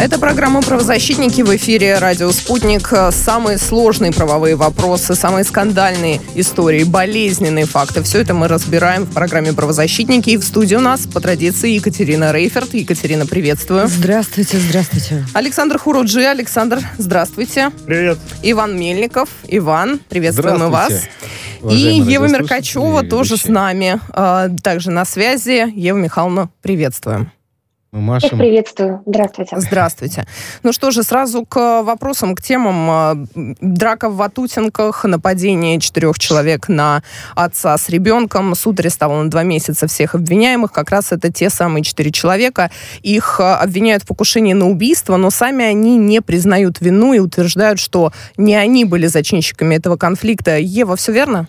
Это 0.00 0.18
программа 0.18 0.62
«Правозащитники» 0.62 1.42
в 1.42 1.54
эфире 1.56 1.98
«Радио 1.98 2.30
Спутник». 2.30 2.90
Самые 3.10 3.58
сложные 3.58 4.12
правовые 4.12 4.56
вопросы, 4.56 5.14
самые 5.14 5.44
скандальные 5.44 6.22
истории, 6.34 6.84
болезненные 6.84 7.66
факты. 7.66 8.02
Все 8.02 8.22
это 8.22 8.32
мы 8.32 8.48
разбираем 8.48 9.04
в 9.04 9.12
программе 9.12 9.52
«Правозащитники». 9.52 10.30
И 10.30 10.36
в 10.38 10.42
студии 10.42 10.74
у 10.74 10.80
нас, 10.80 11.02
по 11.02 11.20
традиции, 11.20 11.72
Екатерина 11.72 12.32
Рейферт. 12.32 12.72
Екатерина, 12.72 13.26
приветствую. 13.26 13.88
Здравствуйте, 13.88 14.56
здравствуйте. 14.56 15.26
Александр 15.34 15.78
Хуруджи. 15.78 16.24
Александр, 16.24 16.80
здравствуйте. 16.96 17.68
Привет. 17.84 18.18
Иван 18.42 18.80
Мельников. 18.80 19.28
Иван, 19.48 20.00
приветствуем 20.08 20.64
и 20.64 20.70
вас. 20.70 20.94
И 21.68 21.74
Ева 21.74 22.26
Меркачева 22.26 23.02
тоже 23.02 23.36
с 23.36 23.44
нами. 23.44 24.00
А, 24.08 24.48
также 24.62 24.90
на 24.90 25.04
связи. 25.04 25.70
Ева 25.78 25.98
Михайловна, 25.98 26.48
приветствуем. 26.62 27.30
Мы 27.92 28.02
машем. 28.02 28.28
Всех 28.28 28.38
приветствую. 28.38 29.02
Здравствуйте. 29.04 29.56
Здравствуйте. 29.58 30.26
Ну 30.62 30.72
что 30.72 30.92
же, 30.92 31.02
сразу 31.02 31.44
к 31.44 31.82
вопросам, 31.82 32.36
к 32.36 32.42
темам. 32.42 32.90
А, 32.90 33.14
драка 33.34 34.08
в 34.08 34.14
Ватутинках, 34.14 35.04
нападение 35.04 35.80
четырех 35.80 36.16
человек 36.16 36.68
на 36.68 37.02
отца 37.34 37.76
с 37.76 37.88
ребенком. 37.88 38.54
Суд 38.54 38.78
арестовал 38.78 39.24
на 39.24 39.30
два 39.30 39.42
месяца 39.42 39.88
всех 39.88 40.14
обвиняемых. 40.14 40.70
Как 40.70 40.90
раз 40.90 41.10
это 41.10 41.32
те 41.32 41.50
самые 41.50 41.82
четыре 41.82 42.12
человека. 42.12 42.70
Их 43.02 43.40
а, 43.40 43.56
обвиняют 43.56 44.04
в 44.04 44.06
покушении 44.06 44.52
на 44.52 44.68
убийство, 44.68 45.16
но 45.16 45.30
сами 45.30 45.64
они 45.64 45.96
не 45.96 46.22
признают 46.22 46.80
вину 46.80 47.12
и 47.12 47.18
утверждают, 47.18 47.80
что 47.80 48.12
не 48.36 48.54
они 48.54 48.84
были 48.84 49.08
зачинщиками 49.08 49.74
этого 49.74 49.96
конфликта. 49.96 50.58
Ева, 50.58 50.94
все 50.94 51.10
верно? 51.10 51.48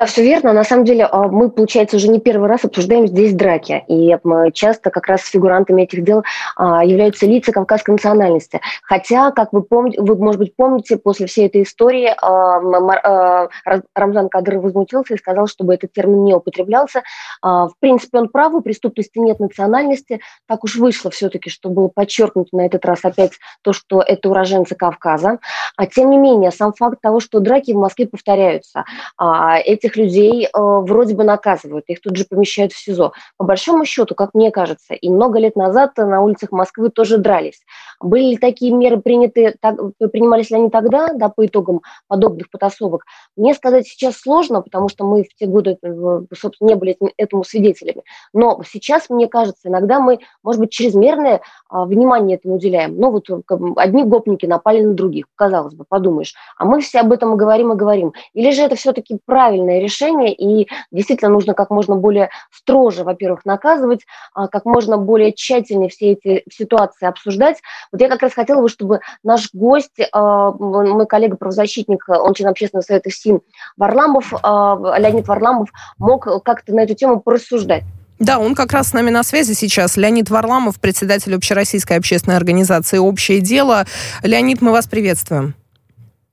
Да, 0.00 0.06
все 0.06 0.22
верно. 0.22 0.54
На 0.54 0.64
самом 0.64 0.86
деле 0.86 1.04
а, 1.04 1.28
мы, 1.28 1.50
получается, 1.50 1.96
уже 1.96 2.08
не 2.08 2.20
первый 2.20 2.48
раз 2.48 2.64
обсуждаем 2.64 3.06
здесь 3.06 3.34
драки. 3.34 3.84
И 3.86 4.16
часто 4.54 4.88
как 4.88 5.06
раз 5.06 5.26
фигурантами 5.26 5.82
этих 5.82 6.02
дел 6.04 6.22
а, 6.56 6.82
являются 6.82 7.26
лица 7.26 7.52
кавказской 7.52 7.90
национальности. 7.90 8.62
Хотя, 8.82 9.30
как 9.30 9.52
вы 9.52 9.60
помните, 9.62 10.00
вы, 10.00 10.16
может 10.16 10.38
быть, 10.38 10.56
помните, 10.56 10.96
после 10.96 11.26
всей 11.26 11.48
этой 11.48 11.64
истории 11.64 12.14
а, 12.22 13.48
Рамзан 13.94 14.30
Кадыров 14.30 14.62
возмутился 14.62 15.12
и 15.12 15.18
сказал, 15.18 15.46
чтобы 15.46 15.74
этот 15.74 15.92
термин 15.92 16.24
не 16.24 16.32
употреблялся. 16.32 17.02
В 17.42 17.72
принципе, 17.78 18.18
он 18.18 18.30
прав, 18.30 18.54
у 18.54 18.62
преступности 18.62 19.18
нет 19.18 19.38
национальности. 19.38 20.20
Так 20.48 20.64
уж 20.64 20.76
вышло 20.76 21.10
все-таки, 21.10 21.50
что 21.50 21.68
было 21.68 21.88
подчеркнуто 21.88 22.56
на 22.56 22.64
этот 22.64 22.86
раз 22.86 23.00
опять 23.02 23.32
то, 23.60 23.74
что 23.74 24.00
это 24.00 24.30
уроженцы 24.30 24.74
Кавказа. 24.74 25.40
А 25.76 25.86
тем 25.86 26.08
не 26.08 26.16
менее, 26.16 26.52
сам 26.52 26.72
факт 26.72 27.02
того, 27.02 27.20
что 27.20 27.40
драки 27.40 27.72
в 27.72 27.76
Москве 27.76 28.06
повторяются, 28.06 28.84
этих 29.18 29.89
этих 29.90 29.96
людей 29.96 30.46
э, 30.46 30.48
вроде 30.52 31.14
бы 31.14 31.24
наказывают, 31.24 31.84
их 31.88 32.00
тут 32.00 32.16
же 32.16 32.24
помещают 32.24 32.72
в 32.72 32.78
СИЗО. 32.78 33.12
По 33.36 33.44
большому 33.44 33.84
счету, 33.84 34.14
как 34.14 34.30
мне 34.34 34.50
кажется, 34.50 34.94
и 34.94 35.08
много 35.10 35.38
лет 35.38 35.56
назад 35.56 35.96
на 35.96 36.22
улицах 36.22 36.52
Москвы 36.52 36.90
тоже 36.90 37.18
дрались. 37.18 37.60
Были 38.00 38.30
ли 38.30 38.36
такие 38.36 38.72
меры 38.72 39.00
приняты, 39.00 39.54
так, 39.60 39.76
принимались 40.12 40.50
ли 40.50 40.56
они 40.56 40.70
тогда, 40.70 41.08
да, 41.12 41.28
по 41.28 41.46
итогам 41.46 41.82
подобных 42.08 42.50
потасовок? 42.50 43.04
Мне 43.36 43.54
сказать 43.54 43.86
сейчас 43.86 44.16
сложно, 44.16 44.62
потому 44.62 44.88
что 44.88 45.04
мы 45.04 45.24
в 45.24 45.34
те 45.34 45.46
годы, 45.46 45.76
э, 45.82 46.20
собственно, 46.34 46.68
не 46.68 46.74
были 46.74 46.96
этому 47.16 47.44
свидетелями. 47.44 48.02
Но 48.32 48.62
сейчас, 48.66 49.10
мне 49.10 49.28
кажется, 49.28 49.68
иногда 49.68 50.00
мы, 50.00 50.20
может 50.42 50.60
быть, 50.60 50.70
чрезмерное 50.70 51.40
а, 51.68 51.84
внимание 51.84 52.36
этому 52.36 52.54
уделяем. 52.56 52.96
Ну 52.96 53.10
вот 53.10 53.28
одни 53.76 54.04
гопники 54.04 54.46
напали 54.46 54.82
на 54.82 54.94
других, 54.94 55.26
казалось 55.34 55.74
бы, 55.74 55.84
подумаешь. 55.88 56.34
А 56.56 56.64
мы 56.64 56.80
все 56.80 57.00
об 57.00 57.12
этом 57.12 57.34
и 57.34 57.36
говорим, 57.36 57.72
и 57.72 57.76
говорим. 57.76 58.12
Или 58.34 58.50
же 58.50 58.62
это 58.62 58.76
все-таки 58.76 59.18
правильное 59.24 59.79
решение, 59.82 60.34
и 60.34 60.68
действительно 60.90 61.30
нужно 61.30 61.54
как 61.54 61.70
можно 61.70 61.96
более 61.96 62.30
строже, 62.52 63.04
во-первых, 63.04 63.44
наказывать, 63.44 64.00
а, 64.34 64.48
как 64.48 64.64
можно 64.64 64.96
более 64.96 65.32
тщательнее 65.32 65.88
все 65.88 66.12
эти 66.12 66.44
ситуации 66.50 67.06
обсуждать. 67.06 67.58
Вот 67.92 68.00
я 68.00 68.08
как 68.08 68.22
раз 68.22 68.32
хотела 68.32 68.62
бы, 68.62 68.68
чтобы 68.68 69.00
наш 69.22 69.50
гость, 69.52 70.00
а, 70.12 70.52
мой 70.52 71.06
коллега-правозащитник, 71.06 72.04
он 72.08 72.34
член 72.34 72.48
общественного 72.48 72.84
совета 72.84 73.10
СИМ 73.10 73.40
Варламов, 73.76 74.32
а, 74.42 74.78
Леонид 74.98 75.28
Варламов, 75.28 75.70
мог 75.98 76.28
как-то 76.44 76.74
на 76.74 76.80
эту 76.80 76.94
тему 76.94 77.20
порассуждать. 77.20 77.84
Да, 78.20 78.38
он 78.38 78.54
как 78.54 78.72
раз 78.72 78.88
с 78.88 78.92
нами 78.92 79.08
на 79.08 79.22
связи 79.24 79.54
сейчас. 79.54 79.96
Леонид 79.96 80.28
Варламов, 80.28 80.78
председатель 80.78 81.34
общероссийской 81.34 81.96
общественной 81.96 82.36
организации 82.36 82.98
«Общее 82.98 83.40
дело». 83.40 83.86
Леонид, 84.22 84.60
мы 84.60 84.72
вас 84.72 84.86
приветствуем. 84.86 85.54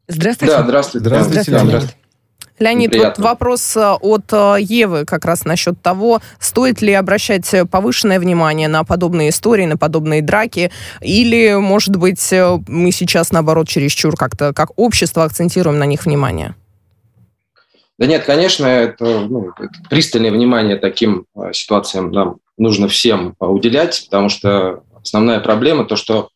Здравствуйте. 0.09 0.56
Да, 0.57 0.63
здравствуйте. 0.63 1.06
Здравствуйте. 1.06 1.41
здравствуйте. 1.44 1.66
здравствуйте. 1.66 2.06
Леонид, 2.59 2.90
Приятно. 2.90 3.23
вот 3.23 3.29
вопрос 3.29 3.78
э, 3.78 3.91
от 4.01 4.34
э, 4.34 4.56
Евы 4.59 5.06
как 5.06 5.25
раз 5.25 5.45
насчет 5.45 5.79
того, 5.81 6.22
стоит 6.40 6.81
ли 6.81 6.91
обращать 6.91 7.50
повышенное 7.69 8.19
внимание 8.19 8.68
на 8.68 8.84
подобные 8.84 9.29
истории, 9.29 9.66
на 9.66 9.78
подобные 9.78 10.23
драки, 10.23 10.72
или, 11.01 11.53
может 11.56 11.95
быть, 11.95 12.34
э, 12.34 12.57
мы 12.68 12.91
сейчас, 12.91 13.31
наоборот, 13.31 13.68
чересчур 13.68 14.16
как-то, 14.16 14.53
как 14.53 14.72
общество, 14.75 15.23
акцентируем 15.23 15.78
на 15.78 15.85
них 15.85 16.06
внимание? 16.06 16.56
Да 18.00 18.07
нет, 18.07 18.25
конечно, 18.25 18.66
это, 18.66 19.06
ну, 19.06 19.51
это 19.57 19.69
пристальное 19.89 20.31
внимание 20.31 20.78
таким 20.78 21.25
ситуациям 21.51 22.12
нам 22.12 22.38
нужно 22.57 22.88
всем 22.88 23.35
уделять, 23.39 24.06
потому 24.06 24.29
что 24.29 24.84
основная 25.01 25.39
проблема 25.39 25.85
то, 25.85 25.95
что 25.95 26.29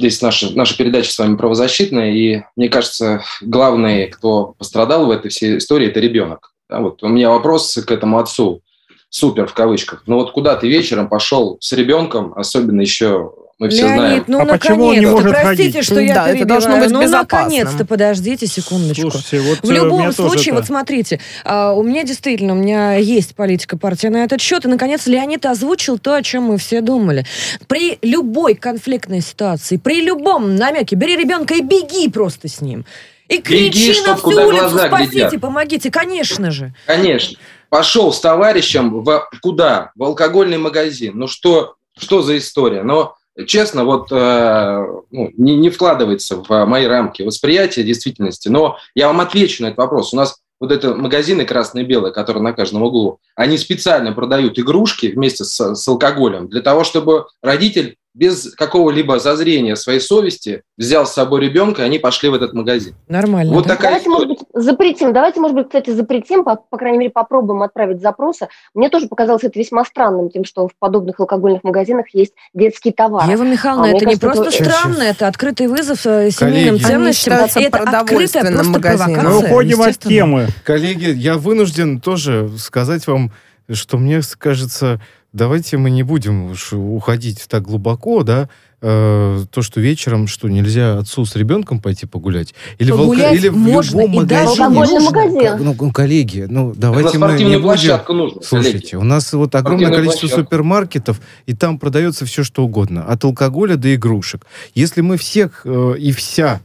здесь 0.00 0.22
наша, 0.22 0.56
наша 0.56 0.76
передача 0.76 1.12
с 1.12 1.18
вами 1.18 1.36
правозащитная, 1.36 2.12
и 2.12 2.42
мне 2.56 2.68
кажется, 2.68 3.22
главный, 3.42 4.06
кто 4.08 4.54
пострадал 4.58 5.06
в 5.06 5.10
этой 5.10 5.30
всей 5.30 5.58
истории, 5.58 5.88
это 5.88 6.00
ребенок. 6.00 6.52
Да, 6.68 6.80
вот 6.80 7.02
у 7.02 7.08
меня 7.08 7.30
вопрос 7.30 7.74
к 7.74 7.90
этому 7.90 8.18
отцу, 8.18 8.62
супер 9.10 9.46
в 9.46 9.54
кавычках. 9.54 10.04
Ну 10.06 10.16
вот 10.16 10.32
куда 10.32 10.56
ты 10.56 10.68
вечером 10.68 11.08
пошел 11.08 11.58
с 11.60 11.72
ребенком, 11.72 12.32
особенно 12.34 12.80
еще 12.80 13.32
мы 13.60 13.68
все 13.68 13.82
Леонид, 13.82 13.98
знаем. 13.98 14.24
ну 14.26 14.40
а 14.40 14.46
почему 14.46 14.86
он 14.86 14.98
не 14.98 15.06
может 15.06 15.32
простите, 15.32 15.72
ходить? 15.72 15.84
что 15.84 16.00
я 16.00 16.14
да, 16.14 16.28
перебиваю. 16.28 16.36
это 16.36 16.48
должно 16.48 16.78
быть 16.78 16.90
ну, 16.90 17.08
наконец-то, 17.08 17.84
подождите 17.84 18.46
секундочку. 18.46 19.10
Слушайте, 19.10 19.40
вот 19.40 19.58
в 19.58 19.70
э, 19.70 19.74
любом 19.74 20.12
случае, 20.12 20.46
это... 20.46 20.54
вот 20.54 20.66
смотрите, 20.66 21.20
а, 21.44 21.74
у 21.74 21.82
меня 21.82 22.02
действительно, 22.04 22.54
у 22.54 22.56
меня 22.56 22.94
есть 22.94 23.36
политика 23.36 23.76
партии 23.76 24.06
на 24.06 24.24
этот 24.24 24.40
счет, 24.40 24.64
и, 24.64 24.68
наконец, 24.68 25.06
Леонид 25.06 25.44
озвучил 25.44 25.98
то, 25.98 26.14
о 26.14 26.22
чем 26.22 26.44
мы 26.44 26.56
все 26.56 26.80
думали. 26.80 27.26
При 27.66 27.98
любой 28.00 28.54
конфликтной 28.54 29.20
ситуации, 29.20 29.76
при 29.76 30.00
любом 30.00 30.56
намеке, 30.56 30.96
бери 30.96 31.14
ребенка 31.14 31.52
и 31.52 31.60
беги 31.60 32.08
просто 32.08 32.48
с 32.48 32.62
ним. 32.62 32.86
И 33.28 33.42
кричи 33.42 33.90
Беги, 33.90 34.00
на 34.06 34.16
всю 34.16 34.48
улицу, 34.48 34.78
спасите, 34.78 35.10
глядят. 35.10 35.40
помогите, 35.40 35.90
конечно 35.90 36.50
же. 36.50 36.72
Конечно. 36.86 37.38
Пошел 37.68 38.10
с 38.10 38.20
товарищем 38.20 39.02
в 39.02 39.28
куда? 39.42 39.92
В 39.96 40.02
алкогольный 40.02 40.58
магазин. 40.58 41.12
Ну 41.18 41.28
что, 41.28 41.74
что 41.98 42.22
за 42.22 42.38
история? 42.38 42.82
Но 42.82 43.16
честно, 43.46 43.84
вот 43.84 44.10
э, 44.10 44.86
ну, 45.10 45.30
не, 45.36 45.56
не 45.56 45.70
вкладывается 45.70 46.36
в 46.36 46.64
мои 46.66 46.86
рамки 46.86 47.22
восприятия 47.22 47.82
действительности, 47.82 48.48
но 48.48 48.76
я 48.94 49.06
вам 49.08 49.20
отвечу 49.20 49.62
на 49.62 49.68
этот 49.68 49.78
вопрос. 49.78 50.12
У 50.12 50.16
нас 50.16 50.40
вот 50.60 50.72
это 50.72 50.94
магазины 50.94 51.44
красные 51.44 51.84
и 51.84 51.88
белые, 51.88 52.12
которые 52.12 52.42
на 52.42 52.52
каждом 52.52 52.82
углу, 52.82 53.18
они 53.34 53.56
специально 53.56 54.12
продают 54.12 54.58
игрушки 54.58 55.06
вместе 55.06 55.44
с, 55.44 55.74
с 55.74 55.88
алкоголем 55.88 56.48
для 56.48 56.60
того, 56.60 56.84
чтобы 56.84 57.26
родитель 57.42 57.96
без 58.12 58.52
какого-либо 58.54 59.18
зазрения 59.20 59.76
своей 59.76 60.00
совести 60.00 60.62
взял 60.76 61.06
с 61.06 61.12
собой 61.12 61.40
ребенка, 61.42 61.82
и 61.82 61.84
они 61.84 61.98
пошли 61.98 62.28
в 62.28 62.34
этот 62.34 62.52
магазин. 62.52 62.94
Нормально. 63.08 63.52
Вот 63.52 63.66
да? 63.66 63.76
такая 63.76 63.90
давайте, 63.92 64.08
может 64.08 64.28
быть, 64.28 64.38
запретим. 64.52 65.12
Давайте, 65.12 65.40
может 65.40 65.56
быть, 65.56 65.66
кстати, 65.66 65.90
запретим, 65.90 66.44
по, 66.44 66.56
по 66.56 66.76
крайней 66.76 66.98
мере, 66.98 67.10
попробуем 67.10 67.62
отправить 67.62 68.00
запросы. 68.00 68.48
Мне 68.74 68.88
тоже 68.88 69.06
показалось 69.06 69.44
это 69.44 69.58
весьма 69.58 69.84
странным, 69.84 70.28
тем, 70.30 70.44
что 70.44 70.66
в 70.66 70.72
подобных 70.78 71.20
алкогольных 71.20 71.62
магазинах 71.62 72.06
есть 72.12 72.32
детские 72.52 72.92
товары. 72.92 73.30
Ева 73.30 73.44
Михайловна, 73.44 73.86
а, 73.86 73.96
это 73.96 74.06
не 74.06 74.16
просто 74.16 74.48
это... 74.48 74.64
странно, 74.64 75.02
это 75.02 75.28
открытый 75.28 75.68
вызов 75.68 76.04
э, 76.06 76.30
семейным 76.30 76.78
Коллеги, 76.78 76.82
ценностям. 76.82 77.34
Это 77.34 77.78
открытая 77.78 78.04
просто 78.04 78.40
провокация. 78.40 79.22
Мы 79.22 79.38
уходим 79.38 79.82
от 79.82 79.98
темы. 79.98 80.48
Коллеги, 80.64 81.10
я 81.10 81.36
вынужден 81.36 82.00
тоже 82.00 82.50
сказать 82.58 83.06
вам, 83.06 83.30
что 83.72 83.98
мне 83.98 84.20
кажется 84.38 85.00
давайте 85.32 85.76
мы 85.76 85.90
не 85.90 86.02
будем 86.02 86.50
уж 86.52 86.72
уходить 86.72 87.44
так 87.48 87.62
глубоко, 87.62 88.22
да, 88.22 88.48
э, 88.82 89.44
то, 89.50 89.62
что 89.62 89.80
вечером, 89.80 90.26
что 90.26 90.48
нельзя 90.48 90.98
отцу 90.98 91.24
с 91.24 91.36
ребенком 91.36 91.80
пойти 91.80 92.06
погулять? 92.06 92.54
Или, 92.78 92.90
Погулять 92.90 93.32
в, 93.32 93.32
алко- 93.32 93.36
или 93.36 93.48
в 93.48 93.56
можно, 93.56 94.00
любом 94.00 94.22
и 94.22 94.26
даже 94.26 94.62
магазине? 94.62 94.80
нужно. 94.98 95.00
магазин. 95.10 95.64
Ну, 95.64 95.76
ну, 95.78 95.92
коллеги, 95.92 96.46
ну, 96.48 96.72
давайте 96.76 97.18
мы 97.18 97.32
не 97.34 97.58
будем... 97.58 98.00
нужно, 98.08 98.42
Слушайте, 98.42 98.78
коллеги. 98.78 98.94
у 98.96 99.04
нас 99.04 99.32
вот 99.32 99.54
огромное 99.54 99.90
количество 99.90 100.26
площадку. 100.26 100.44
супермаркетов, 100.44 101.20
и 101.46 101.54
там 101.54 101.78
продается 101.78 102.24
все, 102.26 102.42
что 102.44 102.64
угодно. 102.64 103.04
От 103.04 103.24
алкоголя 103.24 103.76
до 103.76 103.94
игрушек. 103.94 104.46
Если 104.74 105.00
мы 105.00 105.16
всех 105.16 105.62
э, 105.64 105.94
и 105.98 106.12
вся 106.12 106.60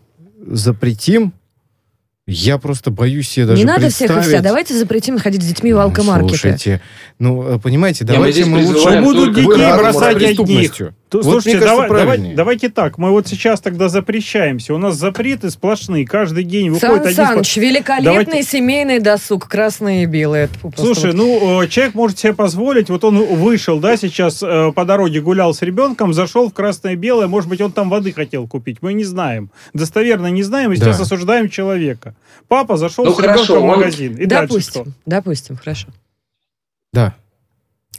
запретим, 0.48 1.34
я 2.28 2.58
просто 2.58 2.90
боюсь 2.90 3.30
себе 3.30 3.46
даже 3.46 3.60
Не 3.60 3.66
надо 3.66 3.90
всех 3.90 4.10
и 4.10 4.14
вся. 4.14 4.14
представить. 4.16 4.44
Давайте 4.44 4.74
запретим 4.74 5.20
ходить 5.20 5.44
с 5.44 5.46
детьми 5.46 5.74
в 5.74 5.80
алкомаркеты. 5.80 6.30
Слушайте, 6.30 6.82
ну, 7.20 7.44
э, 7.44 7.60
понимаете, 7.60 8.04
мы 8.04 8.14
давайте 8.14 8.34
здесь 8.42 8.48
мы, 8.48 8.58
лучше 8.60 8.74
призываем 8.74 9.04
будут 9.04 9.36
к 9.36 9.78
бросать 9.78 10.24
одних. 10.24 10.74
Вот, 11.18 11.24
Слушайте, 11.24 11.60
кажется, 11.60 11.88
давай- 11.88 12.00
давай- 12.18 12.34
давайте 12.36 12.70
так. 12.70 12.98
Мы 12.98 13.12
вот 13.12 13.28
сейчас 13.28 13.62
тогда 13.62 13.90
запрещаемся. 13.90 14.74
У 14.74 14.78
нас 14.78 14.96
запреты 14.96 15.50
сплошные. 15.50 16.06
Каждый 16.06 16.44
день 16.44 16.70
выходит 16.70 16.82
Сан 16.96 17.02
один... 17.02 17.16
Саныч, 17.16 17.58
великолепный 17.58 18.24
Давайте- 18.26 18.44
семейный 18.44 19.00
досуг, 19.00 19.48
красные 19.48 20.04
и 20.04 20.06
белые. 20.06 20.50
Слушай, 20.76 21.08
вот- 21.12 21.16
ну, 21.16 21.62
э, 21.64 21.68
человек 21.68 21.96
может 21.96 22.20
себе 22.20 22.34
позволить, 22.34 22.90
вот 22.90 23.04
он 23.04 23.18
вышел, 23.36 23.80
да, 23.80 23.98
сейчас 23.98 24.42
э, 24.44 24.72
по 24.74 24.86
дороге 24.86 25.22
гулял 25.22 25.54
с 25.54 25.62
ребенком, 25.62 26.14
зашел 26.14 26.50
в 26.50 26.54
красное-белое, 26.54 27.28
может 27.28 27.50
быть, 27.50 27.62
он 27.62 27.72
там 27.72 27.90
воды 27.90 28.12
хотел 28.12 28.48
купить, 28.48 28.78
мы 28.82 28.94
не 28.94 29.04
знаем. 29.04 29.50
Достоверно 29.74 30.28
не 30.28 30.44
знаем, 30.44 30.72
и 30.72 30.76
сейчас 30.76 30.98
Да. 30.98 31.04
осуждаем 31.04 31.50
человека. 31.50 32.16
Папа 32.48 32.78
зашел 32.78 33.06
Ну, 33.06 33.14
с 33.14 33.18
ребенком 33.20 33.36
хорошо, 33.46 33.60
в 33.62 33.64
он- 33.64 33.70
магазин. 33.80 34.16
И 34.18 34.26
дальше 34.26 34.60
что? 34.60 34.80
допустим, 34.84 34.94
допустим, 35.06 35.58
хорошо. 35.58 35.88
Да. 36.94 37.16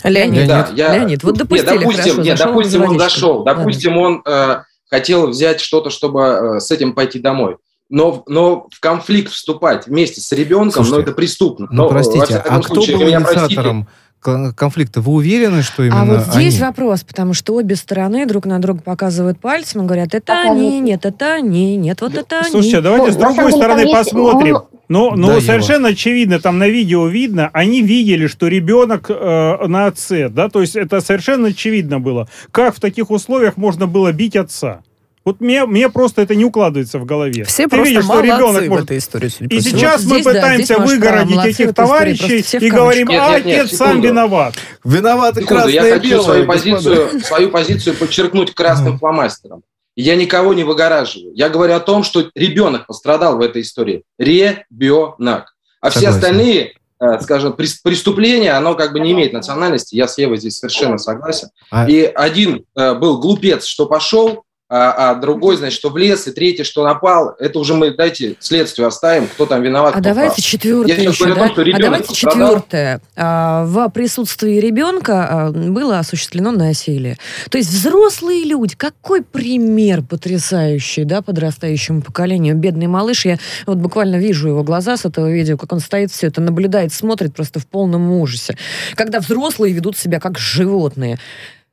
Леонид. 0.04 0.46
Да, 0.48 0.69
я... 0.75 0.94
Леонид, 0.94 1.22
вот 1.25 1.32
Нет, 1.32 1.38
допустили, 1.38 1.78
допустим, 1.78 2.02
хорошо, 2.02 2.22
нет, 2.22 2.38
зашел 2.38 2.52
допустим, 2.54 2.81
он 2.82 2.87
водичкой. 2.88 3.10
зашел, 3.10 3.44
допустим, 3.44 3.98
он 3.98 4.22
э, 4.26 4.56
хотел 4.90 5.26
взять 5.28 5.60
что-то, 5.60 5.90
чтобы 5.90 6.20
э, 6.22 6.60
с 6.60 6.70
этим 6.70 6.93
пойти 6.94 7.19
домой. 7.19 7.56
Но, 7.88 8.25
но 8.26 8.66
в 8.72 8.81
конфликт 8.81 9.31
вступать 9.32 9.87
вместе 9.87 10.20
с 10.20 10.32
ребенком, 10.32 10.84
Слушайте, 10.84 10.96
ну, 10.96 11.02
это 11.02 11.12
преступно. 11.12 11.66
Ну, 11.70 11.76
Но, 11.76 11.82
во 11.84 11.90
простите, 11.90 12.37
а 12.37 12.60
кто 12.60 12.75
случае, 12.75 12.96
был 12.96 13.04
простите, 13.06 13.38
инициатором 13.44 13.88
кон- 14.20 14.52
конфликта? 14.54 15.00
Вы 15.00 15.12
уверены, 15.12 15.62
что 15.62 15.84
именно 15.84 16.02
А 16.02 16.04
вот 16.04 16.25
здесь 16.34 16.54
они? 16.54 16.62
вопрос, 16.64 17.02
потому 17.04 17.32
что 17.32 17.54
обе 17.54 17.76
стороны 17.76 18.26
друг 18.26 18.44
на 18.44 18.58
друга 18.60 18.81
показывают 18.82 19.38
пальцем 19.40 19.82
и 19.82 19.87
говорят, 19.87 20.14
это 20.14 20.20
Показывают. 20.34 20.58
они, 20.60 20.81
нет, 20.81 21.06
это 21.06 21.34
они, 21.34 21.76
нет, 21.76 22.00
вот 22.00 22.14
это 22.16 22.40
они. 22.40 22.50
Слушайте, 22.50 22.78
а 22.78 22.82
давайте 22.82 23.06
Ну, 23.06 23.12
с 23.12 23.16
другой 23.16 23.52
стороны 23.52 23.93
посмотрим. 23.93 24.48
много- 24.50 24.66
Ну, 24.88 25.17
ну 25.17 25.29
Да, 25.29 25.41
совершенно 25.41 25.88
очевидно, 25.88 26.38
там 26.41 26.59
на 26.59 26.69
видео 26.69 27.06
видно, 27.09 27.50
они 27.53 27.83
видели, 27.83 28.27
что 28.27 28.47
ребенок 28.49 29.06
э, 29.09 29.67
на 29.67 29.87
отце, 29.87 30.29
да, 30.29 30.49
то 30.49 30.61
есть 30.61 30.77
это 30.77 31.00
совершенно 31.00 31.49
очевидно 31.49 31.99
было. 31.99 32.29
Как 32.53 32.77
в 32.77 32.81
таких 32.81 33.11
условиях 33.11 33.56
можно 33.56 33.87
было 33.87 34.12
бить 34.12 34.37
отца? 34.37 34.83
Вот 35.27 35.41
мне, 35.41 35.67
мне 35.67 35.88
просто 35.88 36.23
это 36.23 36.37
не 36.37 36.44
укладывается 36.44 37.00
в 37.00 37.05
голове. 37.05 37.43
Все 37.43 37.65
Ты 37.65 37.71
просто 37.71 37.88
видишь, 37.88 38.05
что 38.05 38.21
ребенок 38.21 38.62
в 38.62 38.69
может... 38.69 38.85
этой 38.85 38.99
истории, 38.99 39.29
судя 39.29 39.56
И 39.56 39.61
сейчас 39.61 40.05
Вот 40.05 40.12
мы 40.12 40.21
здесь, 40.21 40.25
да, 40.25 40.33
пытаемся 40.41 40.79
может, 40.79 40.94
выгородить 40.94 41.37
в 41.37 41.44
этих 41.44 41.75
товарищей 41.75 42.43
в 42.43 42.62
и 42.62 42.71
говорим, 42.71 43.09
а 43.11 43.12
Нет, 43.12 43.44
нет, 43.44 43.44
нет, 43.44 43.65
отец 43.65 43.77
сам 43.77 44.00
виноват. 44.00 44.55
Виноваты 44.85 45.41
Секунду, 45.41 45.67
я 45.67 45.81
красное 45.81 45.89
и 45.89 45.99
хочу 45.99 46.09
белое, 46.11 46.25
свою 46.25 46.47
господа. 46.47 46.77
позицию, 46.77 47.21
свою 47.25 47.50
позицию 47.50 47.97
подчеркнуть 47.97 48.55
красным 48.55 49.00
фломастером. 49.00 49.62
Я 49.96 50.14
никого 50.14 50.52
не 50.54 50.62
выгораживаю. 50.62 51.32
Я 51.34 51.48
говорю 51.48 51.75
о 51.75 51.81
том, 51.81 52.04
что 52.04 52.31
ребенок 52.34 52.87
пострадал 52.87 53.38
в 53.38 53.40
этой 53.40 53.62
истории. 53.62 54.02
Ребенок. 54.19 55.54
А 55.81 55.90
все 55.90 56.00
Согласен. 56.00 56.19
остальные, 56.19 56.75
э, 57.00 57.20
скажем, 57.20 57.52
прес- 57.52 57.81
преступления, 57.82 58.52
оно 58.52 58.75
как 58.75 58.93
бы 58.93 59.00
не 59.00 59.12
имеет 59.12 59.32
национальности. 59.32 59.94
Я 59.96 60.08
с 60.08 60.19
Евой 60.19 60.37
здесь 60.38 60.58
совершенно 60.58 60.98
согласен. 60.98 61.48
А- 61.70 61.88
И 61.88 62.02
один 62.04 62.64
э, 62.76 62.94
был 62.94 63.19
глупец, 63.19 63.64
что 63.64 63.87
пошел, 63.87 64.43
а, 64.69 65.11
а 65.11 65.15
другой, 65.15 65.57
значит, 65.57 65.79
что 65.79 65.91
влез, 65.91 66.27
и 66.27 66.33
третий, 66.33 66.65
что 66.65 66.83
напал. 66.83 67.37
Это 67.39 67.61
уже 67.61 67.75
мы, 67.75 67.93
дайте, 67.93 68.35
следствию 68.41 68.89
оставим, 68.89 69.29
кто 69.29 69.47
там 69.47 69.63
виноват, 69.63 69.95
А 69.95 70.01
давайте 70.01 70.43
четвертое 70.43 70.97
еще, 70.97 71.25
говорю 71.25 71.35
да? 71.37 71.49
том, 71.51 71.65
А 71.73 71.79
давайте 71.79 72.09
пострадал. 72.09 72.49
четвертое. 72.49 73.01
А, 73.15 73.65
В 73.65 73.89
присутствии 73.91 74.59
ребенка 74.59 75.29
а, 75.31 75.51
было 75.53 76.01
осуществлено 76.01 76.51
насилие. 76.51 77.17
То 77.49 77.59
есть 77.59 77.71
взрослые 77.71 78.43
люди, 78.43 78.75
какой 78.75 79.23
пример 79.23 80.03
потрясающий, 80.03 81.05
да, 81.05 81.23
подрастающему 81.23 82.03
поколению. 82.03 82.57
Бедный 82.57 82.89
малыш, 82.89 83.25
я 83.25 83.39
вот 83.67 83.79
буквально 83.79 84.17
вижу 84.17 84.49
его 84.49 84.65
глаза 84.65 84.97
с 84.97 85.05
этого 85.05 85.31
видео, 85.31 85.57
как 85.57 85.73
он 85.73 85.79
стоит, 85.79 86.11
все 86.11 86.27
это 86.27 86.41
наблюдает, 86.41 86.93
смотрит 86.93 87.35
просто 87.37 87.61
в 87.61 87.69
полном 87.69 88.11
ужасе. 88.11 88.57
Когда 88.97 89.21
взрослые 89.21 89.73
ведут 89.73 89.97
себя 89.97 90.19
как 90.19 90.39
животные. 90.39 91.19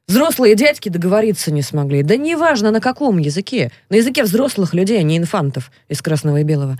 Взрослые 0.07 0.55
дядьки 0.55 0.89
договориться 0.89 1.51
не 1.51 1.61
смогли. 1.61 2.03
Да 2.03 2.17
неважно, 2.17 2.71
на 2.71 2.81
каком 2.81 3.17
языке. 3.17 3.71
На 3.89 3.95
языке 3.95 4.23
взрослых 4.23 4.73
людей, 4.73 4.99
а 4.99 5.03
не 5.03 5.17
инфантов 5.17 5.71
из 5.87 6.01
красного 6.01 6.41
и 6.41 6.43
белого. 6.43 6.77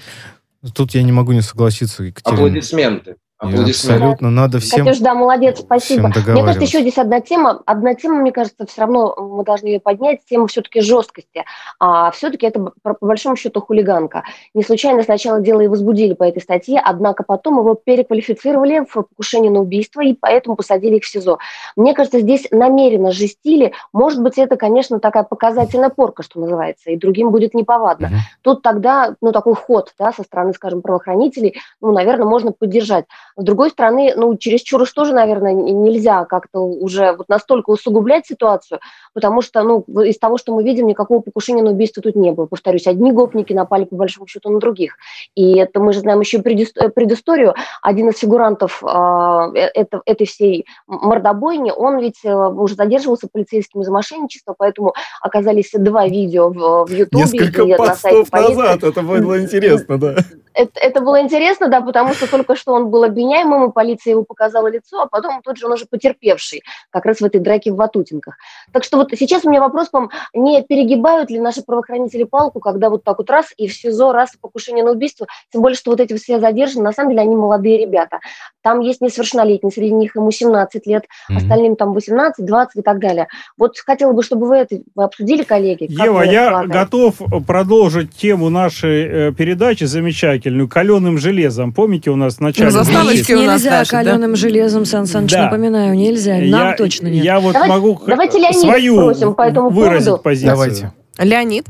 Тут 0.73 0.93
я 0.93 1.03
не 1.03 1.11
могу 1.11 1.31
не 1.31 1.41
согласиться, 1.41 2.03
Екатерина. 2.03 2.37
Аплодисменты. 2.37 3.15
Абсолютно 3.43 4.29
надо 4.29 4.59
всем... 4.59 4.85
Катюш, 4.85 4.99
да, 4.99 5.13
молодец, 5.13 5.59
спасибо. 5.59 6.07
Мне 6.07 6.41
кажется, 6.41 6.63
еще 6.63 6.81
здесь 6.81 6.97
одна 6.97 7.19
тема. 7.19 7.61
Одна 7.65 7.93
тема, 7.95 8.15
мне 8.15 8.31
кажется, 8.31 8.65
все 8.65 8.81
равно 8.81 9.15
мы 9.17 9.43
должны 9.43 9.67
ее 9.67 9.79
поднять. 9.79 10.19
Тема 10.29 10.47
все-таки 10.47 10.81
жесткости. 10.81 11.43
А 11.79 12.11
все-таки 12.11 12.45
это, 12.45 12.71
по 12.81 12.97
большому 13.01 13.35
счету, 13.35 13.61
хулиганка. 13.61 14.23
Не 14.53 14.63
случайно 14.63 15.03
сначала 15.03 15.41
дело 15.41 15.61
и 15.61 15.67
возбудили 15.67 16.13
по 16.13 16.23
этой 16.23 16.41
статье, 16.41 16.81
однако 16.83 17.23
потом 17.23 17.59
его 17.59 17.75
переквалифицировали 17.75 18.85
в 18.89 18.93
покушение 18.93 19.51
на 19.51 19.59
убийство, 19.59 20.01
и 20.01 20.13
поэтому 20.13 20.55
посадили 20.55 20.97
их 20.97 21.03
в 21.03 21.07
СИЗО. 21.07 21.39
Мне 21.75 21.93
кажется, 21.93 22.19
здесь 22.19 22.47
намеренно 22.51 23.11
жестили. 23.11 23.73
Может 23.91 24.21
быть, 24.21 24.37
это, 24.37 24.55
конечно, 24.55 24.99
такая 24.99 25.23
показательная 25.23 25.89
порка, 25.89 26.23
что 26.23 26.39
называется, 26.39 26.91
и 26.91 26.97
другим 26.97 27.31
будет 27.31 27.53
неповадно. 27.53 28.07
Мгм. 28.07 28.17
Тут 28.41 28.61
тогда, 28.61 29.15
ну, 29.21 29.31
такой 29.31 29.55
ход, 29.55 29.93
да, 29.99 30.11
со 30.11 30.23
стороны, 30.23 30.53
скажем, 30.53 30.81
правоохранителей, 30.81 31.55
ну, 31.81 31.91
наверное, 31.91 32.25
можно 32.25 32.51
поддержать. 32.51 33.05
С 33.35 33.43
другой 33.43 33.69
стороны, 33.71 34.13
ну, 34.15 34.35
чересчур 34.37 34.81
уж 34.81 34.91
тоже, 34.91 35.13
наверное, 35.13 35.53
нельзя 35.53 36.25
как-то 36.25 36.59
уже 36.59 37.13
вот 37.13 37.29
настолько 37.29 37.71
усугублять 37.71 38.27
ситуацию, 38.27 38.79
потому 39.13 39.41
что, 39.41 39.63
ну, 39.63 39.83
из 40.01 40.17
того, 40.17 40.37
что 40.37 40.53
мы 40.53 40.63
видим, 40.63 40.87
никакого 40.87 41.21
покушения 41.21 41.63
на 41.63 41.71
убийство 41.71 42.01
тут 42.03 42.15
не 42.15 42.31
было. 42.31 42.45
Повторюсь, 42.45 42.87
одни 42.87 43.11
гопники 43.11 43.53
напали, 43.53 43.85
по 43.85 43.95
большому 43.95 44.27
счету, 44.27 44.49
на 44.49 44.59
других. 44.59 44.97
И 45.35 45.57
это 45.57 45.79
мы 45.79 45.93
же 45.93 45.99
знаем 45.99 46.19
еще 46.19 46.37
э, 46.37 46.89
предысторию. 46.89 47.55
Один 47.81 48.09
из 48.09 48.19
фигурантов 48.19 48.83
а, 48.83 49.49
э, 49.55 49.69
это- 49.73 50.01
этой 50.05 50.27
всей 50.27 50.65
мордобойни, 50.87 51.71
он 51.71 51.99
ведь 51.99 52.23
э, 52.23 52.33
уже 52.33 52.75
задерживался 52.75 53.27
полицейскими 53.31 53.83
за 53.83 53.91
мошенничество, 53.91 54.55
поэтому 54.57 54.93
оказались 55.21 55.71
два 55.73 56.07
видео 56.07 56.49
в, 56.49 56.85
в 56.85 56.91
Ютубе 56.91 57.23
и 57.23 57.75
на 57.75 57.95
сайте 57.95 58.29
полиции. 58.29 58.53
это 58.89 59.01
было 59.01 59.41
интересно, 59.41 59.97
да. 59.97 60.15
Это, 60.53 60.79
это 60.79 61.01
было 61.01 61.21
интересно, 61.21 61.67
да, 61.67 61.81
потому 61.81 62.13
что 62.13 62.29
только 62.29 62.55
что 62.55 62.73
он 62.73 62.89
был 62.89 63.03
обвиняемым, 63.03 63.22
и 63.31 63.71
полиция 63.71 64.11
его 64.11 64.23
показала 64.23 64.67
лицо, 64.67 65.01
а 65.01 65.07
потом 65.07 65.41
тут 65.41 65.57
же 65.57 65.65
он 65.65 65.73
уже 65.73 65.85
потерпевший, 65.85 66.61
как 66.89 67.05
раз 67.05 67.19
в 67.19 67.25
этой 67.25 67.39
драке 67.39 67.71
в 67.71 67.75
Ватутинках. 67.75 68.37
Так 68.71 68.83
что 68.83 68.97
вот 68.97 69.11
сейчас 69.17 69.45
у 69.45 69.49
меня 69.49 69.61
вопрос 69.61 69.89
к 69.89 69.93
вам, 69.93 70.09
не 70.33 70.63
перегибают 70.63 71.29
ли 71.29 71.39
наши 71.39 71.61
правоохранители 71.61 72.23
палку, 72.23 72.59
когда 72.59 72.89
вот 72.89 73.03
так 73.03 73.17
вот 73.17 73.29
раз 73.29 73.47
и 73.57 73.67
в 73.67 73.73
СИЗО, 73.73 74.11
раз 74.11 74.35
и 74.35 74.37
покушение 74.39 74.83
на 74.83 74.91
убийство, 74.91 75.27
тем 75.51 75.61
более, 75.61 75.77
что 75.77 75.91
вот 75.91 75.99
эти 75.99 76.15
все 76.15 76.39
задержаны, 76.39 76.83
на 76.83 76.91
самом 76.91 77.11
деле 77.11 77.21
они 77.21 77.35
молодые 77.35 77.77
ребята. 77.77 78.19
Там 78.61 78.79
есть 78.79 79.01
несовершеннолетние, 79.01 79.71
среди 79.71 79.91
них 79.91 80.15
ему 80.15 80.31
17 80.31 80.85
лет, 80.87 81.05
Мгм. 81.29 81.37
остальным 81.37 81.75
там 81.75 81.93
18, 81.93 82.45
20 82.45 82.75
и 82.77 82.81
так 82.81 82.99
далее. 82.99 83.27
Вот 83.57 83.77
хотела 83.77 84.13
бы, 84.13 84.23
чтобы 84.23 84.47
вы 84.47 84.57
это 84.57 84.79
вы 84.95 85.03
обсудили, 85.03 85.43
коллеги. 85.43 85.87
Ева, 85.89 86.21
я 86.21 86.49
полагаете? 86.49 86.73
готов 86.73 87.21
продолжить 87.47 88.15
тему 88.15 88.49
нашей 88.49 89.03
э, 89.03 89.31
передачи 89.33 89.83
замечательную 89.83 90.67
«Каленым 90.67 91.17
железом». 91.17 91.73
Помните, 91.73 92.11
у 92.11 92.15
нас 92.15 92.35
в 92.35 92.39
начале... 92.41 92.69
Ну, 92.69 92.75
У 93.13 93.35
нас 93.45 93.61
нельзя 93.61 93.71
наши, 93.71 93.91
да? 93.91 93.97
каленым 93.97 94.35
железом, 94.35 94.85
Сан 94.85 95.05
Саныч, 95.05 95.31
Да. 95.31 95.43
напоминаю, 95.45 95.95
нельзя. 95.95 96.37
Нам 96.37 96.69
я, 96.69 96.75
точно 96.75 97.07
нет. 97.07 97.23
Я 97.23 97.39
вот 97.39 97.53
Давайте- 97.53 97.73
могу 97.75 98.01
давайте 98.05 98.37
Леонида 98.39 98.59
свою 98.59 98.95
спросим 99.01 99.35
по 99.35 99.41
этому 99.43 99.69
выразить 99.69 100.05
поводу. 100.07 100.23
позицию. 100.23 100.51
Давайте. 100.51 100.93
Леонид. 101.19 101.65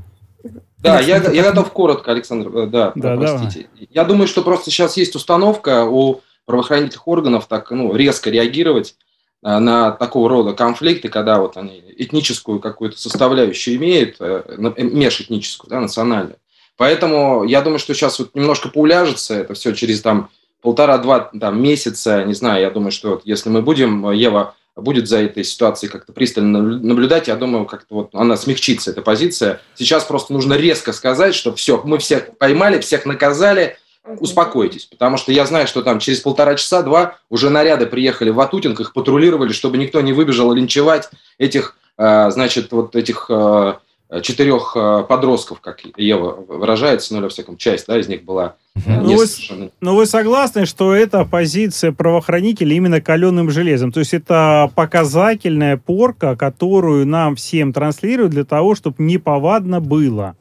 Да, 0.80 1.00
я, 1.00 1.18
я 1.32 1.44
готов 1.44 1.72
коротко, 1.72 2.12
Александр. 2.12 2.50
э, 2.58 2.68
Да, 2.68 2.92
Да, 2.96 3.16
простите. 3.16 3.68
Я 3.90 4.04
думаю, 4.04 4.28
что 4.28 4.42
просто 4.42 4.70
сейчас 4.70 4.98
есть 4.98 5.16
установка 5.16 5.86
у 5.86 6.22
правоохранительных 6.46 7.08
органов 7.08 7.46
так 7.48 7.72
ну, 7.72 7.96
резко 7.96 8.30
реагировать 8.30 8.96
а, 9.42 9.60
на 9.62 9.92
такого 9.92 10.28
рода 10.30 10.54
конфликты, 10.54 11.08
когда 11.10 11.40
вот 11.40 11.56
они 11.58 11.82
этническую 11.98 12.60
какую-то 12.60 13.00
составляющую 13.00 13.78
имеют, 13.78 14.18
э, 14.20 14.44
э, 14.48 14.84
межэтническую, 14.84 15.70
да, 15.70 15.80
национальную. 15.80 16.36
Поэтому 16.76 17.44
я 17.44 17.62
думаю, 17.62 17.80
что 17.80 17.94
сейчас 17.94 18.20
вот 18.20 18.36
немножко 18.36 18.68
поуляжется 18.68 19.36
это 19.36 19.54
все 19.54 19.74
через 19.74 20.02
там 20.02 20.30
полтора-два 20.63 21.32
там, 21.39 21.62
месяца, 21.62 22.24
не 22.24 22.34
знаю, 22.34 22.62
я 22.62 22.72
думаю, 22.72 22.91
что 22.91 23.12
вот 23.12 23.22
если 23.25 23.50
мы 23.50 23.62
будем, 23.62 24.10
Ева 24.12 24.55
будет 24.75 25.08
за 25.08 25.20
этой 25.20 25.43
ситуацией 25.43 25.91
как-то 25.91 26.13
пристально 26.13 26.62
наблюдать, 26.62 27.27
я 27.27 27.36
думаю, 27.36 27.65
как-то 27.65 27.93
вот 27.93 28.10
она 28.13 28.36
смягчится, 28.38 28.89
эта 28.89 29.03
позиция. 29.03 29.62
Сейчас 29.75 30.03
просто 30.03 30.34
нужно 30.34 30.55
резко 30.55 30.93
сказать, 30.93 31.36
что 31.36 31.53
все, 31.53 31.82
мы 31.86 32.00
всех 32.00 32.38
поймали, 32.38 32.79
всех 32.79 33.05
наказали, 33.05 33.77
успокойтесь. 34.20 34.86
Потому 34.86 35.17
что 35.17 35.32
я 35.32 35.46
знаю, 35.46 35.67
что 35.67 35.84
там 35.84 36.00
через 36.00 36.22
полтора 36.22 36.55
часа-два 36.55 37.17
уже 37.29 37.50
наряды 37.50 37.86
приехали 37.86 38.32
в 38.32 38.36
Ватутинг, 38.36 38.79
их 38.79 38.93
патрулировали, 38.93 39.53
чтобы 39.53 39.77
никто 39.77 40.01
не 40.01 40.13
выбежал 40.13 40.51
линчевать 40.53 41.10
этих, 41.38 41.77
э, 41.98 42.32
значит, 42.32 42.72
вот 42.72 42.96
этих 42.96 43.27
э, 43.29 43.74
четырех 44.22 44.74
э, 44.75 45.03
подростков, 45.08 45.60
как 45.62 45.79
Ева 45.98 46.36
выражается, 46.48 47.13
ну, 47.13 47.20
или, 47.20 47.24
во 47.25 47.29
всяком, 47.29 47.58
часть, 47.58 47.88
да, 47.88 47.98
из 48.00 48.08
них 48.08 48.24
была 48.24 48.55
э, 48.75 48.79
Ну, 49.01 49.15
вы- 49.17 49.25
совершенно- 49.27 49.70
Но 49.82 49.96
вы 49.96 50.05
согласны, 50.05 50.65
что 50.65 50.93
это 50.93 51.25
позиция 51.25 51.91
правоохранителей 51.91 52.75
именно 52.77 53.01
каленым 53.01 53.50
железом? 53.50 53.91
То 53.91 54.00
есть 54.00 54.13
это 54.13 54.72
показательная 54.75 55.77
порка, 55.77 56.36
которую 56.36 57.05
нам 57.08 57.36
всем 57.36 57.74
транслируют 57.74 58.32
для 58.32 58.46
того, 58.46 58.75
чтобы 58.75 58.96
неповадно 59.00 59.79
было. 59.82 60.36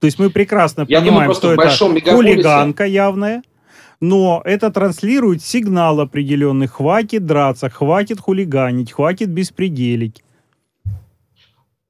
То 0.00 0.06
есть 0.06 0.18
мы 0.18 0.28
прекрасно 0.30 0.84
Я 0.88 0.98
думаю, 1.00 1.04
понимаем, 1.12 1.26
просто 1.28 1.54
что 1.74 1.88
это 1.90 1.94
мегаполисе- 1.94 2.12
хулиганка 2.14 2.84
явная, 2.84 3.42
но 4.00 4.42
это 4.44 4.70
транслирует 4.70 5.42
сигнал 5.42 6.00
определенный. 6.00 6.66
Хватит 6.66 7.24
драться, 7.24 7.70
хватит 7.70 8.20
хулиганить, 8.20 8.92
хватит 8.92 9.30
беспределить. 9.30 10.22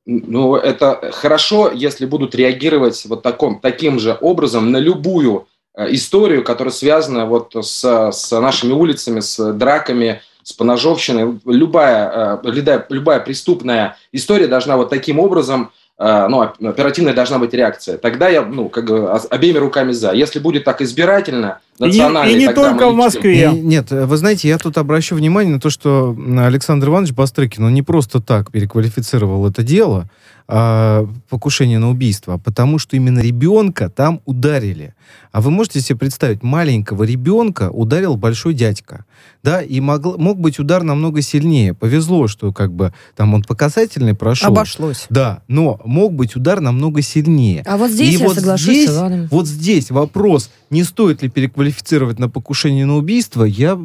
Ну, 0.06 0.54
это 0.54 1.10
хорошо, 1.12 1.72
если 1.72 2.06
будут 2.06 2.36
реагировать 2.36 3.04
вот 3.06 3.22
таком, 3.22 3.58
таким 3.58 3.98
же 3.98 4.16
образом 4.20 4.70
на 4.70 4.76
любую 4.76 5.48
э, 5.74 5.92
историю, 5.94 6.44
которая 6.44 6.72
связана 6.72 7.26
вот 7.26 7.56
с, 7.60 8.12
с 8.12 8.40
нашими 8.40 8.72
улицами, 8.72 9.18
с 9.18 9.52
драками, 9.52 10.22
с 10.44 10.52
поножовщиной. 10.52 11.40
Любая, 11.44 12.38
э, 12.44 12.50
любая, 12.50 12.86
любая 12.88 13.18
преступная 13.18 13.96
история 14.12 14.46
должна 14.46 14.76
вот 14.76 14.90
таким 14.90 15.18
образом, 15.18 15.72
ну, 15.98 16.42
оп- 16.42 16.62
оперативная 16.62 17.14
должна 17.14 17.38
быть 17.38 17.54
реакция. 17.54 17.96
Тогда 17.96 18.28
я, 18.28 18.42
ну, 18.42 18.68
как 18.68 18.86
бы 18.86 19.08
обеими 19.30 19.58
руками 19.58 19.92
за. 19.92 20.12
Если 20.12 20.38
будет 20.40 20.64
так 20.64 20.82
избирательно, 20.82 21.58
И 21.78 21.82
не, 21.84 21.88
национально... 21.88 22.30
и 22.30 22.34
не 22.34 22.52
только 22.52 22.86
мы 22.86 22.92
в. 22.92 22.96
Москве. 22.96 23.50
И- 23.52 23.60
Нет, 23.60 23.90
вы 23.90 24.16
знаете, 24.16 24.48
я 24.48 24.58
тут 24.58 24.76
обращу 24.76 25.14
внимание 25.16 25.54
на 25.54 25.60
то, 25.60 25.70
что 25.70 26.14
Александр 26.38 26.88
Иванович 26.88 27.12
Бастрыкин, 27.12 27.64
он 27.64 27.72
не 27.74 27.82
просто 27.82 28.20
так 28.20 28.50
переквалифицировал 28.50 29.48
это 29.48 29.62
дело, 29.62 30.06
а, 30.48 31.08
покушение 31.28 31.78
на 31.78 31.90
убийство, 31.90 32.34
а 32.34 32.38
потому 32.38 32.78
что 32.78 32.96
именно 32.96 33.20
ребенка 33.20 33.88
там 33.90 34.20
ударили. 34.24 34.94
А 35.32 35.40
вы 35.40 35.50
можете 35.50 35.80
себе 35.80 35.98
представить, 35.98 36.42
маленького 36.42 37.02
ребенка 37.04 37.70
ударил 37.70 38.16
большой 38.16 38.54
дядька, 38.54 39.04
да, 39.42 39.60
и 39.60 39.80
могл- 39.80 40.18
мог 40.18 40.38
быть 40.38 40.58
удар 40.58 40.82
намного 40.82 41.20
сильнее. 41.20 41.74
Повезло, 41.74 42.26
что 42.26 42.52
как 42.52 42.72
бы 42.72 42.92
там 43.16 43.34
он 43.34 43.42
показательный 43.42 44.14
прошел. 44.14 44.48
Обошлось. 44.48 45.06
Да, 45.10 45.42
но 45.48 45.80
мог 45.84 46.14
быть 46.14 46.36
удар 46.36 46.60
намного 46.60 47.02
сильнее. 47.02 47.62
А 47.66 47.76
вот 47.76 47.90
здесь 47.90 48.14
И 48.14 48.18
я 48.18 48.26
вот 48.26 48.36
соглашусь 48.36 48.64
здесь- 48.66 48.90
с 48.90 48.94
Иваном. 48.96 49.28
Вот 49.30 49.46
здесь 49.46 49.90
вопрос, 49.90 50.50
не 50.70 50.84
стоит 50.84 51.22
ли 51.22 51.28
переквалифицировать 51.28 52.18
на 52.18 52.28
покушение 52.28 52.86
на 52.86 52.96
убийство, 52.96 53.44
я 53.44 53.76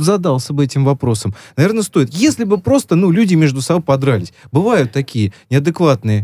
задался 0.00 0.52
бы 0.52 0.64
этим 0.64 0.84
вопросом. 0.84 1.34
Наверное, 1.56 1.82
стоит. 1.82 2.14
Если 2.14 2.44
бы 2.44 2.58
просто, 2.58 2.96
ну, 2.96 3.10
люди 3.10 3.34
между 3.34 3.60
собой 3.60 3.82
подрались. 3.82 4.32
Бывают 4.52 4.92
такие 4.92 5.32
неадекватные 5.50 5.69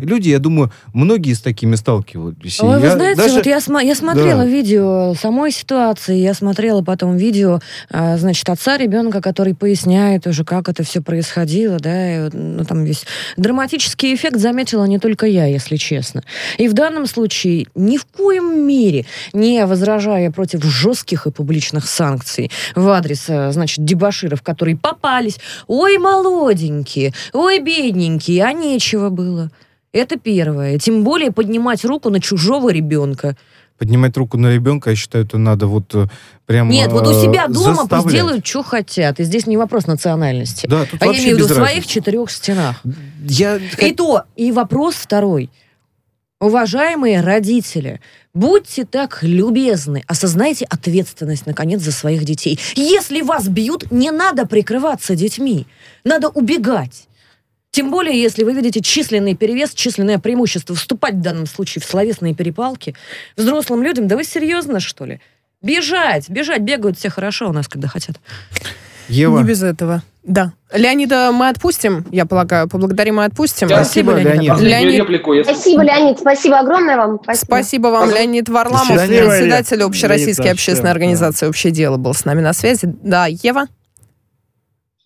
люди, 0.03 0.29
я 0.31 0.39
думаю, 0.39 0.71
многие 0.95 1.33
с 1.33 1.41
такими 1.41 1.75
сталкивались. 1.77 2.61
Ой, 2.61 2.79
вы 2.79 2.87
я 2.87 2.93
знаете, 2.93 3.21
даже- 3.23 3.35
вот 3.37 3.47
я, 3.47 3.59
сма- 3.59 3.85
я 3.85 3.95
смотрела 3.95 4.43
Да. 4.43 4.47
видео 4.47 5.15
самой 5.15 5.51
ситуации, 5.53 6.17
я 6.19 6.35
смотрела 6.35 6.83
потом 6.83 7.17
видео, 7.17 7.61
а, 7.91 8.17
значит, 8.17 8.49
отца 8.49 8.77
ребенка, 8.77 9.21
который 9.21 9.55
поясняет 9.55 10.27
уже, 10.27 10.45
как 10.45 10.69
это 10.69 10.83
все 10.83 11.01
происходило, 11.03 11.79
да, 11.79 12.27
и 12.27 12.31
ну, 12.33 12.65
там 12.65 12.85
весь 12.85 13.05
драматический 13.37 14.15
эффект 14.15 14.39
заметила 14.39 14.85
не 14.85 14.99
только 14.99 15.27
я, 15.27 15.47
если 15.47 15.77
честно. 15.77 16.23
И 16.59 16.69
в 16.69 16.73
данном 16.73 17.07
случае 17.07 17.67
ни 17.75 17.97
в 17.99 18.05
коем 18.07 18.67
мере 18.67 19.05
не 19.33 19.65
возражая 19.67 20.31
против 20.31 20.65
жестких 20.65 21.27
и 21.27 21.31
публичных 21.31 21.87
санкций 21.89 22.51
в 22.75 22.89
адрес, 22.89 23.25
э, 23.29 23.53
значит, 23.53 23.85
дебаширов, 23.85 24.43
которые 24.43 24.77
попались, 24.77 25.39
ой, 25.67 25.99
молоденькие, 25.99 27.13
ой, 27.33 27.59
бедненькие, 27.61 28.45
а 28.45 28.53
нечего 28.53 29.11
было. 29.11 29.36
Это 29.93 30.19
первое. 30.19 30.79
Тем 30.79 31.05
более 31.05 31.33
поднимать 31.33 31.85
руку 31.85 32.11
на 32.11 32.21
чужого 32.21 32.71
ребенка. 32.71 33.37
Поднимать 33.79 34.17
руку 34.17 34.39
на 34.39 34.53
ребенка, 34.53 34.91
я 34.91 34.97
считаю, 34.97 35.25
это 35.25 35.39
надо 35.39 35.67
вот 35.67 35.95
э, 35.95 36.07
прям 36.47 36.71
Нет, 36.71 36.91
вот 36.91 37.07
у 37.07 37.11
э, 37.11 37.23
себя 37.23 37.47
дома 37.47 37.77
заставлять. 37.77 38.05
пусть 38.05 38.15
делают, 38.15 38.47
что 38.47 38.63
хотят. 38.63 39.21
И 39.21 39.25
здесь 39.25 39.47
не 39.47 39.57
вопрос 39.57 39.87
национальности. 39.87 40.67
Да, 40.67 40.87
тут 40.87 41.03
а 41.03 41.07
я 41.07 41.13
имею 41.13 41.37
в 41.37 41.39
виду 41.41 41.49
в 41.49 41.57
своих 41.57 41.87
четырех 41.87 42.31
стенах. 42.31 42.83
Я 43.23 43.57
И 43.57 43.93
то, 43.93 44.25
и 44.35 44.51
вопрос 44.53 44.95
второй. 44.95 45.51
Уважаемые 46.39 47.23
родители, 47.23 48.01
будьте 48.35 48.85
так 48.85 49.23
любезны, 49.23 50.03
осознайте 50.07 50.67
ответственность, 50.67 51.47
наконец, 51.47 51.81
за 51.81 51.93
своих 51.93 52.25
детей. 52.25 52.61
Если 52.75 53.23
вас 53.23 53.49
бьют, 53.49 53.91
не 53.91 54.11
надо 54.11 54.47
прикрываться 54.47 55.15
детьми. 55.17 55.67
Надо 56.05 56.29
убегать. 56.29 57.06
Тем 57.77 57.91
более, 57.91 58.19
если 58.19 58.43
вы 58.43 58.55
видите 58.55 58.81
численный 58.81 59.35
перевес, 59.35 59.75
численное 59.75 60.19
преимущество, 60.19 60.75
вступать 60.75 61.17
в 61.17 61.21
данном 61.21 61.45
случае 61.45 61.83
в 61.83 61.85
словесные 61.85 62.35
перепалки 62.35 62.95
взрослым 63.37 63.83
людям, 63.83 64.09
да 64.09 64.17
вы 64.17 64.25
серьезно, 64.25 64.81
что 64.81 65.05
ли? 65.05 65.21
Бежать, 65.61 66.31
бежать, 66.31 66.63
бегают 66.63 66.97
все 66.99 67.11
хорошо 67.11 67.51
у 67.51 67.53
нас, 67.53 67.69
когда 67.69 67.87
хотят. 67.87 68.17
Ева, 69.09 69.41
Не 69.41 69.45
без 69.45 69.63
этого. 69.63 70.03
Да. 70.23 70.55
Леонида 70.73 71.33
мы 71.33 71.51
отпустим, 71.51 72.07
я 72.13 72.25
полагаю. 72.25 72.67
Поблагодарим 72.67 73.21
и 73.21 73.25
отпустим. 73.25 73.69
Да. 73.69 73.85
спасибо, 73.85 74.13
Леонид 74.15 74.59
Леонид. 74.59 74.63
Леонид- 74.63 74.97
реплику, 74.97 75.35
если- 75.35 75.53
Спасибо, 75.53 75.83
Леонид, 75.83 76.19
спасибо 76.19 76.59
огромное 76.61 76.97
вам. 76.97 77.21
Спасибо. 77.23 77.45
Спасибо 77.45 77.87
вам, 77.89 77.93
Пожалуйста. 78.05 78.23
Леонид 78.23 78.49
Варламов, 78.49 78.89
Счастливо, 78.89 79.29
председатель 79.29 79.77
Леонид. 79.77 79.91
Общероссийской 79.91 80.45
Леонид, 80.47 80.59
общественной 80.59 80.89
да. 80.89 80.93
организации 80.93 81.47
«Общее 81.47 81.75
дело» 81.75 81.99
был 81.99 82.15
с 82.15 82.25
нами 82.25 82.41
на 82.41 82.55
связи. 82.55 82.89
Да, 83.03 83.27
Ева? 83.27 83.67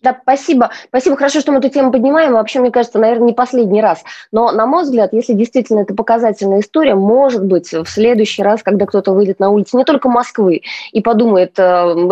Да, 0.01 0.17
спасибо. 0.23 0.71
Спасибо, 0.87 1.15
хорошо, 1.15 1.41
что 1.41 1.51
мы 1.51 1.59
эту 1.59 1.69
тему 1.69 1.91
поднимаем. 1.91 2.33
Вообще, 2.33 2.59
мне 2.59 2.71
кажется, 2.71 2.97
наверное, 2.97 3.27
не 3.27 3.33
последний 3.33 3.81
раз. 3.81 4.03
Но, 4.31 4.51
на 4.51 4.65
мой 4.65 4.83
взгляд, 4.83 5.13
если 5.13 5.33
действительно 5.33 5.81
это 5.81 5.93
показательная 5.93 6.61
история, 6.61 6.95
может 6.95 7.45
быть, 7.45 7.71
в 7.71 7.85
следующий 7.85 8.41
раз, 8.41 8.63
когда 8.63 8.87
кто-то 8.87 9.11
выйдет 9.11 9.39
на 9.39 9.49
улицу 9.49 9.77
не 9.77 9.85
только 9.85 10.09
Москвы 10.09 10.63
и 10.91 11.01
подумает 11.01 11.53
э, 11.59 11.63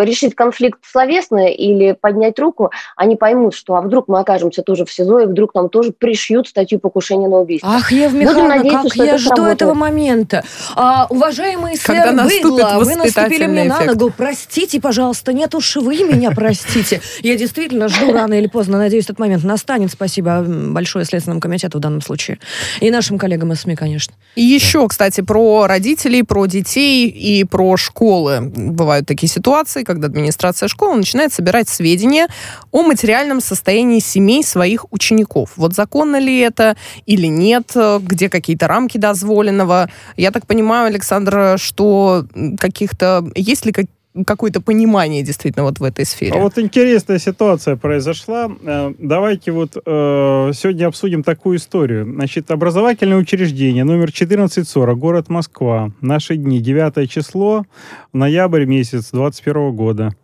решить 0.03 0.35
конфликт 0.35 0.79
словесно 0.83 1.47
или 1.47 1.93
поднять 1.99 2.37
руку, 2.37 2.69
они 2.95 3.15
поймут, 3.15 3.55
что 3.55 3.75
а 3.75 3.81
вдруг 3.81 4.07
мы 4.07 4.19
окажемся 4.19 4.61
тоже 4.61 4.85
в 4.85 4.91
СИЗО, 4.91 5.21
и 5.21 5.25
вдруг 5.25 5.55
нам 5.55 5.69
тоже 5.69 5.91
пришьют 5.91 6.47
статью 6.47 6.79
покушения 6.79 7.27
на 7.27 7.37
убийство. 7.37 7.71
Ах, 7.73 7.91
Ева 7.91 8.13
Михайловна, 8.13 8.55
надеяться, 8.57 8.83
как 8.83 8.93
что 8.93 9.03
я 9.03 9.09
это 9.11 9.17
жду 9.17 9.27
сработает. 9.29 9.61
этого 9.61 9.73
момента. 9.73 10.43
А, 10.75 11.07
уважаемый 11.09 11.75
сэр 11.75 12.13
Быдло, 12.13 12.79
вы 12.83 12.95
наступили 12.95 13.47
мне 13.47 13.63
на 13.63 13.77
эффект. 13.77 13.95
ногу. 13.95 14.13
Простите, 14.15 14.79
пожалуйста, 14.79 15.33
нет 15.33 15.55
уж 15.55 15.75
вы 15.77 16.03
меня 16.03 16.29
простите. 16.31 17.01
Я 17.21 17.35
действительно 17.35 17.78
жду 17.87 18.11
рано 18.11 18.33
или 18.33 18.47
поздно. 18.47 18.77
Надеюсь, 18.77 19.05
этот 19.05 19.19
момент 19.19 19.43
настанет. 19.43 19.91
Спасибо 19.91 20.41
большое 20.41 21.05
Следственному 21.05 21.41
комитету 21.41 21.77
в 21.77 21.81
данном 21.81 22.01
случае. 22.01 22.39
И 22.81 22.91
нашим 22.91 23.17
коллегам 23.17 23.53
из 23.53 23.61
СМИ, 23.61 23.75
конечно. 23.75 24.13
И 24.35 24.41
еще, 24.41 24.87
кстати, 24.87 25.21
про 25.21 25.67
родителей, 25.67 26.23
про 26.23 26.45
детей 26.45 27.07
и 27.07 27.43
про 27.43 27.77
школы. 27.77 28.41
Бывают 28.41 29.07
такие 29.07 29.29
ситуации, 29.29 29.83
когда 29.83 30.07
администрация 30.07 30.67
школы 30.67 30.97
начинает 30.97 31.33
собирать 31.33 31.69
сведения 31.69 32.27
о 32.71 32.83
материальном 32.83 33.41
состоянии 33.41 33.99
семей 33.99 34.43
своих 34.43 34.91
учеников. 34.91 35.51
Вот 35.55 35.73
законно 35.73 36.19
ли 36.19 36.39
это 36.39 36.75
или 37.05 37.27
нет, 37.27 37.75
где 38.01 38.29
какие-то 38.29 38.67
рамки 38.67 38.97
дозволенного. 38.97 39.89
Я 40.17 40.31
так 40.31 40.45
понимаю, 40.47 40.87
Александр, 40.87 41.57
что 41.57 42.25
каких-то... 42.59 43.29
Есть 43.35 43.65
ли 43.65 43.71
как- 43.71 43.85
какое-то 44.25 44.61
понимание 44.61 45.23
действительно 45.23 45.65
вот 45.65 45.79
в 45.79 45.83
этой 45.83 46.05
сфере? 46.05 46.33
А 46.33 46.41
вот 46.41 46.57
интересная 46.57 47.19
ситуация 47.19 47.75
произошла. 47.75 48.51
Э, 48.63 48.93
Давайте 48.97 49.51
вот 49.51 49.75
э, 49.75 50.51
сегодня 50.53 50.87
обсудим 50.87 51.23
такую 51.23 51.57
историю. 51.57 52.05
Значит, 52.05 52.51
образовательное 52.51 53.17
учреждение 53.17 53.83
номер 53.83 54.09
1440, 54.09 54.97
город 54.97 55.29
Москва. 55.29 55.91
Наши 56.01 56.35
дни, 56.35 56.59
9 56.59 57.09
число, 57.09 57.65
ноябрь 58.13 58.65
месяц 58.65 59.11
21 59.11 59.75
года. 59.75 60.15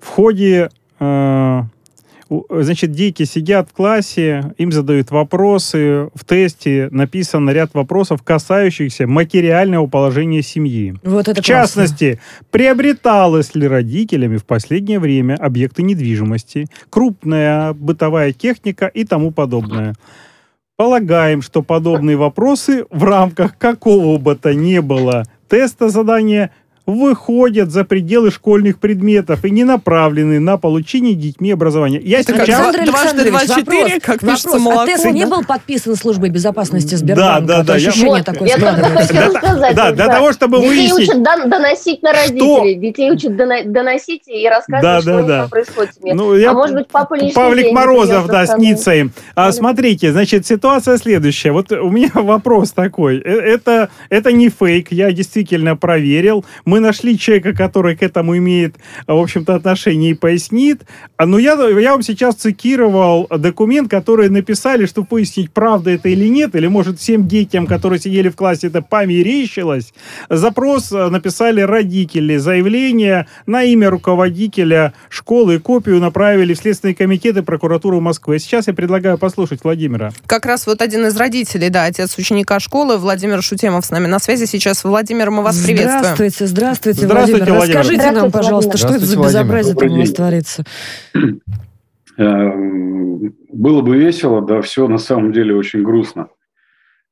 В 0.00 0.08
ходе 0.08 0.70
э, 0.98 1.62
Значит, 2.50 2.92
дети 2.92 3.24
сидят 3.24 3.70
в 3.70 3.72
классе, 3.72 4.52
им 4.58 4.70
задают 4.70 5.10
вопросы. 5.10 6.10
В 6.14 6.24
тесте 6.26 6.88
написано 6.90 7.50
ряд 7.50 7.72
вопросов, 7.72 8.22
касающихся 8.22 9.06
материального 9.06 9.86
положения 9.86 10.42
семьи. 10.42 10.94
Вот 11.02 11.28
это 11.28 11.40
В 11.40 11.44
частности, 11.44 12.20
приобреталось 12.50 13.54
ли 13.54 13.66
родителями 13.66 14.36
в 14.36 14.44
последнее 14.44 14.98
время 14.98 15.34
объекты 15.34 15.82
недвижимости, 15.82 16.66
крупная 16.90 17.72
бытовая 17.72 18.32
техника 18.32 18.86
и 18.86 19.04
тому 19.04 19.30
подобное. 19.30 19.94
Полагаем, 20.76 21.42
что 21.42 21.62
подобные 21.62 22.16
вопросы 22.16 22.84
в 22.90 23.04
рамках 23.04 23.58
какого 23.58 24.18
бы 24.18 24.36
то 24.36 24.54
ни 24.54 24.78
было 24.78 25.24
теста 25.48 25.88
задания 25.88 26.52
выходят 26.92 27.70
за 27.70 27.84
пределы 27.84 28.30
школьных 28.30 28.78
предметов 28.78 29.44
и 29.44 29.50
не 29.50 29.64
направлены 29.64 30.40
на 30.40 30.56
получение 30.56 31.14
детьми 31.14 31.52
образования. 31.52 32.00
Я 32.02 32.20
Это 32.20 32.32
как 32.32 32.46
сейчас... 32.46 32.60
Александр 32.74 32.90
дважды 32.90 33.30
два 33.30 33.40
четыре, 33.46 34.00
как 34.00 34.20
пишется 34.20 34.48
вопрос. 34.48 34.62
молоко, 34.64 34.82
А 34.82 34.86
тест 34.86 35.04
да? 35.04 35.10
не 35.10 35.26
был 35.26 35.44
подписан 35.44 35.96
службой 35.96 36.30
безопасности 36.30 36.94
Сбербанка? 36.94 37.46
да, 37.46 37.54
А 37.56 37.60
то 37.60 37.66
да, 37.66 37.76
я- 37.76 37.90
Вот, 38.06 38.24
такое 38.24 38.48
я 38.48 38.54
только 38.56 38.88
хотела 38.88 39.32
Да, 39.32 39.38
сказать. 39.38 39.76
да, 39.76 39.92
для 39.92 40.06
того, 40.08 40.32
чтобы 40.32 40.58
Детей 40.60 40.68
выяснить- 40.90 41.08
учат 41.10 41.22
дон- 41.22 41.50
доносить 41.50 42.02
на 42.02 42.12
родителей. 42.12 42.74
Детей 42.76 43.10
учат 43.10 43.36
доно- 43.36 43.64
доносить 43.64 44.22
и 44.26 44.48
рассказывать, 44.48 44.82
Да, 44.82 45.00
что 45.02 45.12
да, 45.18 45.22
да. 45.22 45.40
там 45.42 45.50
происходит. 45.50 45.90
Ну, 46.02 46.34
я- 46.36 46.50
А 46.50 46.54
может 46.54 46.74
быть, 46.74 46.88
папа 46.88 47.14
лишний 47.14 47.32
Павлик 47.34 47.72
Морозов, 47.72 48.26
да, 48.28 48.46
снится 48.46 48.92
им. 48.94 49.12
А, 49.34 49.46
Да. 49.46 49.52
смотрите, 49.52 50.12
значит, 50.12 50.46
ситуация 50.46 50.96
следующая. 50.96 51.52
Вот 51.52 51.70
у 51.70 51.90
меня 51.90 52.10
вопрос 52.14 52.72
такой. 52.72 53.18
Э, 53.18 53.58
Это, 53.58 53.88
это 54.08 54.32
не 54.32 54.48
фейк, 54.48 54.88
я 54.92 55.10
действительно 55.12 55.76
проверил. 55.76 56.44
Мы 56.64 56.77
нашли 56.80 57.18
человека, 57.18 57.52
который 57.52 57.96
к 57.96 58.02
этому 58.02 58.36
имеет, 58.36 58.76
в 59.06 59.16
общем-то, 59.16 59.54
отношение 59.54 60.12
и 60.12 60.14
пояснит. 60.14 60.82
А, 61.16 61.26
Но 61.26 61.38
я, 61.38 61.54
я 61.54 61.92
вам 61.92 62.02
сейчас 62.02 62.36
цитировал 62.36 63.26
документ, 63.28 63.90
который 63.90 64.28
написали, 64.28 64.86
чтобы 64.86 65.08
выяснить, 65.10 65.50
правда 65.52 65.90
это 65.90 66.08
или 66.08 66.28
нет, 66.28 66.54
или, 66.54 66.66
может, 66.66 66.98
всем 66.98 67.26
детям, 67.28 67.66
которые 67.66 67.98
сидели 67.98 68.28
в 68.28 68.36
классе, 68.36 68.68
это 68.68 68.82
померещилось. 68.82 69.92
Запрос 70.28 70.90
написали 70.90 71.60
родители. 71.60 72.36
Заявление 72.36 73.26
на 73.46 73.62
имя 73.64 73.90
руководителя 73.90 74.92
школы 75.08 75.56
и 75.56 75.58
копию 75.58 76.00
направили 76.00 76.54
в 76.54 76.58
Следственный 76.58 76.94
комитет 76.94 77.36
и 77.36 77.42
прокуратуру 77.42 78.00
Москвы. 78.00 78.38
Сейчас 78.38 78.66
я 78.66 78.74
предлагаю 78.74 79.18
послушать 79.18 79.60
Владимира. 79.64 80.12
Как 80.26 80.46
раз 80.46 80.66
вот 80.66 80.82
один 80.82 81.06
из 81.06 81.16
родителей, 81.16 81.70
да, 81.70 81.84
отец 81.84 82.16
ученика 82.18 82.60
школы, 82.60 82.96
Владимир 82.98 83.42
Шутемов 83.42 83.84
с 83.84 83.90
нами 83.90 84.06
на 84.06 84.18
связи 84.18 84.44
сейчас. 84.46 84.84
Владимир, 84.84 85.30
мы 85.30 85.42
вас 85.42 85.58
приветствуем. 85.58 85.98
Здравствуйте, 85.98 86.46
здравствуйте, 86.46 86.67
Здравствуйте, 86.68 87.06
Владимир. 87.06 87.52
Владимир. 87.54 87.78
Расскажите 87.78 87.96
нам, 87.96 88.28
Здравствуйте, 88.28 88.32
пожалуйста, 88.32 88.76
что 88.76 88.88
это 88.88 88.98
за 88.98 89.06
Здравствуйте, 89.06 89.38
безобразие 89.38 89.74
там 89.74 89.88
у 89.88 89.96
день. 89.96 90.14
творится? 90.14 90.64
Эм, 92.18 93.34
Было 93.52 93.80
бы 93.80 93.96
весело, 93.96 94.42
да, 94.42 94.60
все 94.60 94.86
на 94.88 94.98
самом 94.98 95.32
деле 95.32 95.54
очень 95.54 95.82
грустно. 95.82 96.28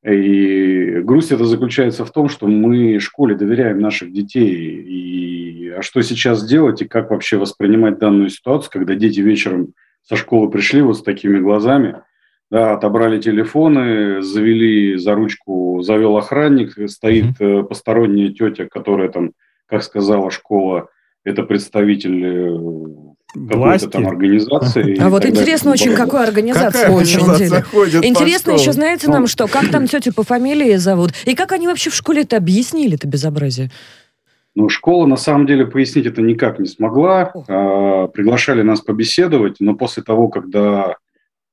И 0.05 0.99
грусть 1.03 1.31
это 1.31 1.45
заключается 1.45 2.05
в 2.05 2.11
том, 2.11 2.29
что 2.29 2.47
мы 2.47 2.99
школе 2.99 3.35
доверяем 3.35 3.79
наших 3.79 4.13
детей. 4.13 4.53
И, 4.53 5.69
а 5.69 5.81
что 5.81 6.01
сейчас 6.01 6.47
делать 6.47 6.81
и 6.81 6.87
как 6.87 7.09
вообще 7.09 7.37
воспринимать 7.37 7.97
данную 7.99 8.29
ситуацию, 8.29 8.71
когда 8.71 8.95
дети 8.95 9.19
вечером 9.21 9.73
со 10.03 10.15
школы 10.15 10.49
пришли 10.49 10.81
вот 10.81 10.97
с 10.97 11.03
такими 11.03 11.39
глазами, 11.39 12.01
да, 12.49 12.73
отобрали 12.73 13.19
телефоны, 13.19 14.21
завели 14.21 14.97
за 14.97 15.15
ручку, 15.15 15.81
завел 15.81 16.15
охранник, 16.15 16.89
стоит 16.89 17.35
э, 17.39 17.63
посторонняя 17.63 18.29
тетя, 18.29 18.67
которая 18.71 19.09
там, 19.09 19.31
как 19.67 19.83
сказала 19.83 20.31
школа, 20.31 20.89
это 21.23 21.43
представитель 21.43 22.25
э, 22.25 23.47
какой-то 23.49 23.89
там 23.89 24.07
организации. 24.07 24.99
А 24.99 25.09
вот 25.09 25.25
интересно 25.25 25.71
очень, 25.71 25.93
какой 25.93 26.23
организации 26.23 26.83
Какая 26.83 26.91
по 26.91 27.01
Интересно 28.05 28.51
еще, 28.51 28.71
знаете 28.71 29.09
нам 29.09 29.27
что, 29.27 29.47
как 29.47 29.69
там 29.69 29.87
тетю 29.87 30.13
по 30.13 30.23
фамилии 30.23 30.75
зовут? 30.75 31.11
И 31.25 31.35
как 31.35 31.51
они 31.51 31.67
вообще 31.67 31.89
в 31.89 31.95
школе 31.95 32.21
это 32.21 32.37
объяснили, 32.37 32.95
это 32.95 33.07
безобразие? 33.07 33.69
Ну, 34.55 34.69
школа 34.69 35.05
на 35.05 35.17
самом 35.17 35.45
деле 35.45 35.67
пояснить 35.67 36.07
это 36.07 36.21
никак 36.23 36.57
не 36.57 36.65
смогла. 36.65 37.31
А, 37.47 38.07
приглашали 38.07 38.63
нас 38.63 38.81
побеседовать, 38.81 39.57
но 39.59 39.75
после 39.75 40.01
того, 40.01 40.29
когда 40.29 40.95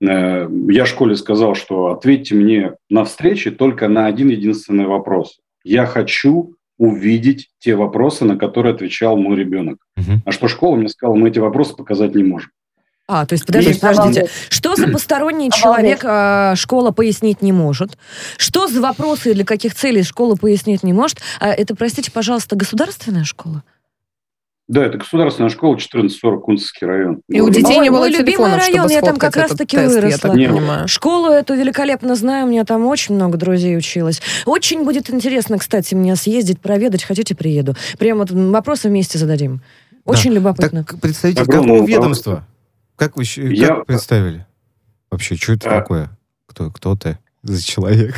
э, 0.01 0.49
я 0.71 0.87
школе 0.87 1.15
сказал, 1.15 1.55
что 1.55 1.89
ответьте 1.89 2.35
мне 2.35 2.77
на 2.89 3.05
встрече 3.05 3.51
только 3.51 3.89
на 3.89 4.07
один 4.07 4.29
единственный 4.29 4.87
вопрос. 4.87 5.39
Я 5.65 5.85
хочу 5.85 6.55
увидеть 6.79 7.51
те 7.59 7.77
вопросы, 7.77 8.25
на 8.25 8.37
которые 8.37 8.75
отвечал 8.75 9.17
мой 9.17 9.37
ребенок. 9.37 9.79
Мгм. 9.97 10.23
А 10.25 10.33
что 10.33 10.49
школа 10.49 10.77
мне 10.77 10.89
сказала, 10.89 11.15
мы 11.15 11.29
эти 11.29 11.39
вопросы 11.39 11.75
показать 11.75 12.15
не 12.15 12.25
можем. 12.25 12.51
А, 13.07 13.27
то 13.27 13.35
есть, 13.35 13.45
подождите, 13.45 13.81
подождите. 13.81 14.31
Что 14.49 14.77
за 14.77 14.89
посторонний 14.89 15.51
человек 15.51 16.01
а, 16.05 16.55
школа 16.57 16.91
пояснить 16.91 17.43
не 17.43 17.53
может? 17.53 17.99
Что 18.39 18.67
за 18.67 18.81
вопросы 18.81 19.33
и 19.33 19.35
для 19.35 19.45
каких 19.45 19.75
целей 19.75 20.03
школа 20.03 20.37
пояснить 20.37 20.83
не 20.83 20.95
может? 20.95 21.19
А 21.39 21.49
это, 21.49 21.75
простите, 21.75 22.11
пожалуйста, 22.11 22.57
государственная 22.57 23.25
школа? 23.25 23.63
Да, 24.67 24.83
это 24.87 24.97
государственная 24.97 25.51
школа 25.51 25.75
1440 25.75 26.43
Кунцевский 26.43 26.87
район. 26.87 27.21
И 27.29 27.41
у 27.43 27.51
детей 27.51 27.79
не 27.81 27.91
было 27.91 27.99
мой 28.01 28.11
любимый 28.11 28.27
телефонов, 28.33 28.63
чтобы 28.63 28.77
район, 28.79 28.91
я 28.91 29.01
там 29.03 29.17
как 29.19 29.35
сфоткать 29.35 29.43
раз 29.43 29.47
этот 29.51 29.59
таки 29.59 29.77
тест, 29.77 29.95
я 29.95 30.01
выросла. 30.01 30.79
так. 30.79 30.89
Школу 30.89 31.29
эту 31.29 31.55
великолепно 31.55 32.15
знаю, 32.15 32.47
у 32.47 32.49
меня 32.49 32.65
там 32.65 32.87
очень 32.87 33.15
много 33.15 33.37
друзей 33.37 33.77
училось. 33.77 34.23
Очень 34.47 34.85
будет 34.85 35.11
интересно, 35.11 35.59
кстати, 35.59 35.95
мне 35.95 36.17
съездить, 36.17 36.61
проведать. 36.61 37.05
Хотите, 37.05 37.35
приеду. 37.35 37.77
Прямо 37.99 38.21
вот 38.21 38.31
вопросы 38.31 38.89
вместе 38.89 39.19
зададим. 39.19 39.61
Очень 40.07 40.33
любопытно. 40.33 40.85
Так, 40.85 40.99
представитель 40.99 41.43
Огромного 41.43 41.79
какого 41.81 41.89
ведомства? 41.89 42.47
Как 42.97 43.17
вы 43.17 43.25
щ- 43.25 43.43
Я- 43.55 43.69
как 43.69 43.87
представили? 43.87 44.47
Вообще, 45.11 45.37
что 45.37 45.53
это 45.53 45.69
А. 45.69 45.81
такое? 45.81 46.11
Кто, 46.47 46.71
кто 46.71 46.97
ты 46.97 47.19
за 47.43 47.63
человек? 47.63 48.15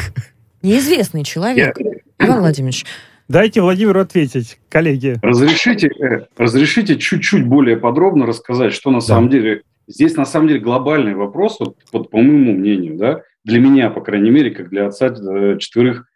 Неизвестный 0.62 1.24
человек. 1.24 1.76
Иван 2.18 2.40
Владимирович. 2.40 2.86
Дайте 3.28 3.60
Владимиру 3.60 4.00
ответить, 4.00 4.58
коллеги. 4.68 5.18
Разрешите, 5.20 5.88
э, 5.88 6.26
разрешите 6.36 6.96
чуть-чуть 6.96 7.44
более 7.46 7.76
подробно 7.76 8.24
рассказать, 8.24 8.72
что 8.72 8.90
на 8.90 9.00
самом 9.00 9.28
деле 9.30 9.62
здесь 9.88 10.16
на 10.16 10.24
самом 10.24 10.48
деле 10.48 10.60
глобальный 10.60 11.14
вопрос, 11.14 11.58
вот, 11.58 11.76
вот 11.92 12.10
по 12.10 12.18
моему 12.18 12.52
мнению, 12.52 12.96
да, 12.96 13.22
для 13.44 13.58
меня, 13.58 13.90
по 13.90 14.00
крайней 14.00 14.30
мере, 14.30 14.52
как 14.52 14.70
для 14.70 14.86
отца 14.86 15.06
э, 15.06 15.58
четверых 15.58 16.06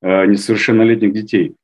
э, 0.00 0.26
несовершеннолетних 0.26 1.12
детей. 1.12 1.54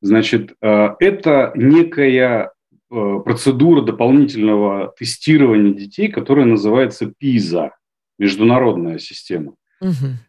Значит, 0.00 0.54
э, 0.62 0.88
это 1.00 1.52
некая 1.54 2.52
э, 2.90 3.18
процедура 3.24 3.82
дополнительного 3.82 4.94
тестирования 4.98 5.74
детей, 5.74 6.08
которая 6.08 6.46
называется 6.46 7.12
ПИЗа, 7.18 7.72
международная 8.18 8.98
система. 8.98 9.54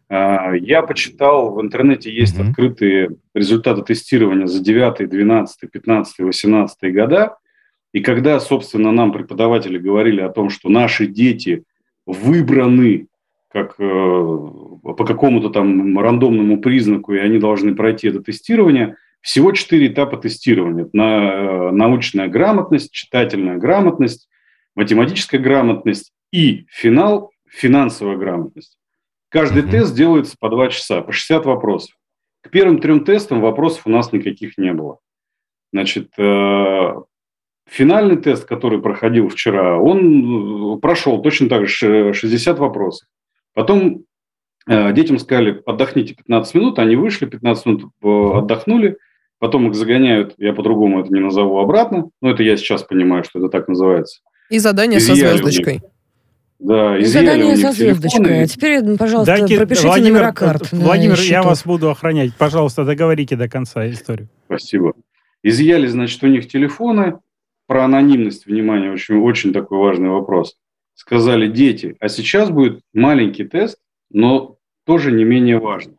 А, 0.08 0.52
Я 0.54 0.82
почитал, 0.82 1.54
в 1.54 1.60
интернете 1.60 2.12
есть 2.12 2.38
Мгм. 2.38 2.50
открытые 2.50 3.10
результаты 3.34 3.82
тестирования 3.82 4.46
за 4.46 4.62
9, 4.62 5.08
12, 5.08 5.66
15, 5.70 6.18
18 6.24 6.92
года. 6.92 7.36
И 7.92 8.00
когда, 8.00 8.38
собственно, 8.40 8.92
нам 8.92 9.12
преподаватели 9.12 9.78
говорили 9.78 10.20
о 10.20 10.28
том, 10.28 10.50
что 10.50 10.68
наши 10.68 11.06
дети 11.06 11.64
выбраны 12.06 13.06
как, 13.50 13.76
э, 13.78 13.82
по 13.82 15.04
какому-то 15.06 15.48
там 15.48 15.98
рандомному 15.98 16.60
признаку, 16.60 17.14
и 17.14 17.18
они 17.18 17.38
должны 17.38 17.74
пройти 17.74 18.08
это 18.08 18.22
тестирование, 18.22 18.96
всего 19.22 19.52
четыре 19.52 19.88
этапа 19.88 20.16
тестирования. 20.18 20.82
Это 20.84 20.90
на, 20.92 21.02
э, 21.02 21.70
научная 21.70 22.28
грамотность, 22.28 22.92
читательная 22.92 23.56
грамотность, 23.56 24.28
математическая 24.76 25.40
грамотность 25.40 26.12
и 26.30 26.66
финал– 26.68 27.30
финансовая 27.48 28.16
грамотность. 28.16 28.78
Каждый 29.30 29.62
Мгм. 29.62 29.70
тест 29.70 29.94
делается 29.94 30.36
по 30.38 30.48
два 30.48 30.68
часа, 30.68 31.02
по 31.02 31.12
60 31.12 31.44
вопросов. 31.46 31.94
К 32.42 32.50
первым 32.50 32.80
трем 32.80 33.04
тестам 33.04 33.40
вопросов 33.40 33.82
у 33.86 33.90
нас 33.90 34.12
никаких 34.12 34.56
не 34.58 34.72
было. 34.72 34.98
Значит, 35.72 36.08
э, 36.18 36.94
финальный 37.68 38.16
тест, 38.16 38.46
который 38.46 38.80
проходил 38.80 39.28
вчера, 39.28 39.78
он 39.78 40.76
э, 40.76 40.80
прошел 40.80 41.20
точно 41.20 41.48
так 41.48 41.66
же 41.66 41.72
ш- 41.74 42.12
60 42.14 42.58
вопросов. 42.58 43.06
Потом 43.54 44.04
э, 44.66 44.92
детям 44.94 45.18
сказали, 45.18 45.62
отдохните 45.66 46.14
15 46.14 46.54
минут, 46.54 46.78
они 46.78 46.96
вышли, 46.96 47.26
15 47.26 47.66
минут 47.66 47.82
отдохнули, 48.02 48.96
потом 49.38 49.68
их 49.68 49.74
загоняют, 49.74 50.34
я 50.38 50.54
по-другому 50.54 51.00
это 51.00 51.12
не 51.12 51.20
назову, 51.20 51.58
обратно, 51.58 52.08
но 52.22 52.30
это 52.30 52.42
я 52.42 52.56
сейчас 52.56 52.82
понимаю, 52.82 53.24
что 53.24 53.40
это 53.40 53.48
так 53.50 53.68
называется. 53.68 54.20
И 54.48 54.58
задание 54.58 55.00
со 55.00 55.12
Изъяли 55.12 55.34
них. 55.34 55.42
звездочкой. 55.44 55.82
Да, 56.58 57.00
изъяли 57.00 57.26
задание 57.26 57.56
со 57.56 57.72
звездочкой. 57.72 58.24
телефоны. 58.24 58.42
А 58.42 58.46
теперь, 58.46 58.96
пожалуйста, 58.96 59.36
Дайте, 59.36 59.56
пропишите 59.58 59.86
Владимир, 59.86 60.12
номера 60.12 60.32
карт. 60.32 60.72
Владимир, 60.72 61.18
я 61.20 61.42
вас 61.42 61.64
буду 61.64 61.90
охранять. 61.90 62.34
Пожалуйста, 62.36 62.84
договорите 62.84 63.36
до 63.36 63.48
конца 63.48 63.88
историю. 63.88 64.28
Спасибо. 64.46 64.94
Изъяли, 65.42 65.86
значит, 65.86 66.22
у 66.24 66.26
них 66.26 66.48
телефоны. 66.48 67.18
Про 67.68 67.84
анонимность, 67.84 68.46
внимание, 68.46 68.90
очень, 68.90 69.16
очень 69.16 69.52
такой 69.52 69.78
важный 69.78 70.08
вопрос. 70.08 70.56
Сказали, 70.94 71.48
дети, 71.48 71.96
а 72.00 72.08
сейчас 72.08 72.50
будет 72.50 72.80
маленький 72.94 73.44
тест, 73.44 73.76
но 74.10 74.56
тоже 74.84 75.12
не 75.12 75.24
менее 75.24 75.58
важный. 75.58 75.96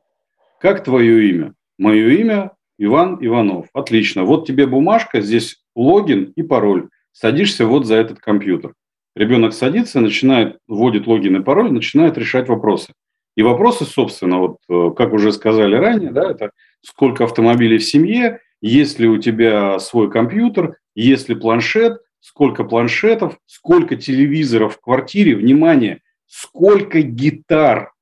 Как 0.60 0.84
твое 0.84 1.30
имя? 1.30 1.54
Мое 1.78 2.10
имя 2.10 2.52
Иван 2.80 3.20
Иванов. 3.22 3.68
Отлично. 3.74 4.24
Вот 4.24 4.48
тебе 4.48 4.66
бумажка, 4.66 5.22
здесь 5.22 5.62
логин 5.76 6.34
и 6.36 6.42
пароль. 6.42 6.90
Садишься 7.12 7.66
вот 7.66 7.86
за 7.86 7.96
этот 7.96 8.20
компьютер. 8.20 8.74
Ребенок 9.16 9.54
садится, 9.54 10.00
начинает, 10.00 10.58
вводит 10.68 11.08
логин 11.08 11.38
и 11.38 11.44
пароль, 11.44 11.72
начинает 11.72 12.18
решать 12.18 12.48
вопросы. 12.48 12.94
И 13.36 13.42
вопросы, 13.42 13.86
собственно, 13.86 14.40
вот 14.40 14.58
э, 14.70 14.92
как 14.96 15.14
уже 15.14 15.32
сказали 15.32 15.76
ранее, 15.76 16.12
да, 16.12 16.32
это 16.32 16.52
сколько 16.82 17.24
автомобилей 17.24 17.78
в 17.78 17.84
семье, 17.84 18.40
есть 18.62 19.00
ли 19.00 19.08
у 19.08 19.18
тебя 19.18 19.80
свой 19.80 20.12
компьютер, 20.12 20.78
есть 20.96 21.30
ли 21.30 21.36
планшет, 21.36 22.02
сколько 22.20 22.64
планшетов, 22.64 23.38
сколько 23.46 23.96
телевизоров 23.96 24.76
в 24.76 24.82
квартире, 24.82 25.36
внимание, 25.36 26.02
сколько 26.28 27.02
гитар 27.02 27.94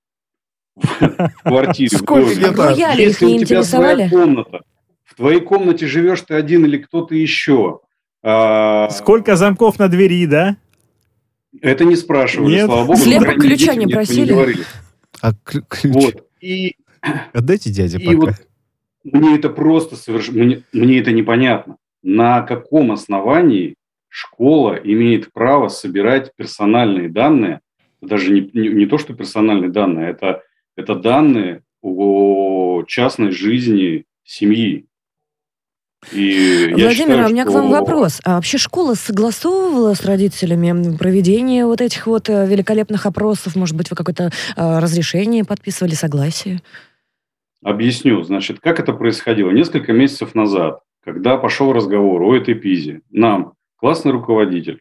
в 0.76 1.32
квартире. 1.43 1.89
Сколько 1.89 2.34
гитар? 2.34 2.72
Их 2.74 2.98
Если 2.98 3.26
у 3.26 3.46
тебя 3.46 3.63
своя 3.63 4.10
комната 4.10 4.62
в 5.08 5.15
твоей 5.15 5.39
комнате 5.39 5.88
живешь 5.88 6.22
ты 6.22 6.36
один 6.36 6.65
или 6.65 6.78
кто-то 6.78 7.15
еще. 7.15 7.80
А, 8.24 8.89
Сколько 8.89 9.36
замков 9.36 9.80
на 9.80 9.88
двери, 9.88 10.26
да? 10.26 10.58
Это 11.62 11.86
не 11.86 11.95
спрашивали, 11.95 12.53
Нет. 12.55 12.65
слава 12.65 12.86
богу. 12.86 12.99
Мере, 13.05 13.33
ключа 13.36 13.75
не 13.75 13.88
просили? 13.88 14.29
говорили. 14.29 14.63
А 15.21 15.31
клю- 15.33 15.63
ключ? 15.67 15.93
Вот. 15.93 16.27
И 16.41 16.75
Отдайте 17.33 17.71
дяде 17.71 17.97
И 17.97 18.05
пока. 18.05 18.17
вот 18.17 18.33
мне 19.03 19.36
это 19.36 19.49
просто 19.49 19.95
совершенно, 19.95 20.43
мне, 20.43 20.63
мне 20.73 20.99
это 20.99 21.12
непонятно. 21.12 21.77
На 22.03 22.41
каком 22.41 22.91
основании 22.91 23.75
школа 24.10 24.73
имеет 24.75 25.31
право 25.31 25.69
собирать 25.69 26.31
персональные 26.36 27.10
данные, 27.10 27.62
даже 28.01 28.31
не, 28.31 28.49
не, 28.53 28.69
не 28.69 28.86
то, 28.86 28.97
что 28.97 29.13
персональные 29.13 29.69
данные, 29.71 30.10
это, 30.12 30.41
это 30.75 30.95
данные 30.95 31.63
о 31.81 32.83
частной 32.88 33.31
жизни 33.31 34.05
семьи. 34.23 34.86
И 36.12 36.70
Владимир, 36.72 36.93
считаю, 36.93 37.24
а 37.24 37.28
у 37.28 37.30
меня 37.30 37.46
к 37.46 37.50
что- 37.50 37.58
вам 37.58 37.72
вопрос. 37.72 38.22
А 38.24 38.36
вообще 38.36 38.58
школа 38.58 38.93
согласовывала 38.93 39.93
с 39.93 40.06
родителями 40.06 40.96
проведение 40.98 41.65
вот 41.65 41.82
этих 41.82 42.08
вот 42.08 42.30
э, 42.30 42.46
великолепных 42.48 43.06
опросов? 43.06 43.56
Может 43.56 43.76
быть, 43.76 43.89
вы 43.89 43.96
какое-то 43.96 44.32
э, 44.56 44.80
разрешение 44.80 45.43
подписывали, 45.43 45.93
согласие? 45.93 46.62
Объясню. 47.63 48.22
Значит, 48.24 48.60
как 48.60 48.80
это 48.80 48.93
происходило? 48.93 49.52
Несколько 49.52 49.91
месяцев 49.91 50.36
назад, 50.36 50.80
когда 51.04 51.38
пошел 51.38 51.74
разговор 51.74 52.22
о 52.22 52.36
этой 52.36 52.56
ПИЗе, 52.56 53.02
нам 53.12 53.54
классный 53.78 54.12
руководитель 54.12 54.80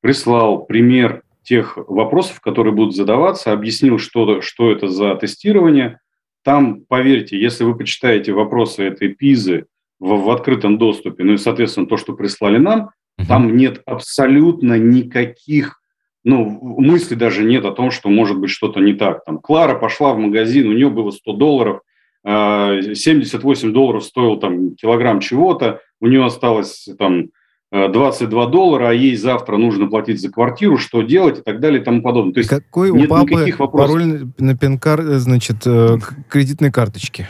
прислал 0.00 0.64
пример 0.64 1.22
тех 1.42 1.76
вопросов, 1.88 2.40
которые 2.40 2.74
будут 2.74 2.94
задаваться, 2.94 3.52
объяснил, 3.52 3.98
что, 3.98 4.40
что 4.40 4.70
это 4.70 4.88
за 4.88 5.14
тестирование. 5.16 5.98
Там, 6.42 6.82
поверьте, 6.88 7.40
если 7.40 7.64
вы 7.64 7.76
почитаете 7.76 8.32
вопросы 8.32 8.84
этой 8.84 9.08
ПИЗы 9.08 9.66
в, 10.00 10.08
в 10.24 10.30
открытом 10.30 10.78
доступе, 10.78 11.22
ну 11.24 11.34
и, 11.34 11.38
соответственно, 11.38 11.86
то, 11.86 11.96
что 11.96 12.14
прислали 12.14 12.56
нам, 12.58 12.90
там 13.28 13.54
нет 13.56 13.82
абсолютно 13.84 14.78
никаких, 14.78 15.80
ну, 16.24 16.58
мыслей 16.78 17.16
даже 17.16 17.44
нет 17.44 17.64
о 17.66 17.72
том, 17.72 17.90
что 17.90 18.08
может 18.08 18.38
быть 18.38 18.50
что-то 18.50 18.80
не 18.80 18.94
так. 18.94 19.24
Там 19.24 19.38
Клара 19.38 19.78
пошла 19.78 20.14
в 20.14 20.18
магазин, 20.18 20.68
у 20.68 20.72
нее 20.72 20.88
было 20.90 21.10
100 21.10 21.32
долларов, 21.34 21.80
а, 22.24 22.80
78 22.80 23.72
долларов 23.72 24.04
стоил 24.04 24.36
там 24.36 24.74
килограмм 24.74 25.20
чего-то, 25.20 25.80
у 26.00 26.06
нее 26.06 26.24
осталось 26.24 26.88
там 26.98 27.26
э, 27.72 27.88
22 27.88 28.46
доллара, 28.46 28.88
а 28.88 28.92
ей 28.92 29.16
завтра 29.16 29.56
нужно 29.58 29.86
платить 29.86 30.20
за 30.20 30.30
квартиру, 30.30 30.76
что 30.78 31.02
делать 31.02 31.38
и 31.38 31.42
так 31.42 31.60
далее 31.60 31.80
и 31.80 31.84
тому 31.84 32.02
подобное. 32.02 32.32
То 32.34 32.38
есть 32.40 32.50
Какой 32.50 32.90
у 32.90 32.96
нет 32.96 33.08
папы 33.08 33.30
никаких 33.32 33.60
вопросов. 33.60 33.88
пароль 33.94 34.28
на- 34.38 34.56
пин-кар, 34.56 35.00
э, 35.00 35.18
значит, 35.18 35.66
э, 35.66 35.98
кредитной 36.28 36.72
карточки? 36.72 37.28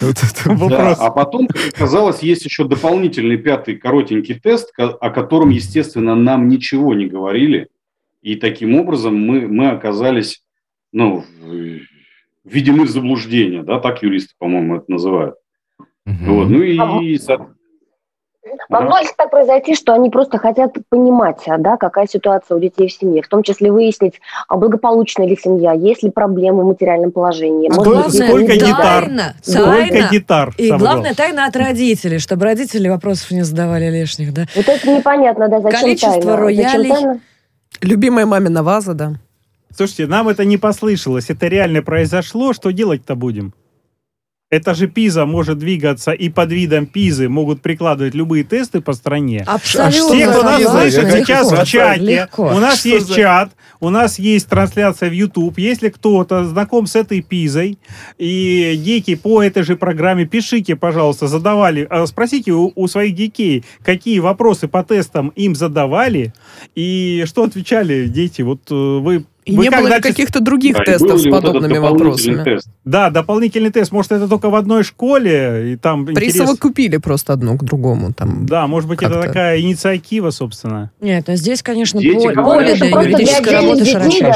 Вот 0.00 0.16
это. 0.16 0.50
Вопрос. 0.50 0.70
Да, 0.70 0.92
а 0.94 1.10
потом, 1.10 1.46
как 1.46 1.60
оказалось, 1.74 2.22
есть 2.22 2.44
еще 2.44 2.64
дополнительный 2.64 3.36
пятый 3.38 3.76
коротенький 3.76 4.38
тест, 4.38 4.72
о 4.78 5.10
котором, 5.10 5.50
естественно, 5.50 6.14
нам 6.14 6.48
ничего 6.48 6.94
не 6.94 7.06
говорили. 7.06 7.68
И 8.22 8.36
таким 8.36 8.74
образом 8.76 9.16
мы, 9.18 9.46
мы 9.48 9.68
оказались, 9.70 10.42
ну, 10.92 11.24
в- 11.40 11.80
введены 12.44 12.84
в 12.84 12.90
заблуждение, 12.90 13.62
да, 13.62 13.80
так 13.80 14.02
юристы, 14.02 14.34
по-моему, 14.38 14.76
это 14.76 14.90
называют. 14.90 15.34
Вот, 16.04 16.50
ну 16.50 16.62
и, 16.62 16.76
А 16.78 17.53
Могло 18.68 18.98
ли 18.98 19.06
так 19.16 19.30
произойти, 19.30 19.74
что 19.74 19.94
они 19.94 20.10
просто 20.10 20.38
хотят 20.38 20.72
понимать, 20.88 21.38
да, 21.58 21.76
какая 21.76 22.06
ситуация 22.06 22.56
у 22.56 22.60
детей 22.60 22.88
в 22.88 22.92
семье, 22.92 23.22
в 23.22 23.28
том 23.28 23.42
числе 23.42 23.70
выяснить, 23.72 24.20
а 24.48 24.56
благополучная 24.56 25.26
ли 25.26 25.36
семья, 25.36 25.72
есть 25.72 26.02
ли 26.02 26.10
проблемы 26.10 26.62
в 26.64 26.66
материальном 26.66 27.10
положении. 27.12 27.68
Может 27.68 27.78
быть, 27.84 27.92
главное, 27.94 28.28
сколько 28.28 28.52
дети- 28.52 28.64
гитар? 28.64 29.04
тайна, 29.04 29.34
Сколько 29.42 29.70
тайна. 29.88 30.08
гитар 30.10 30.54
И 30.58 30.68
собрал? 30.68 30.80
главное, 30.92 31.14
тайна 31.14 31.46
от 31.46 31.56
родителей, 31.56 32.18
чтобы 32.18 32.44
родители 32.44 32.88
вопросов 32.88 33.30
не 33.30 33.42
задавали 33.42 33.88
лишних, 33.90 34.32
да? 34.32 34.46
Вот 34.54 34.68
это 34.68 34.90
непонятно, 34.90 35.48
да, 35.48 35.60
зачем 35.60 35.80
Количество 35.80 36.12
тайна? 36.22 36.36
роялей. 36.36 36.88
Зачем 36.88 36.88
тайна? 37.04 37.20
Любимая 37.80 38.26
мамина 38.26 38.62
ваза, 38.62 38.94
да. 38.94 39.12
Слушайте, 39.76 40.06
нам 40.06 40.28
это 40.28 40.44
не 40.44 40.56
послышалось, 40.56 41.30
это 41.30 41.48
реально 41.48 41.82
произошло, 41.82 42.52
что 42.52 42.70
делать-то 42.70 43.16
будем? 43.16 43.52
Это 44.50 44.74
же 44.74 44.86
ПИЗа 44.86 45.24
может 45.24 45.58
двигаться, 45.58 46.12
и 46.12 46.28
под 46.28 46.52
видом 46.52 46.86
ПИЗы 46.86 47.28
могут 47.28 47.60
прикладывать 47.62 48.14
любые 48.14 48.44
тесты 48.44 48.80
по 48.80 48.92
стране. 48.92 49.42
Абсолютно. 49.46 50.14
Все, 50.14 50.30
кто 50.30 50.42
нас 50.42 50.62
слышит 50.62 51.10
сейчас 51.10 51.50
в 51.50 51.64
чате, 51.64 52.00
легко. 52.00 52.44
у 52.54 52.58
нас 52.60 52.78
Что 52.80 52.88
есть 52.90 53.06
за- 53.08 53.14
чат, 53.14 53.50
у 53.80 53.90
нас 53.90 54.18
есть 54.18 54.46
трансляция 54.48 55.08
в 55.08 55.12
YouTube. 55.12 55.58
Если 55.58 55.88
кто-то 55.88 56.44
знаком 56.44 56.86
с 56.86 56.94
этой 56.94 57.22
пизой 57.22 57.78
и 58.18 58.76
дети 58.76 59.14
по 59.14 59.42
этой 59.42 59.62
же 59.64 59.76
программе, 59.76 60.26
пишите, 60.26 60.76
пожалуйста, 60.76 61.26
задавали, 61.26 61.86
а, 61.90 62.06
спросите 62.06 62.52
у, 62.52 62.70
у 62.76 62.86
своих 62.86 63.14
детей, 63.14 63.64
какие 63.82 64.18
вопросы 64.20 64.68
по 64.68 64.84
тестам 64.84 65.28
им 65.30 65.54
задавали 65.56 66.32
и 66.74 67.24
что 67.26 67.44
отвечали 67.44 68.06
дети. 68.06 68.42
Вот 68.42 68.60
э, 68.70 68.74
вы 68.74 69.24
И 69.44 69.56
вы 69.56 69.64
не 69.64 69.70
было 69.70 69.94
ли 69.94 70.00
каких-то 70.00 70.40
других 70.40 70.76
да, 70.76 70.84
тестов 70.84 71.20
с 71.20 71.24
вот 71.24 71.32
подобными 71.32 71.74
дополнительный 71.74 71.80
вопросами? 71.80 72.44
тест? 72.44 72.68
Да, 72.84 73.10
дополнительный 73.10 73.70
тест. 73.70 73.92
Может, 73.92 74.12
это 74.12 74.28
только 74.28 74.48
в 74.48 74.54
одной 74.54 74.84
школе, 74.84 75.72
и 75.72 75.76
там 75.76 76.04
интерес- 76.04 76.14
Присовокупили 76.14 76.96
просто 76.96 77.34
одно 77.34 77.56
к 77.56 77.64
другому. 77.64 78.12
Там. 78.12 78.46
Да, 78.46 78.66
может 78.66 78.88
быть, 78.88 79.02
это 79.02 79.20
такая 79.22 79.60
инициатива, 79.60 80.30
собственно. 80.30 80.90
Нет, 81.00 81.24
ну 81.26 81.36
здесь, 81.36 81.62
конечно, 81.62 82.00
Дети 82.00 82.14
поле, 82.14 82.34
говорят, 82.34 82.90
поле 82.90 83.84
что 83.84 84.00
для 84.00 84.32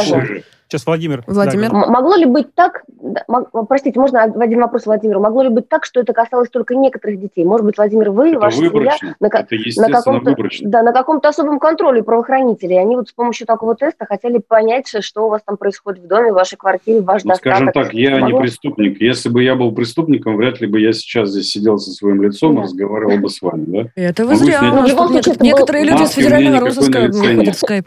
Сейчас 0.69 0.85
Владимир. 0.85 1.25
Владимир? 1.27 1.71
Да, 1.71 1.87
Могло 1.87 2.15
ли 2.17 2.27
быть 2.27 2.55
так, 2.55 2.83
да, 3.01 3.25
простите, 3.69 3.99
можно 3.99 4.25
один 4.25 4.61
вопрос 4.61 4.85
Владимиру, 4.85 5.19
могло 5.19 5.43
ли 5.43 5.49
быть 5.49 5.67
так, 5.69 5.87
что 5.87 6.01
это 6.01 6.13
касалось 6.13 6.51
только 6.51 6.75
некоторых 6.75 7.19
детей? 7.19 7.43
Может 7.45 7.65
быть, 7.65 7.79
Владимир, 7.79 8.11
вы, 8.11 8.31
Это 8.33 8.39
ваша 8.41 8.57
семья 8.59 8.71
выборочно. 8.71 9.17
на, 9.19 9.31
ка- 9.31 9.47
Это, 9.49 9.81
на 9.81 9.89
каком-то, 9.89 10.37
да, 10.63 10.83
на 10.83 10.93
каком-то 10.93 11.29
особом 11.31 11.59
контроле 11.59 12.03
правоохранителей. 12.03 12.79
Они 12.79 12.97
вот 12.97 13.09
с 13.09 13.13
помощью 13.13 13.47
такого 13.47 13.75
теста 13.77 14.05
хотели 14.05 14.39
понять, 14.47 14.93
что 15.01 15.27
у 15.27 15.31
вас 15.31 15.41
там 15.47 15.57
происходит 15.57 16.03
в 16.05 16.07
доме, 16.07 16.33
в 16.33 16.35
вашей 16.35 16.57
квартире, 16.57 17.01
ваш 17.01 17.25
Ну, 17.25 17.35
скажем 17.37 17.67
достаток. 17.67 17.91
так, 17.91 17.95
я 17.95 18.17
не 18.17 18.21
Могло? 18.21 18.41
преступник. 18.41 19.01
Если 19.01 19.31
бы 19.31 19.43
я 19.43 19.55
был 19.55 19.73
преступником, 19.73 20.37
вряд 20.37 20.61
ли 20.61 20.67
бы 20.67 20.81
я 20.81 20.93
сейчас 20.93 21.31
здесь 21.31 21.51
сидел 21.51 21.79
со 21.79 21.91
своим 21.93 22.23
лицом 22.23 22.59
и 22.59 22.63
разговаривал 22.65 23.17
бы 23.17 23.31
с 23.31 23.41
вами, 23.41 23.65
да? 23.67 23.89
Это 23.97 24.25
вы 24.27 24.33
Могу 24.35 24.45
зря. 24.45 24.59
снять- 24.59 24.73
Ну, 24.75 25.45
некоторые 25.47 25.85
люди 25.85 25.97
с 26.05 26.17
у 26.17 26.21
меня 26.21 26.29
федерального 26.29 26.61
розыска 26.67 26.99
на 27.01 27.07
выходят 27.09 27.55
в 27.55 27.59
скайп. 27.59 27.87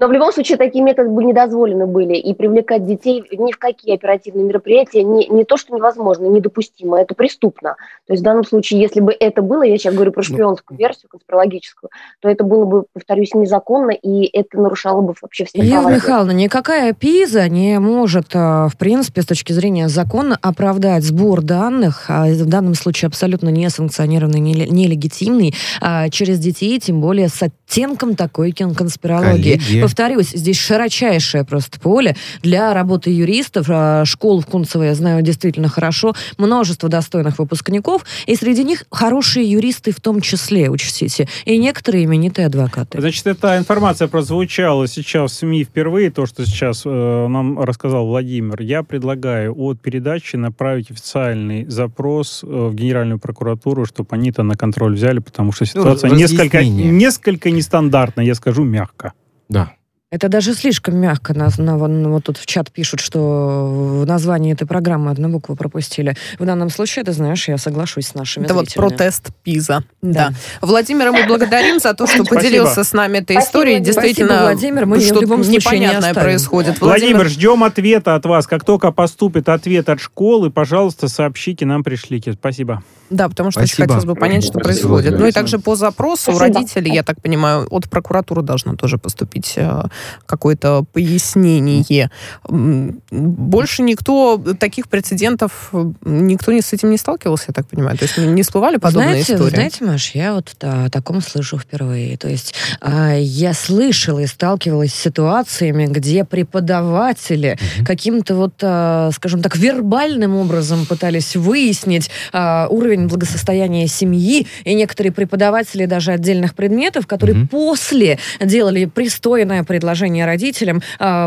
Но 0.00 0.08
в 0.08 0.12
любом 0.12 0.32
случае 0.32 0.56
такие 0.56 0.82
методы 0.82 1.10
бы 1.10 1.22
недозволены 1.22 1.86
были, 1.86 2.14
и 2.14 2.32
привлекать 2.32 2.86
детей 2.86 3.22
ни 3.30 3.52
в 3.52 3.58
какие 3.58 3.94
оперативные 3.94 4.46
мероприятия 4.46 5.02
не, 5.02 5.28
не 5.28 5.44
то, 5.44 5.58
что 5.58 5.74
невозможно, 5.74 6.24
недопустимо, 6.24 6.98
это 6.98 7.14
преступно. 7.14 7.76
То 8.06 8.14
есть 8.14 8.22
в 8.22 8.24
данном 8.24 8.44
случае, 8.44 8.80
если 8.80 9.00
бы 9.00 9.14
это 9.18 9.42
было, 9.42 9.62
я 9.62 9.76
сейчас 9.76 9.94
говорю 9.94 10.12
про 10.12 10.22
шпионскую 10.22 10.78
версию, 10.78 11.10
конспирологическую, 11.10 11.90
то 12.20 12.30
это 12.30 12.44
было 12.44 12.64
бы, 12.64 12.84
повторюсь, 12.94 13.34
незаконно, 13.34 13.90
и 13.90 14.24
это 14.32 14.58
нарушало 14.58 15.02
бы 15.02 15.12
вообще 15.20 15.44
все 15.44 15.58
права. 15.58 15.90
Михайловна, 15.90 16.30
никакая 16.30 16.94
ПИЗа 16.94 17.48
не 17.50 17.78
может, 17.78 18.28
а, 18.32 18.68
в 18.68 18.78
принципе, 18.78 19.20
с 19.20 19.26
точки 19.26 19.52
зрения 19.52 19.88
закона, 19.88 20.38
оправдать 20.40 21.04
сбор 21.04 21.42
данных, 21.42 22.06
а 22.08 22.24
в 22.24 22.46
данном 22.46 22.74
случае 22.74 23.08
абсолютно 23.08 23.50
не 23.50 23.68
санкционированный, 23.68 24.40
не 24.40 24.54
ле- 24.54 24.68
нелегитимный, 24.70 25.54
а, 25.82 26.08
через 26.08 26.38
детей, 26.38 26.80
тем 26.80 27.02
более 27.02 27.28
с 27.28 27.42
оттенком 27.42 28.16
такой 28.16 28.52
кон- 28.52 28.74
конспирологии. 28.74 29.58
Коллеги. 29.58 29.89
Повторюсь, 29.90 30.28
здесь 30.28 30.56
широчайшее 30.56 31.42
просто 31.44 31.80
поле 31.80 32.14
для 32.42 32.72
работы 32.74 33.10
юристов. 33.10 33.66
А, 33.68 34.04
Школу 34.04 34.40
в 34.40 34.46
Кунцево 34.46 34.84
я 34.84 34.94
знаю 34.94 35.20
действительно 35.22 35.68
хорошо. 35.68 36.14
Множество 36.38 36.88
достойных 36.88 37.40
выпускников. 37.40 38.04
И 38.26 38.36
среди 38.36 38.62
них 38.62 38.84
хорошие 38.92 39.50
юристы 39.50 39.90
в 39.90 40.00
том 40.00 40.20
числе, 40.20 40.70
учтите. 40.70 41.26
И 41.44 41.58
некоторые 41.58 42.04
именитые 42.04 42.46
адвокаты. 42.46 43.00
Значит, 43.00 43.26
эта 43.26 43.58
информация 43.58 44.06
прозвучала 44.06 44.86
сейчас 44.86 45.32
в 45.32 45.34
СМИ 45.34 45.64
впервые, 45.64 46.12
то, 46.12 46.24
что 46.24 46.46
сейчас 46.46 46.82
э, 46.86 46.88
нам 47.28 47.58
рассказал 47.58 48.06
Владимир. 48.06 48.62
Я 48.62 48.84
предлагаю 48.84 49.52
от 49.58 49.80
передачи 49.80 50.36
направить 50.36 50.92
официальный 50.92 51.66
запрос 51.66 52.44
э, 52.44 52.46
в 52.46 52.76
Генеральную 52.76 53.18
прокуратуру, 53.18 53.86
чтобы 53.86 54.10
они 54.12 54.30
это 54.30 54.44
на 54.44 54.54
контроль 54.54 54.94
взяли, 54.94 55.18
потому 55.18 55.50
что 55.50 55.64
Ну, 55.64 55.66
ситуация 55.66 56.10
несколько, 56.10 56.58
разъяснение. 56.58 56.92
несколько 56.92 57.50
нестандартная, 57.50 58.24
я 58.24 58.36
скажу 58.36 58.62
мягко. 58.62 59.14
Да. 59.48 59.72
Это 60.12 60.28
даже 60.28 60.54
слишком 60.54 60.96
мягко. 60.96 61.34
Нас, 61.34 61.56
на- 61.58 61.76
вон- 61.78 62.08
вот 62.10 62.24
тут 62.24 62.36
в 62.36 62.44
чат 62.44 62.72
пишут, 62.72 62.98
что 62.98 64.00
в 64.02 64.06
названии 64.06 64.52
этой 64.52 64.66
программы 64.66 65.12
одну 65.12 65.28
букву 65.28 65.54
пропустили. 65.54 66.16
В 66.40 66.44
данном 66.44 66.68
случае, 66.68 67.04
ты 67.04 67.12
знаешь, 67.12 67.46
я 67.46 67.56
соглашусь 67.58 68.08
с 68.08 68.14
нашими 68.14 68.44
Это 68.44 68.54
вот 68.54 68.64
зрителями. 68.64 68.88
протест 68.88 69.28
ПИЗа. 69.44 69.84
Да. 70.02 70.30
Да. 70.30 70.66
Владимира 70.66 71.12
мы 71.12 71.26
благодарим 71.28 71.78
за 71.78 71.94
то, 71.94 72.08
что 72.08 72.24
Спасибо. 72.24 72.34
поделился 72.40 72.82
с 72.82 72.92
нами 72.92 73.18
этой 73.18 73.34
Спасибо, 73.34 73.46
историей. 73.46 73.76
Владимир. 73.76 73.94
Действительно, 73.94 74.28
Спасибо, 74.30 74.42
Владимир. 74.50 74.86
Мы 74.86 74.96
её 74.98 75.14
в 75.14 75.20
любом 75.22 75.44
случае 75.44 75.54
не 75.54 75.58
непонятное 75.86 76.10
оставим. 76.10 76.22
происходит. 76.28 76.80
Владимир, 76.80 77.28
ждем 77.28 77.62
ответа 77.62 78.14
от 78.16 78.26
вас. 78.26 78.48
Как 78.48 78.64
только 78.64 78.90
поступит 78.90 79.48
ответ 79.48 79.88
от 79.88 80.00
школы, 80.00 80.50
пожалуйста, 80.50 81.06
сообщите 81.06 81.66
нам, 81.66 81.84
пришлите. 81.84 82.32
Спасибо. 82.32 82.82
Да, 83.10 83.28
потому 83.28 83.52
что 83.52 83.60
очень 83.60 83.68
Спасибо. 83.74 83.86
хотелось 83.94 84.04
бы 84.06 84.14
понять, 84.16 84.42
что 84.42 84.54
Спасибо, 84.58 84.64
происходит. 84.64 85.10
Ну 85.12 85.16
и 85.16 85.20
Владимир 85.20 85.34
также 85.34 85.58
по 85.60 85.76
запросу 85.76 86.32
Спасибо. 86.32 86.40
родителей, 86.40 86.94
я 86.94 87.02
так 87.04 87.22
понимаю, 87.22 87.66
от 87.70 87.88
прокуратуры 87.88 88.42
должно 88.42 88.74
тоже 88.76 88.98
поступить 88.98 89.54
э, 89.56 89.82
какое-то 90.26 90.84
пояснение. 90.92 92.10
Больше 92.48 93.82
никто, 93.82 94.42
таких 94.58 94.88
прецедентов, 94.88 95.70
никто 96.02 96.52
не 96.52 96.62
с 96.62 96.72
этим 96.72 96.90
не 96.90 96.98
сталкивался, 96.98 97.46
я 97.48 97.54
так 97.54 97.66
понимаю? 97.66 97.96
То 97.98 98.04
есть 98.04 98.18
не 98.18 98.42
всплывали 98.42 98.76
подобные 98.76 99.10
знаете, 99.10 99.34
истории? 99.34 99.54
Знаете, 99.54 99.84
Маш, 99.84 100.10
я 100.14 100.34
вот 100.34 100.54
о 100.60 100.88
таком 100.90 101.20
слышу 101.20 101.58
впервые. 101.58 102.16
То 102.16 102.28
есть 102.28 102.54
а, 102.80 103.14
я 103.14 103.54
слышала 103.54 104.20
и 104.20 104.26
сталкивалась 104.26 104.92
с 104.94 105.00
ситуациями, 105.00 105.86
где 105.86 106.24
преподаватели 106.24 107.58
mm-hmm. 107.58 107.86
каким-то 107.86 108.34
вот, 108.34 108.54
а, 108.62 109.10
скажем 109.12 109.42
так, 109.42 109.56
вербальным 109.56 110.36
образом 110.36 110.86
пытались 110.86 111.36
выяснить 111.36 112.10
уровень 112.32 113.06
благосостояния 113.06 113.86
семьи, 113.86 114.46
и 114.64 114.74
некоторые 114.74 115.12
преподаватели 115.12 115.86
даже 115.86 116.12
отдельных 116.12 116.54
предметов, 116.54 117.06
которые 117.06 117.36
mm-hmm. 117.36 117.48
после 117.48 118.18
делали 118.40 118.84
пристойное 118.84 119.64
предложение 119.64 119.89
родителям 120.24 120.82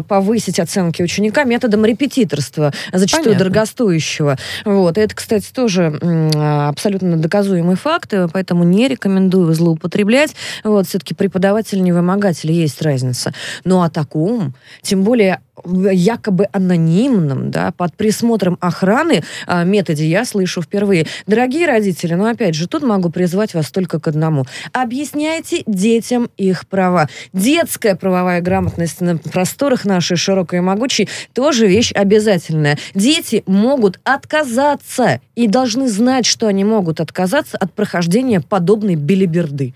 повысить 0.07 0.59
оценки 0.59 1.01
ученика 1.01 1.43
методом 1.43 1.85
репетиторства, 1.85 2.73
зачастую 2.91 3.35
Понятно. 3.35 3.45
дорогостоящего. 3.45 4.37
Вот. 4.65 4.97
И 4.97 5.01
это, 5.01 5.15
кстати, 5.15 5.51
тоже 5.53 5.99
абсолютно 6.33 7.17
доказуемый 7.17 7.75
факт, 7.75 8.13
поэтому 8.31 8.63
не 8.63 8.87
рекомендую 8.87 9.53
злоупотреблять. 9.53 10.35
Вот, 10.63 10.87
все-таки 10.87 11.13
преподаватель 11.13 11.81
не 11.81 11.91
вымогатель, 11.91 12.51
есть 12.51 12.81
разница. 12.81 13.33
Но 13.63 13.83
о 13.83 13.89
таком, 13.89 14.53
тем 14.81 15.03
более 15.03 15.39
якобы 15.65 16.47
анонимном, 16.51 17.51
да, 17.51 17.71
под 17.71 17.95
присмотром 17.95 18.57
охраны 18.59 19.23
а, 19.45 19.63
методе 19.63 20.05
я 20.07 20.25
слышу 20.25 20.61
впервые. 20.61 21.05
Дорогие 21.27 21.67
родители, 21.67 22.15
ну 22.15 22.25
опять 22.25 22.55
же, 22.55 22.67
тут 22.67 22.81
могу 22.83 23.09
призвать 23.09 23.53
вас 23.53 23.69
только 23.71 23.99
к 23.99 24.07
одному. 24.07 24.45
Объясняйте 24.71 25.63
детям 25.67 26.29
их 26.37 26.67
права. 26.67 27.07
Детская 27.33 27.95
правовая 27.95 28.41
грамотность 28.41 28.52
на 28.61 29.17
просторах 29.17 29.85
нашей 29.85 30.17
широкой 30.17 30.59
и 30.59 30.61
могучей 30.61 31.09
тоже 31.33 31.67
вещь 31.67 31.91
обязательная. 31.93 32.77
Дети 32.93 33.43
могут 33.47 33.99
отказаться 34.03 35.21
и 35.35 35.47
должны 35.47 35.89
знать, 35.89 36.25
что 36.25 36.47
они 36.47 36.63
могут 36.63 36.99
отказаться 36.99 37.57
от 37.57 37.73
прохождения 37.73 38.41
подобной 38.41 38.95
билиберды. 38.95 39.73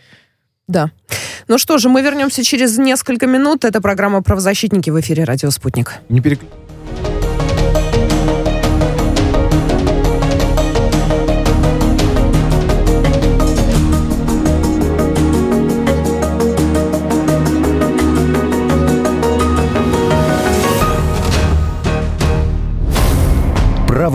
Да. 0.67 0.91
Ну 1.47 1.57
что 1.57 1.77
же, 1.77 1.87
мы 1.87 2.01
вернемся 2.01 2.43
через 2.43 2.77
несколько 2.77 3.25
минут. 3.25 3.63
Это 3.63 3.81
программа 3.81 4.21
«Правозащитники» 4.21 4.89
в 4.89 4.99
эфире 4.99 5.23
«Радио 5.23 5.49
Спутник». 5.49 5.93
Не 6.09 6.19
перек... 6.19 6.41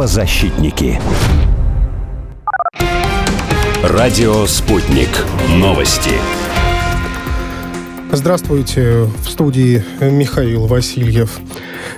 Правозащитники. 0.03 1.01
Радио 3.85 4.47
«Спутник». 4.47 5.09
Новости. 5.49 6.11
Здравствуйте. 8.11 9.07
В 9.25 9.31
студии 9.31 9.85
Михаил 10.01 10.67
Васильев. 10.67 11.39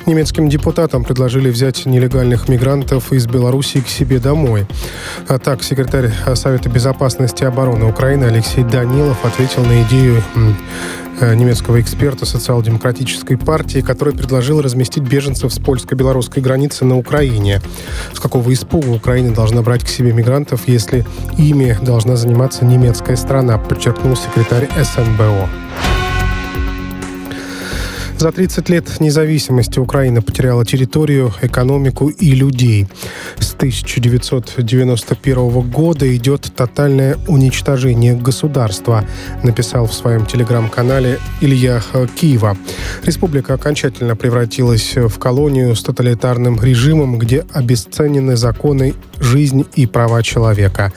Немецким 0.05 0.51
депутатам 0.51 1.03
предложили 1.03 1.49
взять 1.49 1.87
нелегальных 1.87 2.47
мигрантов 2.47 3.11
из 3.11 3.27
Белоруссии 3.27 3.79
к 3.79 3.89
себе 3.89 4.19
домой. 4.19 4.67
А 5.27 5.39
так, 5.39 5.63
секретарь 5.63 6.11
Совета 6.35 6.69
безопасности 6.69 7.45
и 7.45 7.47
обороны 7.47 7.87
Украины 7.87 8.25
Алексей 8.25 8.65
Данилов 8.65 9.25
ответил 9.25 9.65
на 9.65 9.83
идею 9.85 10.23
немецкого 11.21 11.81
эксперта 11.81 12.27
социал-демократической 12.27 13.37
партии, 13.37 13.81
который 13.81 14.15
предложил 14.15 14.61
разместить 14.61 15.05
беженцев 15.05 15.53
с 15.53 15.59
польско-белорусской 15.59 16.43
границы 16.43 16.85
на 16.85 16.97
Украине. 16.97 17.61
С 18.13 18.21
какого 18.21 18.53
испуга 18.53 18.89
Украина 18.89 19.35
должна 19.35 19.63
брать 19.63 19.85
к 19.85 19.89
себе 19.89 20.13
мигрантов, 20.13 20.63
если 20.67 21.05
ими 21.39 21.77
должна 21.83 22.17
заниматься 22.17 22.65
немецкая 22.65 23.17
страна, 23.17 23.59
подчеркнул 23.59 24.17
секретарь 24.17 24.69
СНБО. 24.77 25.94
За 28.17 28.33
30 28.33 28.69
лет 28.71 29.01
независимости 29.01 29.79
Украина 29.79 30.23
потеряла 30.23 30.65
территорию, 30.65 31.33
экономику 31.43 32.09
и 32.09 32.31
людей. 32.31 32.87
С 33.39 33.53
1991 33.55 35.71
года 35.71 36.17
идет 36.17 36.53
тотальное 36.55 37.17
уничтожение 37.27 38.15
государства, 38.15 39.05
написал 39.43 39.87
в 39.87 39.95
своем 39.95 40.27
телеграм-канале 40.27 41.19
Илья 41.41 41.83
Киева. 42.15 42.57
Республика 43.03 43.55
окончательно 43.55 44.17
превратилась 44.17 44.95
в 44.95 45.19
колонию 45.19 45.75
с 45.75 45.83
тоталитарным 45.83 46.63
режимом, 46.63 47.19
где 47.19 47.45
обесценены 47.53 48.37
законы, 48.37 48.95
жизнь 49.19 49.67
и 49.75 49.87
права 49.87 50.23
человека. 50.23 50.93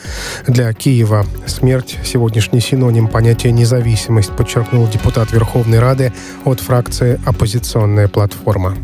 Для 0.47 0.71
Киева 0.73 1.25
смерть– 1.45 1.97
сегодняшний 2.05 2.61
синоним 2.61 3.07
понятия 3.07 3.51
независимость, 3.51 4.31
подчеркнул 4.31 4.87
депутат 4.87 5.31
Верховной 5.31 5.79
Рады 5.79 6.13
от 6.45 6.59
фракции 6.59 7.06
федерации 7.07 7.19
оппозиционная 7.25 8.07
платформа. 8.07 8.75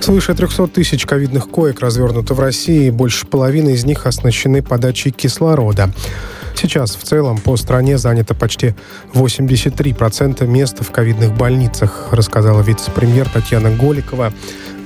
Свыше 0.00 0.34
300 0.34 0.68
тысяч 0.68 1.06
ковидных 1.06 1.48
коек 1.50 1.80
развернуто 1.80 2.34
в 2.34 2.40
России, 2.40 2.90
больше 2.90 3.26
половины 3.26 3.70
из 3.70 3.84
них 3.84 4.06
оснащены 4.06 4.62
подачей 4.62 5.10
кислорода. 5.10 5.90
Сейчас 6.54 6.94
в 6.94 7.02
целом 7.02 7.38
по 7.38 7.56
стране 7.56 7.98
занято 7.98 8.34
почти 8.34 8.74
83% 9.14 10.46
мест 10.46 10.78
в 10.80 10.90
ковидных 10.90 11.36
больницах, 11.36 12.08
рассказала 12.12 12.62
вице-премьер 12.62 13.28
Татьяна 13.28 13.70
Голикова 13.70 14.32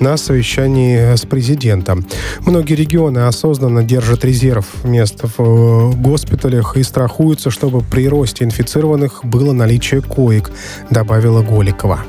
на 0.01 0.17
совещании 0.17 1.15
с 1.15 1.25
президентом. 1.25 2.05
Многие 2.41 2.75
регионы 2.75 3.21
осознанно 3.21 3.83
держат 3.83 4.25
резерв 4.25 4.67
мест 4.85 5.21
в 5.23 5.41
э, 5.41 5.93
госпиталях 5.97 6.77
и 6.77 6.83
страхуются, 6.83 7.51
чтобы 7.51 7.81
при 7.81 8.09
росте 8.09 8.45
инфицированных 8.45 9.25
было 9.25 9.53
наличие 9.53 10.03
коек, 10.03 10.51
добавила 10.91 11.43
Голикова. 11.43 12.01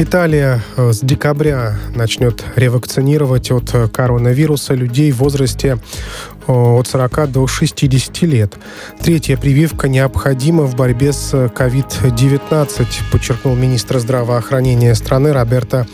Италия 0.00 0.62
э, 0.76 0.92
с 0.92 1.00
декабря 1.00 1.76
начнет 1.94 2.44
ревакцинировать 2.54 3.50
от 3.50 3.74
э, 3.74 3.88
коронавируса 3.88 4.74
людей 4.74 5.10
в 5.10 5.16
возрасте 5.18 5.78
от 6.48 6.86
40 6.86 7.30
до 7.30 7.46
60 7.46 8.22
лет. 8.22 8.54
Третья 9.00 9.36
прививка 9.36 9.88
необходима 9.88 10.64
в 10.64 10.74
борьбе 10.74 11.12
с 11.12 11.32
COVID-19, 11.34 12.86
подчеркнул 13.12 13.54
министр 13.54 13.98
здравоохранения 13.98 14.94
страны 14.94 15.32
Роберто 15.32 15.86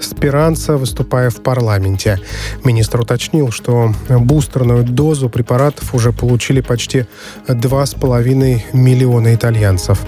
Спиранца, 0.00 0.76
выступая 0.76 1.30
в 1.30 1.42
парламенте. 1.42 2.20
Министр 2.64 3.00
уточнил, 3.00 3.50
что 3.50 3.92
бустерную 4.08 4.84
дозу 4.84 5.28
препаратов 5.28 5.94
уже 5.94 6.12
получили 6.12 6.60
почти 6.60 7.06
2,5 7.48 8.60
миллиона 8.72 9.34
итальянцев. 9.34 10.00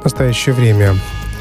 В 0.00 0.04
настоящее 0.04 0.54
время 0.54 0.94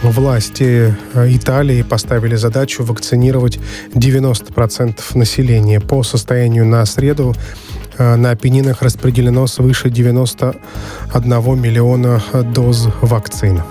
Власти 0.03 0.95
э, 1.13 1.35
Италии 1.35 1.83
поставили 1.83 2.35
задачу 2.35 2.83
вакцинировать 2.83 3.59
90% 3.93 4.99
населения. 5.13 5.79
По 5.79 6.01
состоянию 6.01 6.65
на 6.65 6.83
среду 6.85 7.35
на 7.97 8.31
Апеннинах 8.31 8.81
распределено 8.81 9.47
свыше 9.47 9.89
91 9.89 11.61
миллиона 11.61 12.21
доз 12.53 12.87
вакцин. 13.01 13.61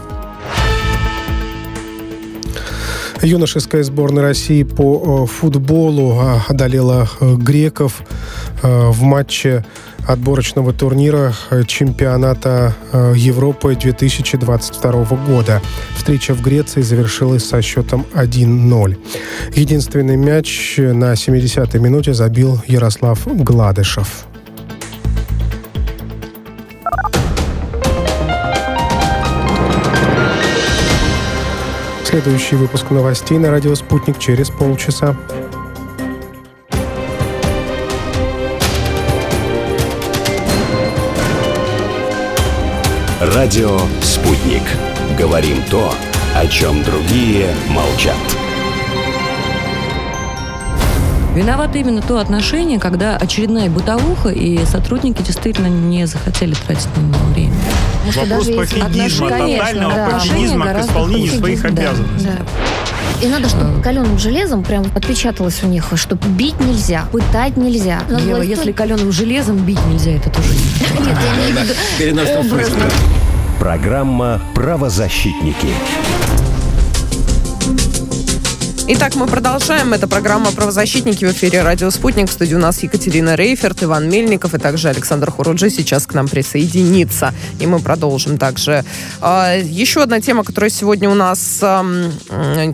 Юношеская 3.22 3.82
сборная 3.82 4.22
России 4.22 4.62
по 4.62 5.24
э, 5.24 5.26
футболу 5.26 6.18
одолела 6.48 7.06
греков 7.20 8.02
в 8.62 9.02
матче 9.02 9.64
отборочного 10.12 10.72
турнира 10.72 11.32
э, 11.50 11.62
чемпионата 11.64 12.74
э, 12.92 13.14
Европы 13.16 13.76
2022 13.76 14.92
года. 15.26 15.62
Встреча 15.96 16.34
в 16.34 16.42
Греции 16.42 16.82
завершилась 16.82 17.44
со 17.44 17.62
счетом 17.62 18.04
1-0. 18.14 18.96
Единственный 19.54 20.16
мяч 20.16 20.74
на 20.78 21.12
70-й 21.12 21.78
минуте 21.78 22.14
забил 22.14 22.60
Ярослав 22.66 23.20
Гладышев. 23.26 24.26
Следующий 32.04 32.56
выпуск 32.56 32.90
новостей 32.90 33.38
на 33.38 33.52
радио 33.52 33.76
«Спутник» 33.76 34.18
через 34.18 34.50
полчаса. 34.50 35.16
Радио 43.20 43.78
«Спутник». 44.00 44.62
Говорим 45.18 45.62
то, 45.70 45.92
о 46.34 46.46
чем 46.46 46.82
другие 46.82 47.48
молчат. 47.68 48.16
Виновато 51.34 51.78
именно 51.78 52.02
то 52.02 52.18
отношение, 52.18 52.80
когда 52.80 53.16
очередная 53.16 53.68
бытовуха, 53.70 54.30
и 54.30 54.64
сотрудники 54.64 55.22
действительно 55.22 55.66
не 55.68 56.06
захотели 56.06 56.54
тратить 56.54 56.88
на 56.96 57.00
него 57.02 57.24
время. 57.34 57.54
Вопрос 58.16 58.46
пофигизма, 58.46 58.86
отношения- 59.28 59.58
тотального 59.58 59.94
да, 59.94 60.08
пофигизма 60.10 60.64
отношения 60.70 60.82
к 60.82 60.86
исполнению 60.90 61.26
хуже. 61.28 61.38
своих 61.38 61.62
Да, 61.62 61.68
обязанностей. 61.68 62.26
да. 62.28 62.44
И 63.22 63.28
надо, 63.28 63.48
чтобы 63.48 63.82
каленым 63.82 64.18
железом 64.18 64.62
прям 64.62 64.84
отпечаталось 64.94 65.62
у 65.62 65.66
них, 65.66 65.92
что 65.96 66.16
бить 66.16 66.58
нельзя, 66.60 67.04
пытать 67.12 67.56
нельзя. 67.56 68.00
Надо 68.08 68.24
Ева, 68.24 68.42
если 68.42 68.72
каленым 68.72 69.12
железом 69.12 69.58
бить 69.58 69.84
нельзя, 69.86 70.12
это 70.12 70.30
тоже 70.30 70.48
не 70.48 71.00
Нет, 71.06 71.18
я 71.22 71.36
имею 71.36 71.56
в 71.56 71.62
виду 71.62 71.74
Переносном 71.98 72.44
смысле. 72.48 72.74
образно. 72.74 72.90
Программа 73.58 74.40
«Правозащитники». 74.54 75.68
Итак, 78.92 79.14
мы 79.14 79.28
продолжаем. 79.28 79.92
Это 79.92 80.08
программа 80.08 80.50
«Правозащитники» 80.50 81.24
в 81.24 81.30
эфире 81.30 81.62
«Радио 81.62 81.90
Спутник». 81.90 82.28
В 82.28 82.32
студии 82.32 82.56
у 82.56 82.58
нас 82.58 82.82
Екатерина 82.82 83.36
Рейферт, 83.36 83.84
Иван 83.84 84.10
Мельников 84.10 84.52
и 84.54 84.58
также 84.58 84.88
Александр 84.88 85.30
Хуруджи 85.30 85.70
сейчас 85.70 86.08
к 86.08 86.14
нам 86.14 86.26
присоединится. 86.26 87.32
И 87.60 87.68
мы 87.68 87.78
продолжим 87.78 88.36
также. 88.36 88.84
А, 89.20 89.54
Еще 89.54 90.02
одна 90.02 90.20
тема, 90.20 90.42
которая 90.42 90.70
сегодня 90.70 91.08
у 91.08 91.14
нас, 91.14 91.58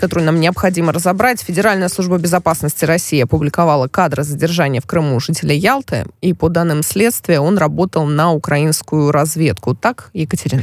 которую 0.01 0.25
нам 0.25 0.41
необходимо 0.41 0.91
разобрать. 0.91 1.43
Федеральная 1.43 1.91
служба 1.91 2.17
безопасности 2.17 2.87
России 2.87 3.21
опубликовала 3.21 3.87
кадры 3.87 4.23
задержания 4.23 4.81
в 4.81 4.87
Крыму 4.87 5.21
жителя 5.21 5.55
Ялты. 5.55 6.07
И 6.23 6.33
по 6.33 6.49
данным 6.49 6.83
следствия, 6.83 7.41
он 7.41 7.59
работал 7.59 8.07
на 8.07 8.33
украинскую 8.33 9.13
разведку. 9.13 9.75
Так, 9.75 10.09
Екатерина? 10.15 10.63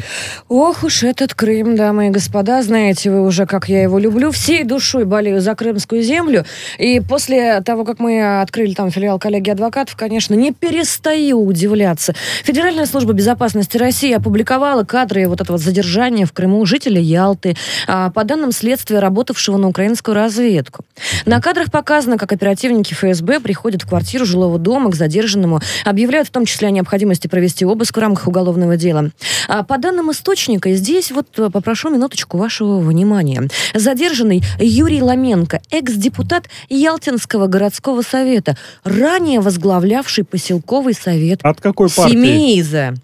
Ох 0.50 0.84
уж 0.84 1.04
этот 1.04 1.36
Крым, 1.36 1.76
дамы 1.76 2.08
и 2.08 2.10
господа. 2.10 2.64
Знаете 2.64 3.12
вы 3.12 3.22
уже, 3.22 3.46
как 3.46 3.70
я 3.70 3.84
его 3.84 4.00
люблю. 4.00 4.32
Всей 4.32 4.64
душой 4.64 5.06
болею 5.06 5.43
за 5.44 5.56
крымскую 5.56 6.02
землю. 6.02 6.46
И 6.80 7.00
после 7.00 7.62
того, 7.62 7.86
как 7.86 8.00
мы 8.00 8.42
открыли 8.42 8.74
там 8.74 8.90
филиал 8.90 9.20
коллеги 9.20 9.50
адвокатов, 9.50 9.96
конечно, 9.96 10.34
не 10.34 10.52
перестаю 10.52 11.46
удивляться. 11.46 12.14
Федеральная 12.44 12.86
служба 12.86 13.14
безопасности 13.14 13.78
России 13.78 14.14
опубликовала 14.14 14.84
кадры 14.84 15.28
вот 15.28 15.42
этого 15.42 15.58
задержания 15.58 16.26
в 16.26 16.34
Крыму 16.34 16.66
жителя 16.66 17.00
Ялты, 17.00 17.56
а, 17.88 18.10
по 18.10 18.24
данным 18.24 18.52
следствия, 18.52 19.00
работавшего 19.00 19.58
на 19.58 19.68
украинскую 19.68 20.16
разведку. 20.16 20.86
На 21.26 21.42
кадрах 21.42 21.72
показано, 21.72 22.18
как 22.18 22.32
оперативники 22.32 22.94
ФСБ 22.94 23.40
приходят 23.40 23.84
в 23.84 23.88
квартиру 23.88 24.26
жилого 24.26 24.58
дома 24.58 24.90
к 24.92 24.96
задержанному, 24.96 25.60
объявляют 25.86 26.28
в 26.28 26.32
том 26.32 26.46
числе 26.46 26.70
о 26.70 26.72
необходимости 26.72 27.28
провести 27.28 27.66
обыск 27.66 27.98
в 27.98 28.00
рамках 28.00 28.28
уголовного 28.28 28.78
дела. 28.78 29.12
А 29.48 29.64
по 29.64 29.78
данным 29.78 30.12
источника, 30.12 30.72
здесь 30.74 31.12
вот 31.12 31.28
э, 31.38 31.50
попрошу 31.52 31.90
минуточку 31.90 32.38
вашего 32.38 32.80
внимания. 32.80 33.50
Задержанный 33.74 34.42
Юрий 34.60 35.02
Ломенко, 35.24 35.62
экс-депутат 35.72 36.50
Ялтинского 36.70 37.48
городского 37.48 38.02
совета, 38.02 38.58
ранее 38.84 39.40
возглавлявший 39.40 40.26
поселковый 40.26 40.94
совет 40.94 41.40
От 41.44 41.62
какой 41.62 41.90
партии? 41.90 42.12
Семеиза. 42.14 42.96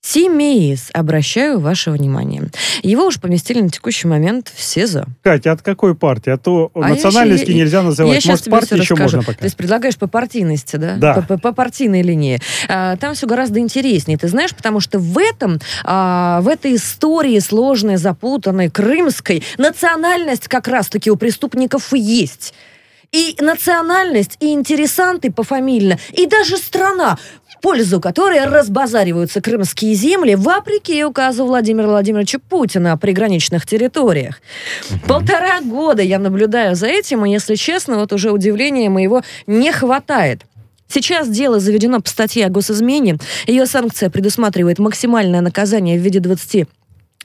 Семеиз, 0.00 0.90
обращаю 0.94 1.58
ваше 1.58 1.90
внимание. 1.90 2.44
Его 2.82 3.06
уже 3.06 3.18
поместили 3.18 3.60
на 3.60 3.68
текущий 3.68 4.06
момент 4.06 4.50
в 4.54 4.62
СИЗО. 4.62 5.06
Катя, 5.22 5.52
от 5.52 5.62
какой 5.62 5.94
партии? 5.96 6.30
А 6.30 6.38
то 6.38 6.70
А 6.74 6.80
я 6.88 6.94
национальности 6.94 7.50
нельзя 7.50 7.78
Я 7.78 7.82
называть. 7.84 8.16
сейчас 8.22 8.28
Может, 8.30 8.44
тебе 8.44 8.52
партии 8.52 8.74
еще 8.74 8.94
расскажу. 8.94 9.02
можно 9.02 9.22
пока? 9.22 9.38
То 9.40 9.44
есть 9.44 9.56
предлагаешь 9.56 9.96
по 9.96 10.06
партийности, 10.06 10.76
да? 10.76 10.94
Да. 10.96 11.14
По, 11.14 11.22
по- 11.22 11.38
по 11.38 11.52
партийной 11.52 12.02
линии. 12.02 12.38
А, 12.68 12.96
там 12.96 13.14
все 13.14 13.26
гораздо 13.26 13.58
интереснее. 13.58 14.16
Ты 14.18 14.28
знаешь, 14.28 14.54
потому 14.54 14.78
что 14.80 15.00
в 15.00 15.18
этом, 15.18 15.58
а, 15.84 16.40
в 16.42 16.48
этой 16.48 16.76
истории 16.76 17.38
сложной, 17.40 17.96
запутанной, 17.96 18.70
крымской, 18.70 19.42
национальность 19.58 20.46
как 20.46 20.68
раз-таки 20.68 21.10
у 21.10 21.16
преступников 21.16 21.92
и 21.92 21.98
есть. 21.98 22.54
И 23.10 23.36
национальность, 23.40 24.36
и 24.38 24.52
интересанты 24.52 25.32
пофамильно, 25.32 25.98
и 26.12 26.26
даже 26.26 26.58
страна, 26.58 27.18
пользу 27.60 28.00
которой 28.00 28.44
разбазариваются 28.44 29.40
крымские 29.40 29.94
земли, 29.94 30.34
вопреки 30.34 31.04
указу 31.04 31.44
Владимира 31.44 31.88
Владимировича 31.88 32.38
Путина 32.38 32.92
о 32.92 32.96
приграничных 32.96 33.66
территориях. 33.66 34.40
Полтора 35.06 35.60
года 35.60 36.02
я 36.02 36.18
наблюдаю 36.18 36.74
за 36.74 36.86
этим, 36.86 37.24
и, 37.24 37.32
если 37.32 37.54
честно, 37.54 37.98
вот 37.98 38.12
уже 38.12 38.30
удивления 38.30 38.88
моего 38.90 39.22
не 39.46 39.72
хватает. 39.72 40.42
Сейчас 40.88 41.28
дело 41.28 41.60
заведено 41.60 42.00
по 42.00 42.08
статье 42.08 42.46
о 42.46 42.48
госизмене. 42.48 43.18
Ее 43.46 43.66
санкция 43.66 44.08
предусматривает 44.08 44.78
максимальное 44.78 45.42
наказание 45.42 45.98
в 45.98 46.02
виде 46.02 46.18
20 46.18 46.66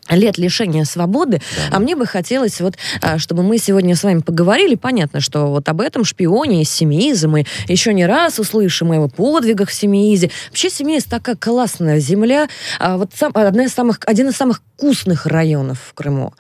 лет 0.10 0.38
лишения 0.38 0.84
свободы, 0.86 1.42
а 1.72 1.80
мне 1.80 1.96
бы 1.96 2.06
хотелось 2.06 2.60
вот, 2.62 2.76
а, 3.02 3.18
чтобы 3.18 3.44
мы 3.44 3.58
сегодня 3.58 3.96
с 3.96 4.04
вами 4.04 4.20
поговорили, 4.20 4.76
понятно, 4.76 5.22
что 5.22 5.48
вот 5.48 5.68
об 5.70 5.82
этом 5.82 6.04
шпионе 6.04 6.62
из 6.62 6.70
Семииза 6.70 7.28
мы 7.28 7.46
еще 7.68 7.94
не 7.94 8.06
раз 8.06 8.39
услышим 8.39 8.92
о 8.92 8.96
его 8.96 9.08
подвигах 9.08 9.70
в 9.70 9.74
Семиизе. 9.74 10.32
Вообще 10.50 10.70
Семииз 10.70 11.06
такая 11.06 11.36
классная 11.36 12.00
земля, 12.00 12.48
а, 12.80 12.98
вот 12.98 13.12
сам- 13.18 13.32
одна 13.34 13.66
из 13.66 13.74
самых, 13.74 14.00
один 14.06 14.30
из 14.30 14.36
самых 14.36 14.62
вкусных 14.76 15.26
районов 15.26 15.80
в 15.89 15.94
Крыму. 15.94 16.34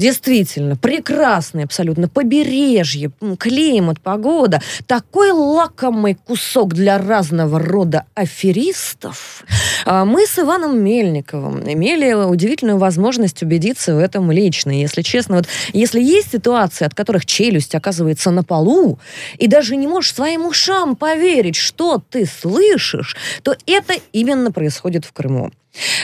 Действительно, 0.00 0.76
прекрасный 0.76 1.64
абсолютно 1.64 2.08
побережье, 2.08 3.10
климат, 3.38 4.00
погода. 4.00 4.62
Такой 4.86 5.30
лакомый 5.30 6.14
кусок 6.14 6.72
для 6.72 6.96
разного 6.96 7.60
рода 7.60 8.06
аферистов. 8.14 9.44
А, 9.84 10.06
Мы 10.06 10.26
с 10.26 10.38
Иваном 10.38 10.82
Мельниковым 10.82 11.70
имели 11.70 12.14
удивительную 12.14 12.78
возможность 12.78 13.42
убедиться 13.42 13.94
в 13.94 13.98
этом 13.98 14.32
лично. 14.32 14.70
Если 14.70 15.02
честно, 15.02 15.36
вот 15.36 15.48
если 15.74 16.00
есть 16.00 16.32
ситуации, 16.32 16.86
от 16.86 16.94
которых 16.94 17.26
челюсть 17.26 17.74
оказывается 17.74 18.30
на 18.30 18.42
полу, 18.42 18.98
и 19.36 19.48
даже 19.48 19.76
не 19.76 19.86
можешь 19.86 20.14
своим 20.14 20.46
ушам 20.46 20.96
поверить, 20.96 21.56
что 21.56 22.02
ты 22.08 22.24
слышишь, 22.24 23.18
то 23.42 23.54
это 23.66 23.96
именно 24.14 24.50
происходит 24.50 25.04
в 25.04 25.12
Крыму. 25.12 25.50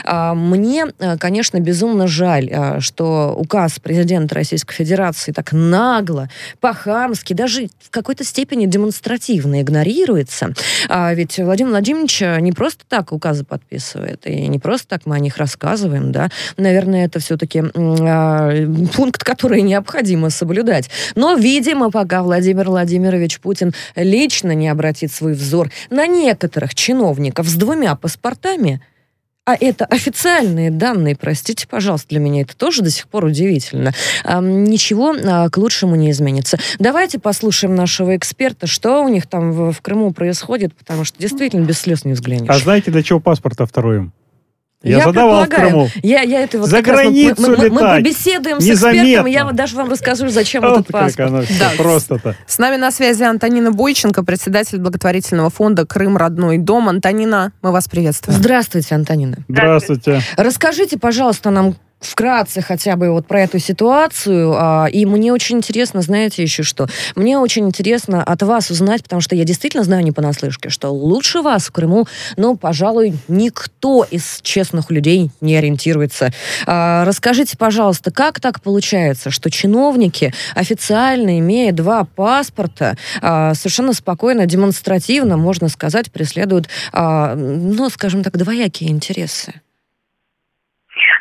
А, 0.03 0.33
Мне, 0.33 0.87
а, 0.99 1.17
конечно, 1.17 1.59
безумно 1.59 2.07
жаль, 2.07 2.49
а, 2.51 2.79
что 2.79 3.35
указ 3.37 3.79
президента 3.79 4.35
Российской 4.35 4.73
Федерации 4.73 5.31
так 5.31 5.51
нагло, 5.51 6.29
по-хамски, 6.59 7.33
даже 7.33 7.69
в 7.79 7.89
какой-то 7.89 8.23
степени 8.23 8.65
демонстративно 8.65 9.61
игнорируется. 9.61 10.53
А 10.89 11.13
Ведь 11.13 11.37
Владимир 11.37 11.71
Владимирович 11.71 12.21
а, 12.21 12.39
не 12.39 12.51
просто 12.51 12.83
так 12.87 13.11
указы 13.11 13.43
подписывает, 13.43 14.25
и 14.25 14.47
не 14.47 14.59
просто 14.59 14.87
так 14.87 15.05
мы 15.05 15.15
о 15.15 15.19
них 15.19 15.37
рассказываем, 15.37 16.11
да. 16.11 16.29
Наверное, 16.57 17.05
это 17.05 17.19
все-таки 17.19 17.61
пункт, 18.95 19.23
который 19.23 19.61
необходимо 19.61 20.29
соблюдать. 20.29 20.89
Но, 21.15 21.35
видимо, 21.35 21.91
пока 21.91 22.23
Владимир 22.23 22.69
Владимирович 22.69 23.39
Путин 23.39 23.73
лично 23.95 24.51
не 24.51 24.69
обратит 24.69 25.11
свой 25.11 25.33
взор 25.33 25.71
на 25.89 26.07
некоторых 26.07 26.75
чиновников 26.75 27.47
с 27.47 27.55
двумя 27.55 27.95
паспортами, 27.95 28.81
а 29.47 29.55
это 29.57 29.85
официальные 29.85 30.71
данные, 30.71 31.15
простите, 31.15 31.69
пожалуйста, 31.69 32.09
для 32.09 32.19
меня 32.19 32.41
это 32.41 32.53
тоже 32.55 32.81
до 32.81 32.89
сих 32.89 33.07
пор 33.07 33.23
удивительно. 33.23 33.93
Ам, 34.25 34.65
Ничего 34.65 35.15
а, 35.25 35.49
к 35.49 35.57
лучшему 35.57 35.95
не 35.95 36.11
изменится. 36.11 36.59
Давайте 36.79 37.17
послушаем 37.17 37.73
нашего 37.73 38.17
эксперта, 38.17 38.67
что 38.67 39.01
у 39.05 39.07
них 39.07 39.25
там 39.25 39.53
в, 39.53 39.71
в 39.71 39.81
Крыму 39.81 40.11
происходит, 40.11 40.75
потому 40.75 41.05
что 41.05 41.17
действительно 41.17 41.65
без 41.65 41.79
слез 41.79 42.03
не 42.03 42.11
взглянешь. 42.11 42.49
А 42.49 42.57
знаете, 42.57 42.91
для 42.91 43.01
чего 43.03 43.21
паспорт 43.21 43.57
второй? 43.65 44.11
Я, 44.83 45.03
задавал 45.05 45.45
в. 45.45 45.49
Крыму. 45.49 45.87
Я, 46.03 46.21
я 46.21 46.41
это 46.43 46.59
вот 46.59 46.69
За 46.69 46.77
как 46.77 46.87
раз 46.89 46.97
мы- 46.97 47.03
границу 47.11 47.41
мы, 47.41 47.47
мы, 47.49 47.57
мы 47.57 47.63
летать. 47.81 47.97
побеседуем 48.03 48.61
с 48.61 48.63
Незаметно. 48.63 49.01
экспертом, 49.07 49.27
и 49.27 49.31
я 49.31 49.45
вот 49.45 49.55
даже 49.55 49.75
вам 49.75 49.89
расскажу, 49.89 50.27
зачем 50.29 50.61
Вот 50.61 50.73
этот 50.81 50.87
как 50.87 51.01
паспорт. 51.01 51.29
оно 51.29 51.41
Да. 51.59 51.71
просто-то. 51.77 52.35
С 52.45 52.57
нами 52.59 52.75
на 52.77 52.91
связи 52.91 53.23
Антонина 53.23 53.71
Бойченко, 53.71 54.23
председатель 54.23 54.77
благотворительного 54.77 55.49
фонда 55.49 55.85
«Крым. 55.87 56.15
Родной 56.15 56.59
дом». 56.59 56.89
Антонина, 56.89 57.51
мы 57.63 57.71
вас 57.71 57.87
приветствуем. 57.89 58.37
Здравствуйте, 58.37 58.93
Антонина. 58.93 59.37
Здравствуйте. 59.47 60.21
Расскажите, 60.37 60.99
пожалуйста, 60.99 61.49
нам 61.49 61.75
вкратце 61.99 62.61
хотя 62.61 62.95
бы 62.95 63.11
вот 63.11 63.27
про 63.27 63.41
эту 63.41 63.59
ситуацию. 63.59 64.53
а, 64.55 64.87
И 64.91 65.05
мне 65.05 65.33
очень 65.33 65.57
интересно, 65.57 66.01
знаете 66.01 66.43
еще 66.43 66.63
что? 66.63 66.87
Мне 67.15 67.37
очень 67.39 67.65
интересно 67.67 68.23
от 68.23 68.43
вас 68.43 68.69
узнать, 68.69 69.03
потому 69.03 69.21
что 69.21 69.35
я 69.35 69.43
действительно 69.43 69.83
знаю 69.83 70.03
не 70.03 70.11
понаслышке, 70.11 70.69
что 70.69 70.89
лучше 70.89 71.41
вас 71.41 71.67
в 71.67 71.71
Крыму, 71.71 72.05
ну, 72.35 72.55
пожалуй, 72.55 73.13
никто 73.27 74.05
из 74.09 74.39
честных 74.43 74.91
людей 74.91 75.31
не 75.41 75.55
ориентируется. 75.55 76.31
А, 76.65 77.05
Расскажите, 77.05 77.57
пожалуйста, 77.57 78.11
как 78.11 78.39
так 78.39 78.61
получается, 78.61 79.31
что 79.31 79.49
чиновники, 79.49 80.33
официально 80.55 81.39
имея 81.39 81.71
два 81.71 82.03
паспорта, 82.03 82.97
а, 83.21 83.53
совершенно 83.53 83.93
спокойно, 83.93 84.45
демонстративно, 84.45 85.37
можно 85.37 85.69
сказать, 85.69 86.11
преследуют, 86.11 86.69
ну, 86.93 87.89
скажем 87.89 88.23
так, 88.23 88.37
двоякие 88.37 88.91
интересы? 88.91 89.61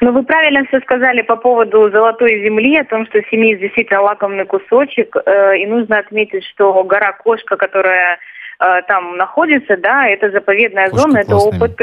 Ну, 0.01 0.13
вы 0.13 0.23
правильно 0.23 0.65
все 0.67 0.81
сказали 0.81 1.23
по 1.23 1.37
поводу 1.37 1.91
золотой 1.91 2.43
земли, 2.45 2.79
о 2.79 2.85
том, 2.85 3.07
что 3.07 3.23
семьи 3.31 3.57
действительно 3.57 4.03
лакомный 4.03 4.45
кусочек. 4.45 5.17
э, 5.17 5.59
и 5.59 5.67
нужно 5.67 5.99
отметить, 5.99 6.45
что 6.45 6.85
гора 6.85 7.13
Кошка, 7.13 7.57
которая 7.57 8.19
э, 8.61 8.83
там 8.89 9.17
находится, 9.17 9.77
да, 9.77 10.09
это 10.09 10.31
заповедная 10.31 10.91
Кошка 10.91 11.03
зона, 11.03 11.19
это 11.19 11.31
классная. 11.31 11.69
ОПТ. 11.69 11.81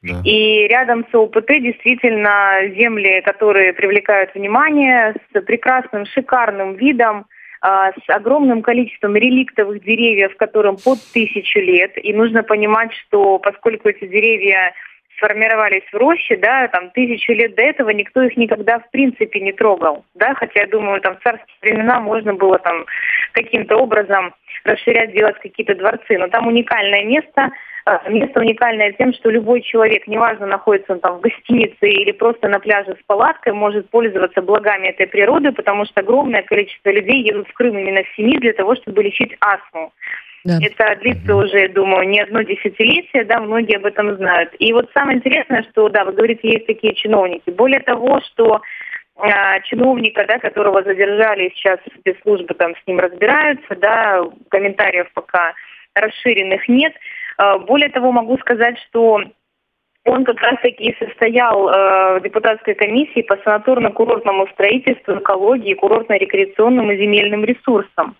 Да. 0.00 0.22
И 0.24 0.68
рядом 0.68 1.04
с 1.10 1.14
ОПТ 1.14 1.48
действительно 1.60 2.54
земли, 2.76 3.20
которые 3.22 3.72
привлекают 3.72 4.34
внимание, 4.34 5.14
с 5.32 5.40
прекрасным, 5.40 6.06
шикарным 6.06 6.74
видом, 6.74 7.26
а, 7.60 7.90
с 7.90 8.08
огромным 8.08 8.62
количеством 8.62 9.16
реликтовых 9.16 9.82
деревьев, 9.82 10.36
которым 10.36 10.76
под 10.76 10.98
тысячу 11.12 11.58
лет. 11.58 11.92
И 11.96 12.12
нужно 12.12 12.44
понимать, 12.44 12.92
что 12.94 13.38
поскольку 13.38 13.88
эти 13.88 14.06
деревья 14.06 14.72
сформировались 15.18 15.84
в 15.92 15.96
роще, 15.96 16.36
да, 16.36 16.68
там 16.68 16.90
тысячу 16.90 17.32
лет 17.32 17.54
до 17.54 17.62
этого 17.62 17.90
никто 17.90 18.22
их 18.22 18.36
никогда 18.36 18.78
в 18.78 18.90
принципе 18.90 19.40
не 19.40 19.52
трогал, 19.52 20.04
да, 20.14 20.34
хотя 20.34 20.60
я 20.60 20.66
думаю, 20.66 21.00
там 21.00 21.16
в 21.16 21.22
царские 21.22 21.56
времена 21.60 22.00
можно 22.00 22.34
было 22.34 22.58
там 22.58 22.86
каким-то 23.32 23.76
образом 23.76 24.32
расширять, 24.64 25.12
делать 25.12 25.38
какие-то 25.40 25.74
дворцы, 25.74 26.18
но 26.18 26.28
там 26.28 26.46
уникальное 26.46 27.04
место, 27.04 27.50
э, 27.86 28.10
место 28.10 28.40
уникальное 28.40 28.92
тем, 28.92 29.12
что 29.12 29.30
любой 29.30 29.62
человек, 29.62 30.06
неважно, 30.06 30.46
находится 30.46 30.92
он 30.92 31.00
там 31.00 31.18
в 31.18 31.20
гостинице 31.20 31.88
или 31.88 32.12
просто 32.12 32.48
на 32.48 32.60
пляже 32.60 32.96
с 33.00 33.04
палаткой, 33.06 33.52
может 33.52 33.90
пользоваться 33.90 34.42
благами 34.42 34.88
этой 34.88 35.06
природы, 35.06 35.52
потому 35.52 35.84
что 35.84 36.00
огромное 36.00 36.42
количество 36.42 36.90
людей 36.90 37.22
едут 37.22 37.48
в 37.48 37.52
Крым 37.52 37.78
именно 37.78 38.02
в 38.02 38.16
семьи 38.16 38.38
для 38.38 38.52
того, 38.52 38.76
чтобы 38.76 39.02
лечить 39.02 39.36
астму. 39.40 39.92
Да. 40.48 40.58
Это 40.62 40.98
длится 41.02 41.36
уже, 41.36 41.60
я 41.60 41.68
думаю, 41.68 42.08
не 42.08 42.20
одно 42.20 42.40
десятилетие, 42.40 43.24
да, 43.24 43.38
многие 43.38 43.76
об 43.76 43.84
этом 43.84 44.16
знают. 44.16 44.54
И 44.58 44.72
вот 44.72 44.90
самое 44.94 45.18
интересное, 45.18 45.62
что, 45.70 45.90
да, 45.90 46.06
вы 46.06 46.12
говорите, 46.12 46.48
есть 46.48 46.66
такие 46.66 46.94
чиновники. 46.94 47.50
Более 47.50 47.80
того, 47.80 48.22
что 48.22 48.62
а, 49.16 49.60
чиновника, 49.60 50.24
да, 50.26 50.38
которого 50.38 50.82
задержали, 50.82 51.52
сейчас 51.54 51.80
спецслужбы 51.98 52.54
там 52.54 52.74
с 52.76 52.86
ним 52.86 52.98
разбираются, 52.98 53.76
да, 53.76 54.24
комментариев 54.48 55.10
пока 55.12 55.52
расширенных 55.94 56.66
нет. 56.66 56.94
А, 57.36 57.58
более 57.58 57.90
того, 57.90 58.10
могу 58.10 58.38
сказать, 58.38 58.78
что 58.88 59.20
он 60.06 60.24
как 60.24 60.40
раз-таки 60.40 60.96
состоял 60.98 61.68
э, 61.68 62.18
в 62.18 62.22
депутатской 62.22 62.72
комиссии 62.74 63.20
по 63.20 63.34
санаторно-курортному 63.34 64.50
строительству, 64.52 65.18
экологии, 65.18 65.74
курортно-рекреационным 65.74 66.90
и 66.90 66.96
земельным 66.96 67.44
ресурсам. 67.44 68.16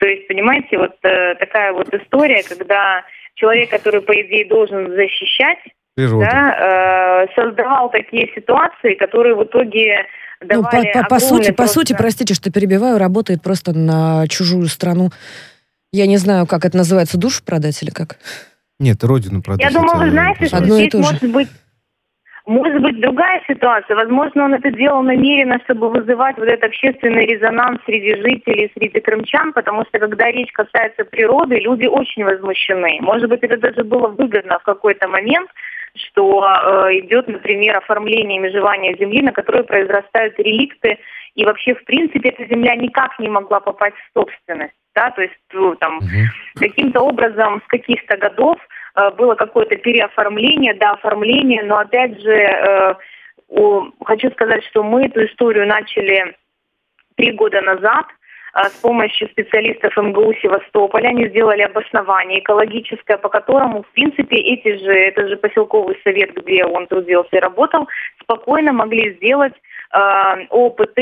То 0.00 0.06
есть, 0.06 0.26
понимаете, 0.28 0.78
вот 0.78 0.96
э, 1.02 1.34
такая 1.36 1.72
вот 1.74 1.92
история, 1.94 2.42
когда 2.42 3.04
человек, 3.34 3.68
который, 3.70 4.00
по 4.00 4.12
идее, 4.12 4.48
должен 4.48 4.88
защищать, 4.90 5.58
Природу. 5.94 6.20
да, 6.24 7.26
э, 7.28 7.40
создавал 7.40 7.90
такие 7.90 8.30
ситуации, 8.34 8.94
которые 8.94 9.34
в 9.34 9.44
итоге 9.44 10.06
Ну, 10.40 10.48
по, 10.48 10.70
давали 10.70 10.92
по- 10.92 11.04
по 11.04 11.18
сути, 11.18 11.32
огромный 11.50 11.52
по 11.54 11.66
сути, 11.66 11.88
просто- 11.92 12.02
простите, 12.02 12.34
что 12.34 12.50
перебиваю, 12.50 12.96
работает 12.98 13.42
просто 13.42 13.72
на 13.76 14.26
чужую 14.28 14.68
страну. 14.68 15.10
Я 15.92 16.06
не 16.06 16.16
знаю, 16.16 16.46
как 16.46 16.64
это 16.64 16.78
называется, 16.78 17.18
душу 17.18 17.42
продать 17.44 17.82
или 17.82 17.90
как? 17.90 18.16
Нет, 18.78 19.04
родину 19.04 19.42
продать. 19.42 19.70
Я 19.70 19.78
думаю, 19.78 19.98
вы 19.98 20.10
знаете, 20.10 20.46
что 20.46 20.56
Одно 20.56 20.76
и 20.76 20.78
здесь 20.78 20.92
то 20.92 21.02
же. 21.02 21.04
может 21.12 21.30
быть 21.30 21.48
может 22.50 22.82
быть 22.82 23.00
другая 23.00 23.40
ситуация. 23.46 23.94
Возможно, 23.94 24.44
он 24.44 24.54
это 24.54 24.72
делал 24.72 25.02
намеренно, 25.02 25.60
чтобы 25.64 25.88
вызывать 25.88 26.36
вот 26.36 26.48
этот 26.48 26.64
общественный 26.64 27.24
резонанс 27.24 27.80
среди 27.86 28.16
жителей, 28.16 28.72
среди 28.76 28.98
крымчан, 28.98 29.52
потому 29.52 29.84
что 29.84 30.00
когда 30.00 30.26
речь 30.32 30.50
касается 30.52 31.04
природы, 31.04 31.60
люди 31.60 31.86
очень 31.86 32.24
возмущены. 32.24 32.98
Может 33.02 33.28
быть, 33.28 33.44
это 33.44 33.56
даже 33.56 33.84
было 33.84 34.08
выгодно 34.08 34.58
в 34.58 34.64
какой-то 34.64 35.06
момент, 35.06 35.48
что 35.94 36.44
э, 36.44 36.98
идет, 36.98 37.28
например, 37.28 37.76
оформление 37.76 38.40
межевания 38.40 38.96
земли, 38.96 39.22
на 39.22 39.32
которой 39.32 39.62
произрастают 39.62 40.36
реликты, 40.38 40.98
и 41.36 41.44
вообще, 41.44 41.74
в 41.74 41.84
принципе, 41.84 42.30
эта 42.30 42.46
земля 42.52 42.74
никак 42.74 43.16
не 43.20 43.28
могла 43.28 43.60
попасть 43.60 43.94
в 43.96 44.18
собственность. 44.18 44.74
Да? 44.96 45.10
То 45.10 45.22
есть 45.22 45.38
ну, 45.52 45.76
там, 45.76 46.00
каким-то 46.56 47.00
образом 47.00 47.62
с 47.64 47.68
каких-то 47.68 48.16
годов 48.16 48.58
было 49.16 49.34
какое-то 49.34 49.76
переоформление, 49.76 50.74
да, 50.74 50.92
оформление, 50.92 51.62
но 51.62 51.78
опять 51.78 52.20
же, 52.20 52.32
э, 52.32 52.94
хочу 54.04 54.30
сказать, 54.30 54.64
что 54.64 54.82
мы 54.82 55.06
эту 55.06 55.24
историю 55.26 55.66
начали 55.66 56.36
три 57.16 57.32
года 57.32 57.60
назад 57.60 58.06
а, 58.52 58.64
с 58.64 58.74
помощью 58.80 59.28
специалистов 59.28 59.96
МГУ 59.96 60.34
Севастополя. 60.42 61.08
Они 61.08 61.28
сделали 61.28 61.62
обоснование 61.62 62.40
экологическое, 62.40 63.16
по 63.16 63.28
которому, 63.28 63.82
в 63.82 63.88
принципе, 63.92 64.36
эти 64.36 64.76
же, 64.76 64.92
это 64.92 65.28
же 65.28 65.36
поселковый 65.36 65.98
совет, 66.02 66.34
где 66.34 66.64
он 66.64 66.86
трудился 66.86 67.36
и 67.36 67.40
работал, 67.40 67.88
спокойно 68.22 68.72
могли 68.72 69.14
сделать 69.16 69.54
э, 69.92 70.46
ОПТ 70.50 70.98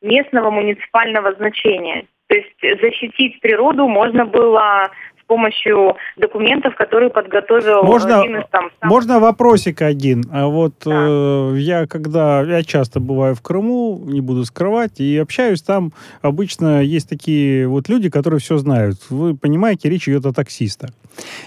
местного 0.00 0.50
муниципального 0.50 1.34
значения. 1.34 2.06
То 2.28 2.36
есть 2.36 2.80
защитить 2.82 3.40
природу 3.40 3.86
можно 3.86 4.24
было 4.24 4.90
помощью 5.26 5.96
документов, 6.16 6.74
которые 6.76 7.10
подготовил 7.10 7.82
Можно- 7.82 8.20
один 8.20 8.36
из 8.38 8.44
там 8.50 8.70
самых 8.70 8.72
Можно 8.82 9.20
вопросик 9.20 9.82
один? 9.82 10.24
А 10.32 10.46
вот 10.46 10.74
э, 10.86 11.54
я 11.58 11.86
когда 11.86 12.42
я 12.42 12.62
часто 12.62 13.00
бываю 13.00 13.34
в 13.34 13.42
Крыму, 13.42 14.00
не 14.04 14.20
буду 14.20 14.44
скрывать, 14.44 15.00
и 15.00 15.18
общаюсь 15.18 15.62
там. 15.62 15.92
Обычно 16.22 16.82
есть 16.82 17.08
такие 17.08 17.66
вот 17.68 17.88
люди, 17.88 18.10
которые 18.10 18.40
все 18.40 18.56
знают. 18.58 18.98
Вы 19.10 19.36
понимаете, 19.36 19.88
речь 19.88 20.08
идет 20.08 20.26
о 20.26 20.32
таксистах. 20.32 20.90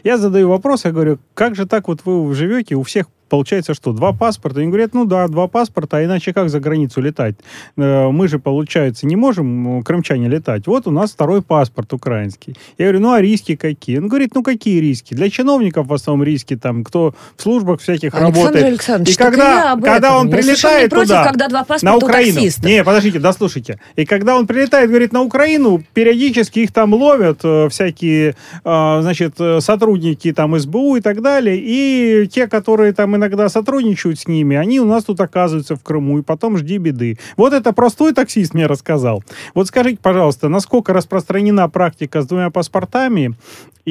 Я 0.04 0.18
задаю 0.18 0.50
вопрос, 0.50 0.86
я 0.86 0.92
говорю, 0.92 1.20
как 1.34 1.56
же 1.56 1.68
так 1.68 1.88
вот 1.88 2.02
вы 2.06 2.34
живете, 2.34 2.76
у 2.76 2.84
всех 2.84 3.08
получается 3.30 3.74
что, 3.74 3.94
два 3.94 4.12
паспорта? 4.14 4.60
Они 4.60 4.70
говорят, 4.70 4.94
ну 4.94 5.06
да, 5.06 5.28
два 5.28 5.48
паспорта, 5.48 5.98
а 5.98 6.04
иначе 6.04 6.34
как 6.34 6.50
за 6.50 6.60
границу 6.60 7.02
летать? 7.02 7.36
Э, 7.78 8.10
Мы 8.10 8.28
же, 8.28 8.40
получается, 8.40 9.06
не 9.06 9.16
можем, 9.16 9.84
крымчане, 9.84 10.28
летать. 10.28 10.68
Вот 10.68 10.88
у 10.88 10.92
нас 10.92 11.12
второй 11.12 11.42
паспорт 11.42 11.94
украинский. 11.94 12.56
Я 12.78 12.86
говорю, 12.86 13.00
ну 13.00 13.12
а 13.14 13.22
риски 13.22 13.56
какие? 13.56 14.00
Он 14.00 14.08
говорит, 14.08 14.36
ну 14.36 14.44
какие 14.44 14.80
риски? 14.80 15.14
Для 15.14 15.30
чиновников 15.30 15.88
в 15.88 15.94
основном 15.94 16.26
риски, 16.26 16.56
там, 16.56 16.84
кто 16.84 17.14
в 17.38 17.42
службах 17.42 17.80
всяких 17.82 18.14
Александр 18.14 18.38
работает. 18.38 18.66
Александрович, 18.66 19.16
И 19.16 19.18
когда, 19.18 19.72
об 19.74 19.84
когда 19.84 20.18
он 20.18 20.30
прилетает 20.30 20.84
не 20.84 20.90
против, 20.90 21.08
туда, 21.08 21.24
когда 21.26 21.48
два 21.48 21.64
паспорта 21.64 21.86
на 21.86 21.96
Украину. 21.96 22.40
Не, 22.64 22.84
подождите, 22.84 23.20
дослушайте. 23.20 23.80
И 23.96 24.06
когда 24.06 24.36
он 24.36 24.48
прилетает, 24.48 24.90
говорит, 24.90 25.14
на 25.14 25.22
Украину, 25.22 25.84
периодически 25.94 26.60
их 26.60 26.72
там 26.72 26.94
ловят 26.94 27.40
э, 27.44 27.70
всякие, 27.70 28.36
э, 28.64 29.00
значит, 29.02 29.36
сотрудники 29.60 30.34
там 30.34 30.58
СБУ 30.58 30.98
и 30.98 31.02
так 31.02 31.22
далее. 31.22 31.58
И 31.60 32.28
те, 32.28 32.48
которые 32.48 32.94
там 32.94 33.19
иногда 33.20 33.50
сотрудничают 33.50 34.20
с 34.20 34.28
ними, 34.28 34.56
они 34.56 34.80
у 34.80 34.86
нас 34.86 35.04
тут 35.04 35.22
оказываются 35.22 35.76
в 35.76 35.84
Крыму, 35.84 36.20
и 36.20 36.22
потом 36.24 36.58
жди 36.58 36.78
беды. 36.78 37.20
Вот 37.38 37.54
это 37.54 37.74
простой 37.74 38.14
таксист 38.14 38.54
мне 38.54 38.66
рассказал. 38.66 39.24
Вот 39.54 39.68
скажите, 39.68 40.00
пожалуйста, 40.02 40.50
насколько 40.50 40.94
распространена 40.94 41.70
практика 41.70 42.22
с 42.22 42.28
двумя 42.28 42.50
паспортами, 42.50 43.36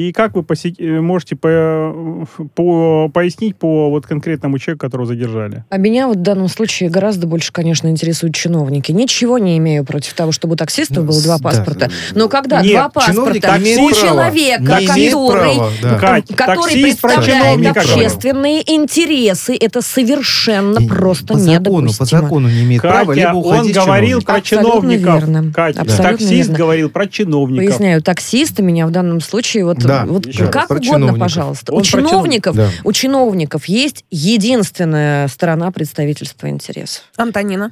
и 0.07 0.11
как 0.13 0.35
вы 0.35 0.41
посе- 0.41 0.75
э, 0.77 1.01
можете 1.01 1.35
по- 1.35 2.25
по- 2.55 3.09
пояснить 3.09 3.55
по 3.57 3.89
вот 3.89 4.05
конкретному 4.05 4.57
человеку, 4.59 4.81
которого 4.85 5.05
задержали? 5.07 5.63
А 5.69 5.77
меня 5.77 6.07
вот 6.07 6.17
в 6.17 6.21
данном 6.21 6.47
случае 6.47 6.89
гораздо 6.89 7.27
больше, 7.27 7.51
конечно, 7.51 7.87
интересуют 7.87 8.35
чиновники. 8.35 8.91
Ничего 8.91 9.37
не 9.37 9.57
имею 9.57 9.83
против 9.85 10.13
того, 10.13 10.31
чтобы 10.31 10.53
у 10.53 10.55
таксистов 10.57 11.05
было 11.05 11.21
два 11.21 11.37
да. 11.37 11.43
паспорта. 11.43 11.89
Но 12.13 12.29
когда 12.29 12.61
Нет, 12.61 12.73
два 12.73 12.89
паспорта 12.89 13.37
у 13.37 13.41
права. 13.41 13.59
человека, 13.93 14.61
Не 14.61 15.09
который, 15.09 15.55
права, 15.55 15.69
да. 15.81 15.99
Кать, 15.99 16.27
который 16.35 16.81
представляет 16.83 17.77
общественные 17.77 18.61
интересы, 18.71 19.55
это 19.59 19.81
совершенно 19.81 20.79
И 20.79 20.87
просто 20.87 21.33
по 21.33 21.39
закону, 21.39 21.59
недопустимо. 21.87 21.97
по 21.97 22.05
закону 22.05 22.49
не 22.49 22.63
имеет 22.63 22.81
права, 22.81 23.13
Катя, 23.13 23.19
либо 23.27 23.37
он 23.37 23.71
говорил 23.71 24.21
про 24.21 24.35
Абсолютно 24.35 24.69
чиновников. 24.71 25.15
верно. 25.15 25.51
Катя, 25.53 25.81
Абсолютно 25.81 26.17
таксист 26.17 26.31
верно. 26.49 26.57
говорил 26.57 26.89
про 26.89 27.07
чиновников. 27.07 27.65
Поясняю, 27.65 28.01
таксисты 28.01 28.63
меня 28.63 28.87
в 28.87 28.91
данном 28.91 29.21
случае, 29.21 29.65
вот, 29.65 29.79
Да, 29.89 30.05
вот 30.05 30.25
еще 30.25 30.43
раз, 30.45 30.51
как 30.53 30.67
про 30.67 30.75
угодно, 30.77 30.91
чиновников. 30.93 31.19
пожалуйста. 31.19 31.71
Он 31.73 31.77
у 31.79 31.81
про 31.81 31.87
чинов- 31.87 32.09
чиновников, 32.11 32.55
Да. 32.55 32.69
у 32.83 32.91
чиновников 32.93 33.65
есть 33.65 34.05
единственная 34.09 35.27
сторона 35.27 35.71
представительства 35.71 36.47
интересов. 36.49 37.03
Антонина. 37.17 37.71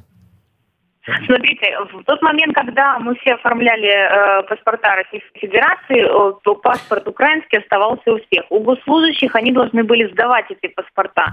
Смотрите, 1.26 1.78
в 1.94 2.04
тот 2.04 2.22
момент, 2.22 2.54
когда 2.54 3.00
мы 3.00 3.16
все 3.16 3.36
оформляли 3.36 3.88
э, 3.88 4.44
паспорта 4.44 4.96
Российской 4.96 5.40
Федерации, 5.40 6.04
э, 6.04 6.34
то 6.44 6.56
паспорт 6.56 7.08
украинский 7.08 7.60
оставался 7.60 8.12
у 8.12 8.18
всех. 8.18 8.44
У 8.50 8.60
госслужащих 8.60 9.34
они 9.36 9.54
должны 9.54 9.86
были 9.86 10.12
сдавать 10.12 10.46
эти 10.50 10.68
паспорта. 10.74 11.28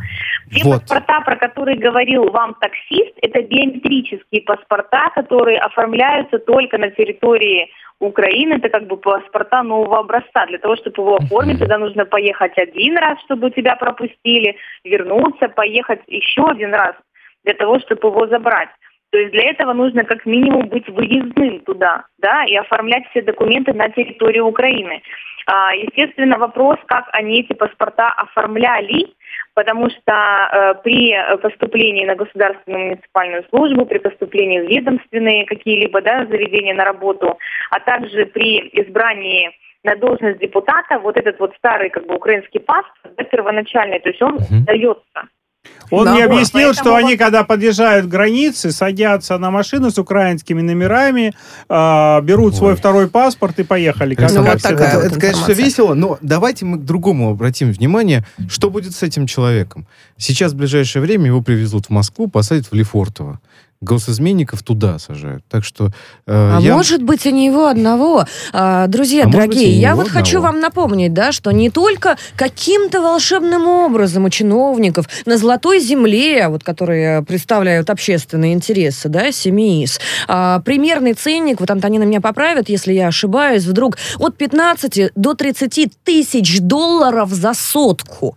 Те 0.53 0.63
Вот. 0.65 0.83
паспорта, 0.83 1.21
про 1.23 1.37
которые 1.37 1.77
говорил 1.77 2.31
вам 2.31 2.55
таксист, 2.61 3.15
это 3.21 3.43
биометрические 3.43 4.43
паспорта, 4.43 5.11
которые 5.13 5.59
оформляются 5.59 6.39
только 6.39 6.79
на 6.79 6.91
территории 6.91 7.69
Украины. 7.99 8.55
Это 8.55 8.69
как 8.69 8.87
бы 8.87 8.97
паспорта 8.97 9.65
нового 9.65 9.99
образца. 9.99 10.47
Для 10.47 10.59
того, 10.59 10.77
чтобы 10.77 11.03
его 11.03 11.17
оформить, 11.17 11.59
туда 11.59 11.79
нужно 11.79 12.05
поехать 12.05 12.57
один 12.59 12.97
раз, 12.97 13.19
чтобы 13.25 13.51
тебя 13.51 13.75
пропустили, 13.75 14.57
вернуться, 14.85 15.49
поехать 15.49 16.03
еще 16.07 16.45
один 16.47 16.73
раз 16.73 16.95
для 17.43 17.55
того, 17.55 17.81
чтобы 17.81 18.09
его 18.09 18.29
забрать. 18.29 18.69
То 19.15 19.21
есть 19.21 19.31
для 19.31 19.49
этого 19.49 19.73
нужно 19.75 20.03
как 20.03 20.27
минимум 20.27 20.67
быть 20.67 20.89
выездным 20.89 21.61
туда, 21.61 22.05
да, 22.19 22.45
и 22.47 22.57
оформлять 22.57 23.05
все 23.11 23.23
документы 23.23 23.73
на 23.73 23.89
территории 23.91 24.41
Украины. 24.41 25.03
А, 25.47 25.73
естественно, 25.73 26.37
вопрос, 26.37 26.79
как 26.87 27.09
они 27.13 27.43
эти 27.43 27.53
паспорта 27.53 28.09
оформляли, 28.09 29.07
потому 29.55 29.89
что 29.89 30.13
э, 30.13 30.75
при 30.83 31.15
поступлении 31.41 32.05
на 32.05 32.17
государственную 32.17 32.87
муниципальную 32.87 33.45
службу, 33.51 33.87
при 33.87 33.99
поступлении 33.99 34.59
в 34.59 34.69
ведомственные 34.69 35.47
какие-либо 35.47 36.01
да, 36.01 36.27
заведения 36.27 36.75
на 36.75 36.85
работу, 36.85 37.39
а 37.71 37.79
также 37.79 38.27
при 38.27 38.69
избрании 38.73 39.53
на 39.85 39.95
должность 39.95 40.41
депутата, 40.41 40.99
вот 40.99 41.17
этот 41.17 41.39
вот 41.39 41.55
старый 41.57 41.91
как 41.91 42.05
бы 42.07 42.17
украинский 42.17 42.59
паспорт, 42.59 43.15
да, 43.17 43.23
первоначальный, 43.23 44.01
то 44.01 44.09
есть 44.09 44.21
он 44.23 44.35
Мгм. 44.35 44.65
дается. 44.65 45.29
Он 45.91 46.07
Да, 46.07 46.15
мне 46.15 46.25
объяснил, 46.25 46.73
что 46.75 46.95
они, 46.95 47.17
когда 47.17 47.45
подъезжают 47.45 48.07
к 48.07 48.09
границе, 48.09 48.73
садятся 48.73 49.39
на 49.39 49.51
машину 49.51 49.91
с 49.91 49.99
украинскими 49.99 50.61
номерами, 50.61 51.35
а, 51.69 52.21
берут 52.23 52.57
свой 52.57 52.73
Ой. 52.73 52.77
второй 52.77 53.09
паспорт 53.09 53.59
и 53.59 53.63
поехали. 53.63 54.15
Как, 54.15 54.33
Ну, 54.33 54.43
как 54.43 54.55
вот 54.55 54.61
всегда. 54.61 54.77
такая 54.77 54.89
это, 54.89 54.99
вот 54.99 55.07
это, 55.13 55.21
конечно, 55.21 55.53
весело, 55.53 55.95
но 55.95 56.19
давайте 56.21 56.65
мы 56.65 56.79
к 56.79 56.85
другому 56.85 57.31
обратим 57.31 57.71
внимание. 57.71 58.25
Что 58.49 58.71
будет 58.71 58.95
с 58.95 59.03
этим 59.03 59.27
человеком? 59.27 59.87
Сейчас 60.17 60.53
в 60.53 60.57
ближайшее 60.57 61.03
время 61.03 61.27
его 61.27 61.43
привезут 61.43 61.87
в 61.87 61.91
Москву, 61.91 62.29
посадят 62.29 62.67
в 62.67 62.75
Лефортово. 62.75 63.41
Госизменников 63.85 64.63
туда 64.63 64.99
сажают. 64.99 65.45
Так 65.49 65.65
что 65.65 65.87
э, 65.87 65.91
А 66.27 66.59
я... 66.61 66.75
может 66.75 67.03
быть, 67.03 67.27
и 67.27 67.33
не 67.33 67.47
его 67.47 67.67
одного. 67.67 68.25
А, 68.53 68.87
друзья 68.87 69.23
А 69.23 69.27
быть, 69.27 69.35
дорогие, 69.35 69.69
не 69.69 69.81
я 69.81 69.95
вот 69.95 70.09
хочу 70.09 70.39
одного. 70.39 70.47
вам 70.55 70.61
напомнить, 70.61 71.13
да, 71.13 71.33
что 71.33 71.51
не 71.53 71.71
только 71.71 72.17
каким-то 72.37 73.01
волшебным 73.01 73.67
образом 73.67 74.25
у 74.25 74.31
чиновников 74.31 75.07
на 75.27 75.37
золотой 75.37 75.81
земле, 75.81 76.49
вот, 76.49 76.65
которые 76.65 77.23
представляют 77.23 77.91
общественные 77.91 78.55
интересы, 78.55 79.09
да, 79.09 79.31
семейс, 79.31 80.01
а, 80.27 80.61
примерный 80.61 81.13
ценник, 81.13 81.61
вот 81.61 81.71
Антонина 81.71 82.05
меня 82.05 82.21
поправит, 82.21 82.69
если 82.69 82.93
я 82.93 83.09
ошибаюсь, 83.09 83.65
вдруг 83.65 83.99
от 84.19 84.37
15 84.37 85.11
до 85.15 85.35
30 85.35 85.93
тысяч 86.03 86.61
долларов 86.61 87.31
за 87.31 87.53
сотку. 87.55 88.37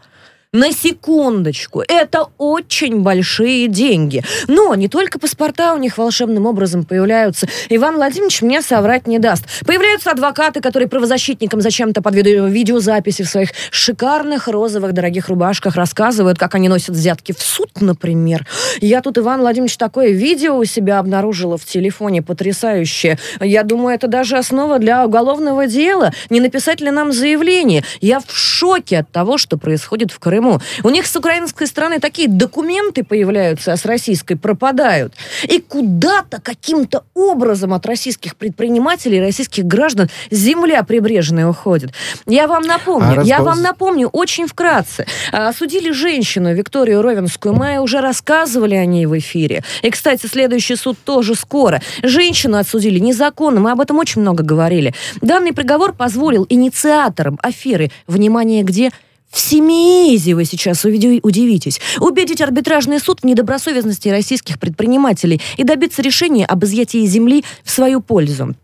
На 0.54 0.72
секундочку. 0.72 1.84
Это 1.86 2.28
очень 2.38 3.02
большие 3.02 3.68
деньги. 3.68 4.24
Но 4.48 4.74
не 4.76 4.88
только 4.88 5.20
паспорта 5.20 5.74
у 5.74 5.78
них 5.78 5.98
волшебным 5.98 6.46
образом 6.46 6.86
появляются. 6.86 7.50
Иван 7.68 7.96
Владимирович 7.96 8.42
мне 8.42 8.62
соврать 8.62 9.08
не 9.08 9.20
даст. 9.20 9.44
Появляются 9.66 10.10
адвокаты, 10.10 10.62
которые 10.62 10.88
правозащитникам 10.88 11.60
зачем-то 11.60 12.02
под 12.02 12.16
видео- 12.16 12.48
видеозаписи 12.48 13.24
в 13.24 13.30
своих 13.30 13.50
шикарных 13.72 14.48
розовых 14.48 14.94
дорогих 14.94 15.28
рубашках 15.28 15.76
рассказывают, 15.76 16.40
как 16.40 16.56
они 16.56 16.70
носят 16.70 16.96
взятки 16.96 17.34
в 17.34 17.42
суд, 17.42 17.82
например. 17.82 18.48
Я 18.80 19.02
тут, 19.02 19.18
Иван 19.18 19.42
Владимирович, 19.42 19.76
такое 19.76 20.12
видео 20.12 20.58
у 20.58 20.64
себя 20.64 21.00
обнаружила 21.00 21.58
в 21.58 21.66
телефоне 21.66 22.22
потрясающее. 22.22 23.20
Я 23.42 23.64
думаю, 23.64 23.96
это 23.96 24.08
даже 24.08 24.38
основа 24.38 24.80
для 24.80 25.06
уголовного 25.06 25.68
дела. 25.68 26.14
Не 26.30 26.40
написать 26.40 26.80
ли 26.80 26.90
нам 26.90 27.12
заявление? 27.12 27.84
Я 28.00 28.22
в 28.22 28.32
шоке 28.34 29.00
от 29.00 29.12
того, 29.12 29.38
что 29.38 29.58
происходит 29.58 30.12
в 30.12 30.20
Крыму. 30.20 30.37
У 30.84 30.90
них 30.90 31.08
с 31.08 31.16
украинской 31.16 31.68
стороны 31.68 32.00
такие 32.00 32.28
документы 32.28 33.04
появляются, 33.04 33.74
а 33.74 33.78
с 33.78 33.86
российской 33.86 34.36
пропадают. 34.36 35.14
И 35.44 35.60
куда-то 35.60 36.40
каким-то 36.42 37.04
образом 37.14 37.74
от 37.74 37.86
российских 37.86 38.36
предпринимателей, 38.36 39.20
российских 39.22 39.66
граждан 39.66 40.10
земля 40.32 40.84
прибрежная 40.84 41.48
уходит. 41.48 41.92
Я 42.26 42.48
вам 42.48 42.64
напомню, 42.64 43.22
А 43.22 43.24
я 43.24 43.38
разбол- 43.40 43.44
вам 43.44 43.62
напомню 43.62 44.08
очень 44.08 44.48
вкратце. 44.48 45.06
А, 45.32 45.50
Осудили 45.50 45.92
женщину 45.92 46.54
Викторию 46.54 47.02
Ровенскую. 47.02 47.56
Мы 47.56 47.80
уже 47.80 48.00
рассказывали 48.02 48.76
о 48.76 48.86
ней 48.86 49.06
в 49.06 49.18
эфире. 49.18 49.64
И, 49.82 49.90
кстати, 49.90 50.26
следующий 50.28 50.76
суд 50.76 50.98
тоже 51.04 51.36
скоро. 51.36 51.82
Женщину 52.04 52.58
отсудили 52.58 53.00
незаконно. 53.00 53.60
Мы 53.60 53.72
об 53.72 53.82
этом 53.82 53.98
очень 53.98 54.22
много 54.22 54.44
говорили. 54.44 54.94
Данный 55.22 55.54
приговор 55.54 55.94
позволил 55.94 56.46
инициаторам 56.50 57.40
аферы, 57.42 57.90
внимание, 58.08 58.64
где 58.64 58.92
в 59.32 59.40
Семиизе 59.40 60.36
вы 60.36 60.46
сейчас 60.46 60.84
удивитесь. 60.86 61.80
Убедить 62.00 62.42
арбитражный 62.42 63.00
суд 63.00 63.22
в 63.22 63.26
недобросовестности 63.26 64.10
российских 64.10 64.60
предпринимателей 64.60 65.42
и 65.58 65.64
добиться 65.64 66.02
решения 66.02 66.46
об 66.46 66.64
изъятии 66.64 67.06
земли 67.06 67.44
в 67.64 67.72
свою 67.72 68.02
пользу. 68.02 68.56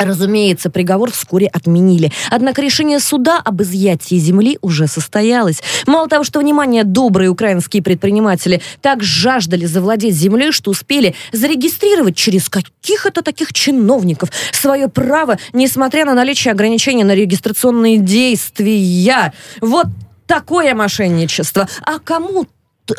Разумеется, 0.00 0.70
приговор 0.70 1.10
вскоре 1.10 1.48
отменили. 1.48 2.12
Однако 2.30 2.62
решение 2.62 3.00
суда 3.00 3.40
об 3.44 3.62
изъятии 3.62 4.14
земли 4.14 4.56
уже 4.60 4.86
состоялось. 4.86 5.60
Мало 5.88 6.08
того, 6.08 6.22
что, 6.22 6.38
внимание, 6.38 6.84
добрые 6.84 7.30
украинские 7.30 7.82
предприниматели 7.82 8.62
так 8.80 9.02
жаждали 9.02 9.66
завладеть 9.66 10.14
землей, 10.14 10.52
что 10.52 10.70
успели 10.70 11.16
зарегистрировать 11.32 12.14
через 12.14 12.48
каких 12.48 13.06
это 13.06 13.22
таких 13.22 13.52
чиновников 13.52 14.30
свое 14.52 14.86
право, 14.86 15.36
несмотря 15.52 16.04
на 16.04 16.14
наличие 16.14 16.52
ограничений 16.52 17.02
на 17.02 17.16
регистрационные 17.16 17.98
действия. 17.98 19.32
Вот 19.60 19.86
такое 20.28 20.74
мошенничество. 20.74 21.68
А 21.82 21.98
кому 21.98 22.46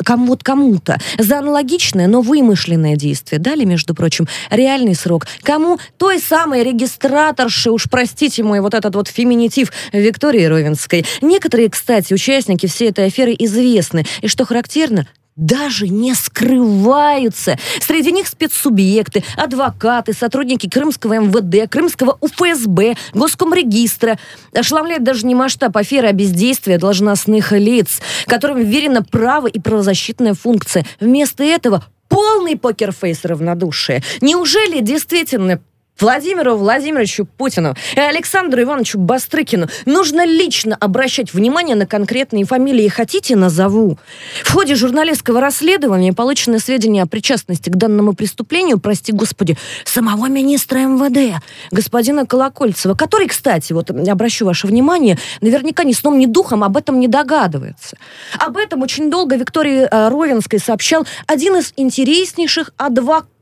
кому, 0.04 0.26
вот 0.26 0.44
кому-то 0.44 0.98
за 1.18 1.38
аналогичное, 1.38 2.06
но 2.06 2.20
вымышленное 2.20 2.96
действие 2.96 3.40
дали, 3.40 3.64
между 3.64 3.94
прочим, 3.94 4.28
реальный 4.50 4.94
срок. 4.94 5.26
Кому 5.42 5.78
той 5.96 6.20
самой 6.20 6.62
регистраторши, 6.62 7.70
уж 7.70 7.88
простите 7.90 8.42
мой 8.42 8.60
вот 8.60 8.74
этот 8.74 8.94
вот 8.94 9.08
феминитив 9.08 9.72
Виктории 9.92 10.44
Ровенской. 10.44 11.04
Некоторые, 11.22 11.70
кстати, 11.70 12.14
участники 12.14 12.66
всей 12.66 12.90
этой 12.90 13.06
аферы 13.06 13.34
известны. 13.38 14.06
И 14.20 14.28
что 14.28 14.44
характерно, 14.44 15.06
даже 15.40 15.88
не 15.88 16.14
скрываются. 16.14 17.58
Среди 17.80 18.12
них 18.12 18.28
спецсубъекты, 18.28 19.24
адвокаты, 19.36 20.12
сотрудники 20.12 20.68
Крымского 20.68 21.18
МВД, 21.18 21.68
Крымского 21.68 22.18
УФСБ, 22.20 22.94
Госкомрегистра. 23.14 24.18
Ошеломляет 24.54 25.02
даже 25.02 25.26
не 25.26 25.34
масштаб 25.34 25.76
аферы, 25.76 26.08
а 26.08 26.12
бездействие 26.12 26.78
должностных 26.78 27.52
лиц, 27.52 28.00
которым 28.26 28.62
верено 28.62 29.02
право 29.02 29.46
и 29.46 29.58
правозащитная 29.58 30.34
функция. 30.34 30.84
Вместо 31.00 31.42
этого 31.42 31.84
полный 32.08 32.56
покерфейс 32.56 33.24
равнодушия. 33.24 34.02
Неужели 34.20 34.80
действительно 34.80 35.60
Владимиру 36.00 36.56
Владимировичу 36.56 37.26
Путину 37.26 37.74
и 37.94 38.00
Александру 38.00 38.62
Ивановичу 38.62 38.98
Бастрыкину 38.98 39.68
нужно 39.84 40.24
лично 40.24 40.76
обращать 40.80 41.34
внимание 41.34 41.76
на 41.76 41.86
конкретные 41.86 42.44
фамилии. 42.44 42.88
Хотите, 42.88 43.36
назову. 43.36 43.98
В 44.42 44.52
ходе 44.52 44.74
журналистского 44.74 45.40
расследования 45.40 46.12
получены 46.12 46.58
сведения 46.58 47.02
о 47.02 47.06
причастности 47.06 47.68
к 47.68 47.76
данному 47.76 48.14
преступлению, 48.14 48.78
прости 48.78 49.12
господи, 49.12 49.58
самого 49.84 50.26
министра 50.26 50.78
МВД, 50.78 51.42
господина 51.70 52.24
Колокольцева, 52.24 52.94
который, 52.94 53.28
кстати, 53.28 53.72
вот 53.72 53.90
обращу 53.90 54.46
ваше 54.46 54.66
внимание, 54.66 55.18
наверняка 55.40 55.84
ни 55.84 55.92
сном, 55.92 56.18
ни 56.18 56.26
духом 56.26 56.64
об 56.64 56.76
этом 56.76 56.98
не 56.98 57.08
догадывается. 57.08 57.96
Об 58.38 58.56
этом 58.56 58.82
очень 58.82 59.10
долго 59.10 59.36
Виктории 59.36 59.88
э, 59.90 60.08
Ровенской 60.08 60.58
сообщал 60.60 61.06
один 61.26 61.56
из 61.56 61.72
интереснейших 61.76 62.72
адвокатов, 62.76 63.39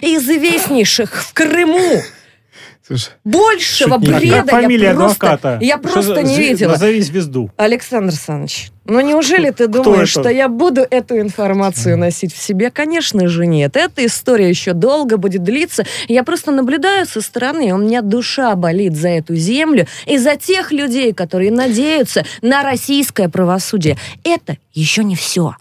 известнейших 0.00 1.14
в 1.14 1.32
Крыму. 1.32 2.02
Слушай, 2.86 3.12
Большего 3.24 3.98
Шутник. 3.98 4.18
Бреда 4.18 4.36
как 4.42 4.50
фамилия 4.50 4.88
я 4.88 4.94
просто, 4.94 5.26
адвоката? 5.32 5.64
я 5.64 5.78
просто 5.78 6.22
не 6.22 6.36
видела. 6.36 6.72
Назови 6.72 7.00
звезду. 7.00 7.50
Александр 7.56 8.10
Александрович, 8.10 8.70
ну 8.84 9.00
неужели 9.00 9.48
ты 9.50 9.68
думаешь, 9.68 10.10
что 10.10 10.28
я 10.28 10.50
буду 10.50 10.82
эту 10.90 11.18
информацию 11.18 11.96
носить 11.96 12.34
в 12.34 12.42
себе? 12.42 12.70
Конечно 12.70 13.26
же 13.26 13.46
нет. 13.46 13.76
Эта 13.78 14.04
история 14.04 14.50
еще 14.50 14.74
долго 14.74 15.16
будет 15.16 15.42
длиться. 15.42 15.86
Я 16.08 16.24
просто 16.24 16.50
наблюдаю 16.50 17.06
со 17.06 17.22
стороны, 17.22 17.72
у 17.72 17.78
меня 17.78 18.02
душа 18.02 18.54
болит 18.54 18.94
за 18.94 19.08
эту 19.08 19.34
землю 19.34 19.86
и 20.04 20.18
за 20.18 20.36
тех 20.36 20.70
людей, 20.70 21.14
которые 21.14 21.52
надеются 21.52 22.26
на 22.42 22.62
российское 22.62 23.30
правосудие. 23.30 23.96
Это 24.24 24.58
еще 24.74 25.04
не 25.04 25.16
все. 25.16 25.56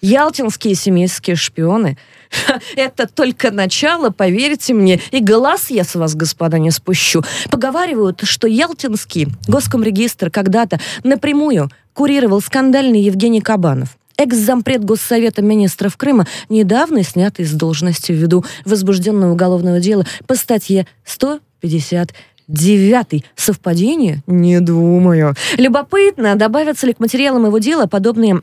Ялтинские 0.00 0.74
семейские 0.74 1.36
шпионы– 1.36 1.96
это 2.76 3.06
только 3.06 3.50
начало, 3.50 4.10
поверьте 4.10 4.74
мне. 4.74 5.00
И 5.10 5.20
глаз 5.20 5.70
я 5.70 5.84
с 5.84 5.94
вас, 5.94 6.14
господа, 6.14 6.58
не 6.58 6.70
спущу. 6.70 7.22
Поговаривают, 7.50 8.20
что 8.24 8.46
Ялтинский 8.46 9.28
госкомрегистр 9.46 10.30
когда-то 10.30 10.80
напрямую 11.04 11.70
курировал 11.94 12.40
скандальный 12.40 13.00
Евгений 13.00 13.40
Кабанов. 13.40 13.96
Экс-зампред 14.16 14.84
Госсовета 14.84 15.42
министров 15.42 15.96
Крыма, 15.96 16.26
недавно 16.48 17.04
снятый 17.04 17.44
с 17.44 17.52
должности 17.52 18.10
ввиду 18.10 18.44
возбужденного 18.64 19.32
уголовного 19.32 19.78
дела 19.78 20.04
по 20.26 20.34
статье 20.34 20.86
150 21.04 22.12
Девятый. 22.48 23.26
Совпадение? 23.36 24.22
Не 24.26 24.60
думаю. 24.60 25.34
Любопытно, 25.58 26.34
добавятся 26.34 26.86
ли 26.86 26.94
к 26.94 26.98
материалам 26.98 27.44
его 27.44 27.58
дела 27.58 27.86
подобные 27.86 28.40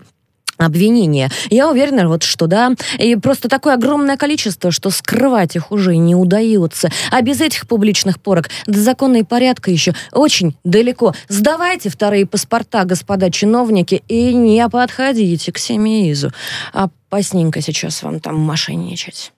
обвинения. 0.57 1.29
Я 1.49 1.69
уверена, 1.69 2.07
вот 2.07 2.23
что 2.23 2.47
да. 2.47 2.73
И 2.97 3.15
просто 3.15 3.49
такое 3.49 3.73
огромное 3.73 4.17
количество, 4.17 4.71
что 4.71 4.89
скрывать 4.89 5.55
их 5.55 5.71
уже 5.71 5.97
не 5.97 6.15
удается. 6.15 6.89
А 7.11 7.21
без 7.21 7.41
этих 7.41 7.67
публичных 7.67 8.19
порок 8.19 8.49
до 8.65 8.79
закона 8.79 9.17
и 9.17 9.23
порядка 9.23 9.71
еще 9.71 9.93
очень 10.11 10.55
далеко. 10.63 11.13
Сдавайте 11.27 11.89
вторые 11.89 12.25
паспорта, 12.25 12.85
господа 12.85 13.31
чиновники, 13.31 14.03
и 14.07 14.33
не 14.33 14.67
подходите 14.69 15.51
к 15.51 15.57
Семеизу. 15.57 16.31
Опасненько 16.73 17.61
сейчас 17.61 18.03
вам 18.03 18.19
там 18.19 18.35
мошенничать. 18.35 19.31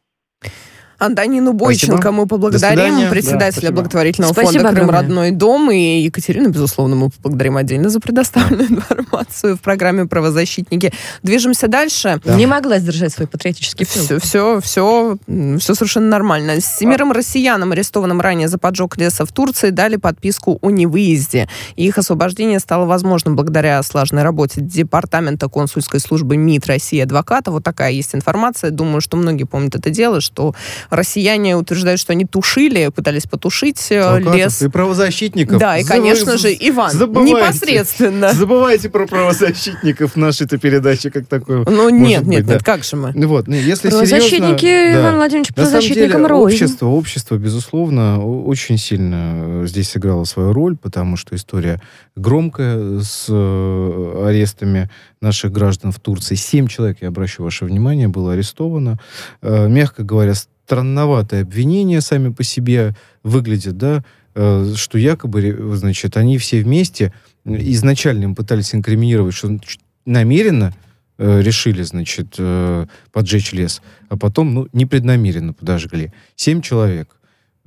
Антонину 1.00 1.54
Бойченко 1.54 1.98
Спасибо. 1.98 2.12
мы 2.12 2.28
поблагодарим, 2.28 2.78
свидания. 2.96 3.10
председателя 3.10 3.70
Да, 3.70 3.76
благотворительного 3.76 4.34
Спасибо 4.34 4.64
фонда 4.64 4.70
«Крым. 4.70 4.90
огромное. 4.90 5.02
Родной 5.02 5.32
дом». 5.32 5.72
И 5.72 6.00
Екатерину, 6.02 6.50
безусловно, 6.50 6.96
мы 6.96 7.10
поблагодарим 7.10 7.58
отдельно 7.58 7.90
за 7.90 8.00
предоставленную 8.00 8.70
информацию 8.72 9.58
в 9.58 9.62
программе 9.62 10.06
«Правозащитники». 10.06 10.92
Движемся 11.22 11.68
дальше. 11.68 12.20
Не 12.26 12.48
могла 12.48 12.80
сдержать 12.80 13.14
свой 13.14 13.28
патриотический 13.28 13.86
пыл. 13.86 14.04
Все, 14.04 14.20
все, 14.20 14.62
все, 14.62 15.18
все 15.60 15.74
совершенно 15.76 16.08
нормально. 16.10 16.62
Семерым 16.62 17.12
россиянам, 17.12 17.72
арестованным 17.74 18.20
ранее 18.20 18.48
за 18.48 18.58
поджог 18.58 18.98
леса 18.98 19.26
в 19.26 19.32
Турции, 19.32 19.70
дали 19.70 19.98
подписку 19.98 20.58
о 20.62 20.72
невыезде. 20.72 21.48
Их 21.76 21.98
освобождение 21.98 22.60
стало 22.60 22.86
возможным 22.86 23.36
благодаря 23.36 23.82
слаженной 23.84 24.24
работе 24.24 24.62
Департамента 24.62 25.48
консульской 25.48 26.00
службы 26.00 26.38
МИД 26.38 26.66
России 26.68 27.00
адвоката. 27.02 27.52
Вот 27.52 27.64
такая 27.64 27.92
есть 27.92 28.16
информация. 28.16 28.72
Думаю, 28.72 29.02
что 29.02 29.18
многие 29.18 29.44
помнят 29.44 29.76
это 29.76 29.90
дело, 29.90 30.22
что 30.22 30.56
россияне 30.90 31.56
утверждают, 31.56 32.00
что 32.00 32.14
они 32.14 32.26
тушили, 32.26 32.90
пытались 32.90 33.26
потушить 33.26 33.88
э, 33.92 34.00
Адвокатов 34.00 34.36
лес. 34.36 34.62
и 34.62 34.68
правозащитников. 34.70 35.60
Да, 35.60 35.78
и, 35.78 35.84
конечно 35.84 36.38
же, 36.38 36.50
Иван, 36.54 36.92
забывайте. 36.92 37.34
непосредственно. 37.34 38.34
Забывайте 38.34 38.90
про 38.90 39.08
правозащитников 39.08 40.14
в 40.14 40.16
нашей-то 40.18 40.58
передаче, 40.58 41.12
как 41.12 41.28
такое. 41.28 41.66
Ну, 41.66 41.90
нет, 41.90 42.22
быть, 42.22 42.30
нет, 42.30 42.46
да. 42.46 42.54
нет, 42.54 42.64
как 42.64 42.84
же 42.84 42.96
мы? 42.96 43.12
Ну 43.16 43.28
Вот, 43.28 43.48
если 43.48 43.90
Правозащитники, 43.90 44.62
серьезно, 44.62 44.94
да. 44.94 45.02
Иван 45.02 45.16
Владимирович, 45.16 45.50
На 45.50 45.56
самом 45.56 45.72
правозащитникам 45.72 46.22
деле, 46.22 46.28
рознь. 46.28 46.56
общество, 46.56 46.86
общество, 46.88 47.36
безусловно, 47.36 48.24
очень 48.26 48.78
сильно 48.78 49.64
э, 49.64 49.68
здесь 49.68 49.90
сыграло 49.90 50.24
свою 50.24 50.54
роль, 50.54 50.78
потому 50.78 51.18
что 51.18 51.36
история 51.36 51.82
громкая 52.16 53.00
с 53.00 53.26
э, 53.30 54.24
арестами 54.28 54.90
наших 55.22 55.52
граждан 55.52 55.92
в 55.92 56.00
Турции. 56.00 56.36
Семь 56.36 56.68
человек, 56.68 56.98
я 57.02 57.08
обращу 57.10 57.44
ваше 57.44 57.66
внимание, 57.66 58.08
было 58.08 58.34
арестовано. 58.34 59.00
Мягко 59.42 60.04
говоря, 60.04 60.34
странноватое 60.68 61.44
обвинение 61.44 62.02
сами 62.02 62.30
по 62.30 62.44
себе 62.44 62.94
выглядят, 63.24 63.78
да, 63.78 64.04
э, 64.36 64.74
что 64.76 64.98
якобы, 64.98 65.40
ре- 65.40 65.76
значит, 65.78 66.18
они 66.18 66.38
все 66.38 66.62
вместе 66.62 67.14
э, 67.46 67.56
изначально 67.72 68.26
им 68.26 68.36
пытались 68.36 68.76
инкриминировать, 68.76 69.34
что 69.34 69.58
намеренно 70.06 70.74
э, 71.18 71.42
решили, 71.42 71.84
значит, 71.84 72.36
э, 72.38 72.86
поджечь 73.14 73.54
лес, 73.54 73.82
а 74.10 74.18
потом, 74.18 74.54
ну, 74.54 74.68
непреднамеренно 74.74 75.54
подожгли. 75.54 76.12
Семь 76.36 76.62
человек. 76.62 77.16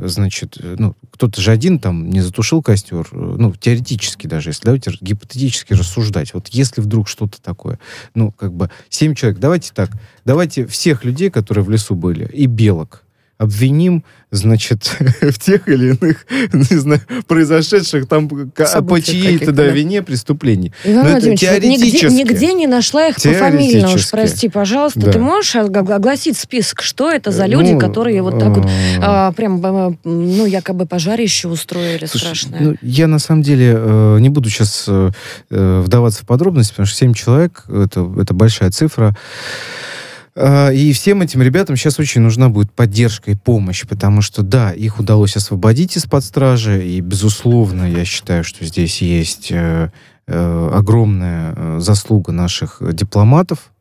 Значит, 0.08 0.56
э, 0.60 0.76
ну, 0.78 0.96
кто-то 1.10 1.40
же 1.40 1.50
один 1.50 1.78
там 1.78 2.08
не 2.10 2.20
затушил 2.20 2.62
костер, 2.62 3.06
э, 3.12 3.16
ну, 3.16 3.54
теоретически 3.54 4.26
даже, 4.26 4.50
если 4.50 4.64
давайте 4.64 4.92
гипотетически 5.00 5.74
рассуждать. 5.74 6.32
Вот 6.34 6.48
если 6.48 6.80
вдруг 6.80 7.08
что-то 7.08 7.40
такое, 7.42 7.78
ну, 8.14 8.32
как 8.32 8.52
бы, 8.52 8.70
семь 8.88 9.14
человек, 9.14 9.38
давайте 9.38 9.72
так, 9.74 9.90
давайте 10.24 10.66
всех 10.66 11.04
людей, 11.04 11.30
которые 11.30 11.64
в 11.64 11.70
лесу 11.70 11.94
были, 11.94 12.26
и 12.26 12.46
белок, 12.46 13.04
обвиним, 13.40 14.04
значит, 14.30 14.96
в 15.22 15.38
тех 15.38 15.66
или 15.66 15.96
иных, 16.00 16.26
не 16.52 16.76
знаю, 16.76 17.00
произошедших 17.26 18.06
там 18.06 18.28
к- 18.28 18.82
по 18.82 19.00
чьей-то 19.00 19.50
да, 19.52 19.64
вине 19.68 20.02
преступлений. 20.02 20.72
Иван 20.84 20.96
Но 20.96 21.00
это 21.02 21.10
Владимирович, 21.26 21.40
вот 21.42 21.62
нигде, 21.62 21.76
теоретически. 21.90 22.12
нигде 22.12 22.52
не 22.52 22.66
нашла 22.66 23.06
их 23.08 23.16
пофамильно, 23.16 23.86
уж 23.86 24.04
Теоретически. 24.04 24.10
прости, 24.10 24.48
пожалуйста. 24.50 25.00
Да. 25.00 25.12
Ты 25.12 25.18
можешь 25.18 25.54
ог- 25.56 25.90
огласить 25.90 26.36
список, 26.36 26.82
что 26.82 27.10
это 27.10 27.30
за 27.30 27.46
люди, 27.46 27.72
Ну, 27.72 27.78
которые 27.78 28.20
вот 28.22 28.38
так 28.38 28.50
вот 28.50 28.66
э, 28.66 28.68
а, 29.00 29.32
прям, 29.32 29.60
а, 29.64 29.94
ну, 30.04 30.44
якобы 30.46 30.84
пожарище 30.86 31.48
устроили 31.48 32.04
Слушай, 32.04 32.24
страшное? 32.36 32.60
ну, 32.60 32.76
я 32.82 33.06
на 33.08 33.18
самом 33.18 33.42
деле 33.42 33.74
э, 33.74 34.18
не 34.20 34.28
буду 34.28 34.50
сейчас 34.50 34.84
э, 34.86 35.10
э, 35.50 35.82
вдаваться 35.84 36.24
в 36.24 36.26
подробности, 36.26 36.72
потому 36.72 36.86
что 36.86 36.96
7 36.98 37.14
человек 37.14 37.64
это, 37.68 38.06
это 38.20 38.34
большая 38.34 38.70
цифра. 38.70 39.16
Э, 40.36 40.74
И 40.74 40.92
всем 40.92 41.22
этим 41.22 41.42
ребятам 41.42 41.76
сейчас 41.76 41.98
очень 41.98 42.20
нужна 42.20 42.48
будет 42.48 42.72
поддержка 42.72 43.30
и 43.30 43.34
помощь, 43.36 43.84
потому 43.86 44.22
что, 44.22 44.42
да, 44.42 44.72
их 44.72 44.98
удалось 45.00 45.36
освободить 45.36 45.96
из-под 45.96 46.24
стражи, 46.24 46.86
и, 46.86 47.00
безусловно, 47.00 47.90
я 47.90 48.04
считаю, 48.04 48.44
что 48.44 48.64
здесь 48.64 49.02
есть 49.02 49.48
э, 49.50 49.90
э, 50.26 50.70
огромная 50.72 51.54
э, 51.56 51.78
заслуга 51.80 52.32
наших 52.32 52.80
дипломатов, 52.94 53.72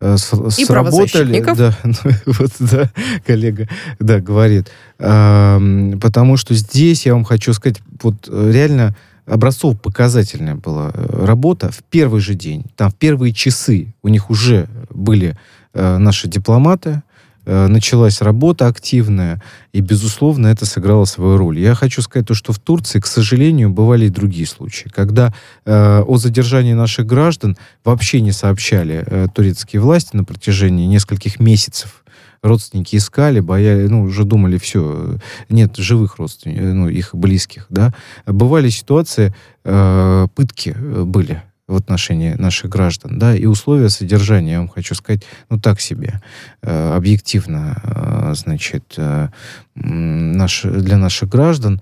с- 0.00 0.32
И 0.56 0.64
сработали, 0.64 1.32
да, 1.56 1.76
ну, 1.82 1.94
вот, 2.26 2.52
да, 2.60 2.90
коллега, 3.26 3.68
да, 3.98 4.20
говорит, 4.20 4.68
Ам, 5.00 5.98
потому 6.00 6.36
что 6.36 6.54
здесь 6.54 7.04
я 7.06 7.14
вам 7.14 7.24
хочу 7.24 7.52
сказать, 7.52 7.80
вот 8.02 8.28
реально 8.28 8.94
образцов 9.26 9.80
показательная 9.80 10.54
была 10.54 10.92
работа. 10.92 11.70
В 11.72 11.82
первый 11.90 12.20
же 12.20 12.34
день, 12.34 12.64
там 12.76 12.90
в 12.90 12.94
первые 12.94 13.32
часы 13.34 13.92
у 14.02 14.08
них 14.08 14.30
уже 14.30 14.68
были 14.90 15.36
наши 15.74 16.28
дипломаты, 16.28 17.02
э, 17.48 17.66
началась 17.66 18.20
работа 18.20 18.66
активная, 18.66 19.42
и, 19.72 19.80
безусловно, 19.80 20.48
это 20.48 20.66
сыграло 20.66 21.06
свою 21.06 21.38
роль. 21.38 21.58
Я 21.58 21.74
хочу 21.74 22.02
сказать 22.02 22.28
то, 22.28 22.34
что 22.34 22.52
в 22.52 22.58
Турции, 22.58 23.00
к 23.00 23.06
сожалению, 23.06 23.70
бывали 23.70 24.06
и 24.06 24.10
другие 24.10 24.46
случаи, 24.46 24.88
когда 24.94 25.34
э, 25.64 26.02
о 26.06 26.16
задержании 26.18 26.74
наших 26.74 27.06
граждан 27.06 27.56
вообще 27.84 28.20
не 28.20 28.32
сообщали 28.32 29.02
э, 29.06 29.26
турецкие 29.34 29.80
власти 29.80 30.14
на 30.14 30.24
протяжении 30.24 30.86
нескольких 30.86 31.40
месяцев. 31.40 32.04
Родственники 32.42 32.94
искали, 32.96 33.40
бояли, 33.40 33.88
ну, 33.88 34.02
уже 34.02 34.24
думали, 34.24 34.58
все, 34.58 35.16
нет 35.48 35.76
живых 35.76 36.18
родственников, 36.18 36.64
ну, 36.66 36.88
их 36.88 37.14
близких, 37.14 37.66
да. 37.68 37.92
Бывали 38.26 38.68
ситуации, 38.68 39.34
э, 39.64 40.26
пытки 40.34 40.76
э, 40.76 41.02
были 41.04 41.42
в 41.68 41.76
отношении 41.76 42.32
наших 42.34 42.70
граждан, 42.70 43.18
да, 43.18 43.36
и 43.36 43.44
условия 43.44 43.90
содержания, 43.90 44.52
я 44.52 44.58
вам 44.58 44.68
хочу 44.68 44.94
сказать, 44.94 45.22
ну, 45.50 45.60
так 45.60 45.80
себе, 45.80 46.20
э, 46.62 46.94
объективно, 46.96 47.80
э, 47.84 48.32
значит, 48.34 48.94
э, 48.96 49.28
наш, 49.74 50.62
для 50.62 50.96
наших 50.96 51.28
граждан, 51.28 51.80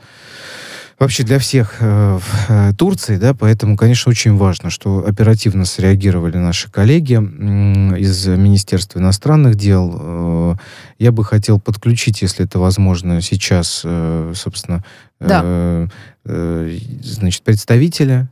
вообще 0.99 1.23
для 1.23 1.39
всех 1.39 1.77
э, 1.81 2.19
в 2.19 2.51
э, 2.51 2.73
Турции, 2.77 3.17
да, 3.17 3.33
поэтому, 3.35 3.77
конечно, 3.77 4.11
очень 4.11 4.35
важно, 4.37 4.71
что 4.71 5.07
оперативно 5.07 5.65
среагировали 5.65 6.39
наши 6.39 6.71
коллеги 6.71 7.15
м, 7.15 7.95
из 7.95 8.27
Министерства 8.27 8.99
иностранных 8.99 9.55
дел. 9.55 9.97
Э, 9.99 10.55
Я 10.99 11.13
бы 11.13 11.25
хотел 11.25 11.61
подключить, 11.61 12.23
если 12.23 12.45
это 12.47 12.59
возможно, 12.59 13.21
сейчас, 13.21 13.83
э, 13.85 14.33
собственно, 14.35 14.83
Да. 15.21 15.43
э, 15.45 15.89
э, 16.25 16.79
значит, 17.03 17.43
представителя 17.45 18.29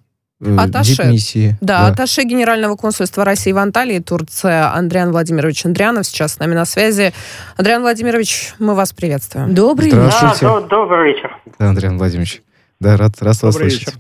Атташе. 0.58 1.04
дипмиссии. 1.04 1.56
Да, 1.60 1.86
атташе 1.86 2.22
Генерального 2.24 2.76
консульства 2.76 3.24
России 3.24 3.52
в 3.52 3.58
Анталии, 3.58 3.98
Турция, 3.98 4.72
Андриан 4.74 5.10
Владимирович 5.12 5.64
Андрианов 5.64 6.06
сейчас 6.06 6.34
с 6.34 6.38
нами 6.38 6.54
на 6.54 6.64
связи. 6.64 7.12
Андриан 7.56 7.82
Владимирович, 7.82 8.54
мы 8.58 8.74
вас 8.74 8.92
приветствуем. 8.92 9.54
Добрый 9.54 9.90
Здравствуйте. 9.90 10.36
Да, 10.42 10.60
до- 10.60 10.66
добрый 10.66 11.12
вечер. 11.14 11.36
Да, 11.58 11.68
Андрей 11.70 11.88
Владимирович. 11.90 12.42
Да, 12.80 12.96
рад, 12.96 13.12
рад 13.20 13.40
вас 13.42 13.54
Добрый 13.54 13.70
слышать. 13.70 13.88
вечер. 13.88 13.98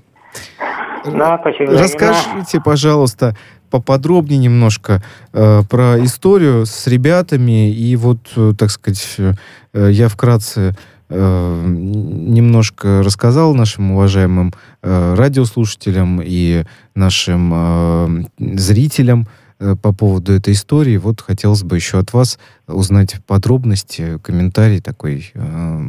Да, 1.06 1.38
спасибо. 1.40 1.72
Расскажите, 1.78 2.60
пожалуйста, 2.64 3.36
поподробнее 3.70 4.38
немножко 4.38 5.02
э, 5.32 5.62
про 5.68 6.02
историю 6.04 6.64
с 6.66 6.86
ребятами. 6.86 7.70
И 7.70 7.96
вот, 7.96 8.18
э, 8.36 8.52
так 8.58 8.70
сказать, 8.70 9.16
э, 9.18 9.90
я 9.90 10.08
вкратце 10.08 10.74
э, 11.08 11.64
немножко 11.66 13.02
рассказал 13.02 13.54
нашим 13.54 13.92
уважаемым 13.92 14.52
э, 14.82 15.14
радиослушателям 15.14 16.20
и 16.22 16.64
нашим 16.94 17.52
э, 17.54 18.08
зрителям 18.56 19.26
э, 19.58 19.74
по 19.80 19.92
поводу 19.92 20.32
этой 20.32 20.52
истории. 20.54 20.96
Вот 20.96 21.20
хотелось 21.20 21.62
бы 21.62 21.76
еще 21.76 21.98
от 21.98 22.12
вас 22.12 22.38
узнать 22.66 23.16
подробности, 23.26 24.18
комментарий 24.22 24.80
такой. 24.80 25.30
э, 25.34 25.80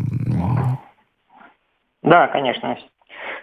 Да, 2.03 2.27
конечно. 2.27 2.77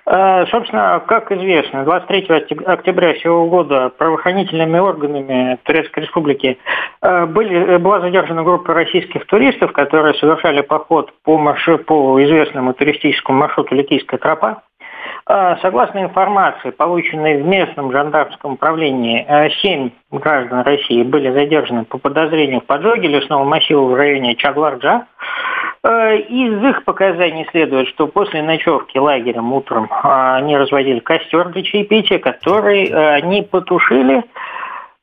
Э, 0.05 0.47
Собственно, 0.47 1.01
как 1.07 1.31
известно, 1.31 1.85
23 1.85 2.27
октя- 2.29 2.65
октября 2.65 3.15
сего 3.17 3.47
года 3.47 3.91
правоохранительными 3.91 4.79
органами 4.79 5.59
Турецкой 5.63 6.01
Республики 6.01 6.59
э, 7.03 7.27
были, 7.27 7.77
была 7.77 8.01
задержана 8.01 8.43
группа 8.43 8.75
российских 8.75 9.27
туристов, 9.27 9.73
которые 9.73 10.15
совершали 10.15 10.63
поход 10.63 11.13
по, 11.25 11.39
маршру- 11.39 11.79
по 11.79 12.23
известному 12.25 12.75
туристическому 12.75 13.39
маршруту 13.39 13.77
Ликийская 13.77 14.19
тропа. 14.19 14.63
Э, 15.29 15.57
Согласно 15.63 16.01
информации, 16.01 16.71
полученной 16.71 17.41
в 17.41 17.47
местном 17.47 17.93
жандармском 17.93 18.55
управлении, 18.55 19.25
семь 19.63 19.91
граждан 20.11 20.63
России 20.63 21.05
были 21.05 21.31
задержаны 21.31 21.85
по 21.85 21.99
подозрению 21.99 22.61
в 22.61 22.67
поджоге 22.67 23.07
лесного 23.07 23.45
массива 23.45 23.85
в 23.85 23.95
районе 23.95 24.35
Чагварджа. 24.35 25.07
Э, 25.85 26.17
Из 26.17 26.63
их 26.65 26.85
показаний 26.85 27.47
следует, 27.51 27.89
что 27.89 28.07
после 28.07 28.43
ночевки 28.43 28.99
лагерем 28.99 29.53
утром 29.53 29.89
а, 29.91 30.37
они 30.37 30.57
разводили 30.57 31.01
костер 31.01 31.49
для 31.49 31.63
чаепития, 31.63 32.19
который 32.19 32.87
э, 32.87 33.15
они 33.15 33.43
потушили, 33.43 34.23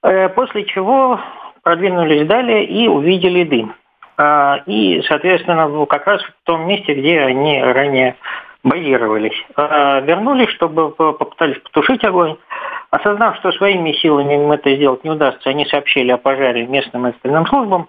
э, 0.04 0.30
после 0.30 0.64
чего 0.66 1.20
продвинулись 1.64 2.26
далее 2.28 2.64
и 2.66 2.88
увидели 2.88 3.44
дым. 3.44 3.76
А, 4.18 4.62
И, 4.66 5.02
соответственно, 5.08 5.86
как 5.86 6.08
раз 6.08 6.22
в 6.24 6.32
том 6.46 6.66
месте, 6.68 6.94
где 6.94 7.20
они 7.22 7.62
ранее 7.62 8.16
базировались. 8.64 9.46
А, 9.58 10.00
Вернулись, 10.00 10.50
чтобы 10.50 10.92
по- 10.92 11.12
попытались 11.12 11.60
потушить 11.60 12.04
огонь. 12.06 12.38
Осознав, 12.92 13.36
что 13.38 13.52
своими 13.52 13.92
силами 13.92 14.34
им 14.34 14.52
это 14.52 14.74
сделать 14.76 15.04
не 15.04 15.12
удастся, 15.12 15.50
они 15.50 15.66
сообщили 15.66 16.12
о 16.12 16.18
пожаре 16.18 16.66
местным 16.66 17.06
экстренным 17.06 17.46
службам. 17.46 17.88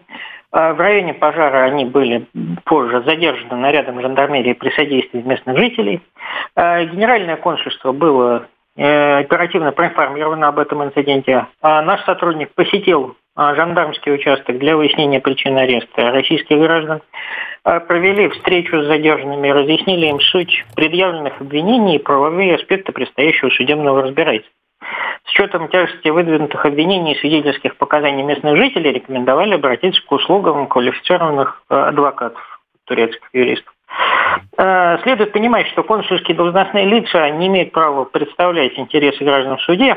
А 0.52 0.72
В 0.72 0.80
районе 0.80 1.14
пожара 1.14 1.64
они 1.64 1.84
были 1.84 2.26
позже 2.64 3.02
задержаны 3.02 3.54
нарядом 3.56 4.00
жандармерии 4.00 4.52
при 4.54 4.70
содействии 4.70 5.22
местных 5.22 5.56
жителей. 5.56 6.00
А 6.56 6.84
Генеральное 6.84 7.36
консульство 7.36 7.92
было 7.92 8.48
э, 8.76 9.18
оперативно 9.18 9.70
проинформировано 9.72 10.48
об 10.48 10.58
этом 10.58 10.82
инциденте. 10.82 11.46
А 11.62 11.82
Наш 11.82 12.02
сотрудник 12.04 12.52
посетил 12.54 13.16
жандармский 13.36 14.12
участок 14.12 14.58
для 14.58 14.76
выяснения 14.76 15.20
причин 15.20 15.56
ареста 15.56 16.10
российских 16.10 16.58
граждан. 16.58 17.00
Провели 17.62 18.28
встречу 18.28 18.82
с 18.82 18.86
задержанными, 18.86 19.48
разъяснили 19.48 20.06
им 20.06 20.20
суть 20.20 20.64
предъявленных 20.74 21.40
обвинений 21.40 21.96
и 21.96 22.02
правовые 22.02 22.56
аспекты 22.56 22.92
предстоящего 22.92 23.50
судебного 23.50 24.02
разбирательства. 24.02 24.52
С 25.24 25.32
учетом 25.34 25.68
тяжести 25.68 26.08
выдвинутых 26.08 26.64
обвинений 26.64 27.12
и 27.12 27.18
свидетельских 27.18 27.76
показаний 27.76 28.22
местных 28.22 28.56
жителей 28.56 28.92
рекомендовали 28.92 29.54
обратиться 29.54 30.02
к 30.04 30.12
услугам 30.12 30.66
квалифицированных 30.66 31.62
э, 31.68 31.74
адвокатов, 31.74 32.60
турецких 32.84 33.28
юристов. 33.32 33.72
Э, 34.56 34.98
Следует 35.02 35.32
понимать, 35.32 35.66
что 35.68 35.82
консульские 35.82 36.36
должностные 36.36 36.86
лица 36.86 37.28
не 37.30 37.46
имеют 37.48 37.72
права 37.72 38.04
представлять 38.04 38.78
интересы 38.78 39.24
граждан 39.24 39.56
в 39.56 39.62
суде. 39.62 39.96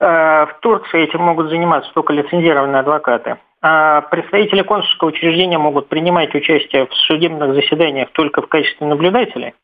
Э, 0.00 0.46
В 0.46 0.56
Турции 0.60 1.02
этим 1.02 1.22
могут 1.22 1.48
заниматься 1.48 1.90
только 1.94 2.12
лицензированные 2.12 2.80
адвокаты. 2.80 3.38
А 3.62 4.02
представители 4.02 4.60
консульского 4.60 5.08
учреждения 5.08 5.56
могут 5.56 5.88
принимать 5.88 6.34
участие 6.34 6.86
в 6.86 6.94
судебных 6.94 7.54
заседаниях 7.54 8.10
только 8.12 8.42
в 8.42 8.46
качестве 8.46 8.86
наблюдателей. 8.86 9.54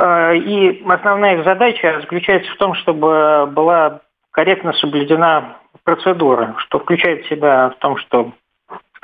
Э, 0.00 0.36
И 0.36 0.82
основная 0.88 1.36
их 1.36 1.44
задача 1.44 2.00
заключается 2.00 2.50
в 2.52 2.56
том, 2.56 2.74
чтобы 2.74 3.46
была 3.50 4.00
корректно 4.32 4.72
соблюдена 4.72 5.56
процедура, 5.84 6.54
что 6.58 6.78
включает 6.78 7.24
в 7.24 7.28
себя 7.28 7.70
в 7.70 7.78
том, 7.80 7.96
что 7.98 8.32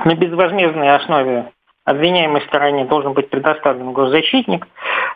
на 0.04 0.14
безвозмездной 0.14 0.94
основе 0.94 1.52
обвиняемой 1.84 2.42
стороне 2.42 2.84
должен 2.84 3.12
быть 3.12 3.28
предоставлен 3.28 3.92
госзащитник. 3.92 4.66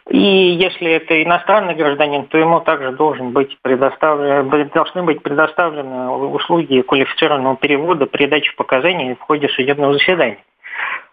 И 0.09 0.19
если 0.19 0.91
это 0.93 1.23
иностранный 1.23 1.75
гражданин, 1.75 2.27
то 2.27 2.39
ему 2.39 2.61
также 2.61 2.93
должен 2.93 3.33
быть 3.33 3.57
предоставлен, 3.63 4.49
должны 4.71 5.03
быть 5.03 5.23
предоставлены 5.23 6.11
услуги 6.11 6.83
квалифицированного 6.83 7.57
перевода 7.57 8.07
при 8.07 8.27
даче 8.27 8.53
показаний 8.57 9.15
в 9.15 9.21
ходе 9.21 9.49
судебного 9.49 9.95
заседания. 9.95 10.39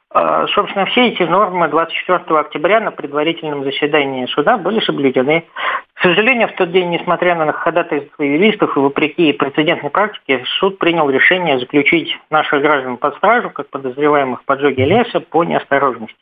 А, 0.09 0.47
Собственно, 0.47 0.85
все 0.85 1.09
эти 1.09 1.23
нормы 1.23 1.67
24 1.67 2.39
октября 2.39 2.79
на 2.79 2.91
предварительном 2.91 3.63
заседании 3.63 4.25
суда 4.27 4.57
были 4.57 4.79
соблюдены. 4.79 5.45
К 5.93 6.01
сожалению, 6.01 6.47
в 6.47 6.53
тот 6.53 6.71
день, 6.71 6.89
несмотря 6.89 7.35
на 7.35 7.51
ходатайство 7.51 8.23
юристов 8.23 8.75
и 8.75 8.79
вопреки 8.79 9.33
прецедентной 9.33 9.89
практике, 9.89 10.43
суд 10.59 10.79
принял 10.79 11.09
решение 11.09 11.59
заключить 11.59 12.17
наших 12.29 12.61
граждан 12.61 12.97
под 12.97 13.15
стражу, 13.17 13.49
как 13.49 13.69
подозреваемых 13.69 14.41
в 14.41 14.45
поджоге 14.45 14.85
леса, 14.85 15.19
по 15.19 15.43
неосторожности. 15.43 16.15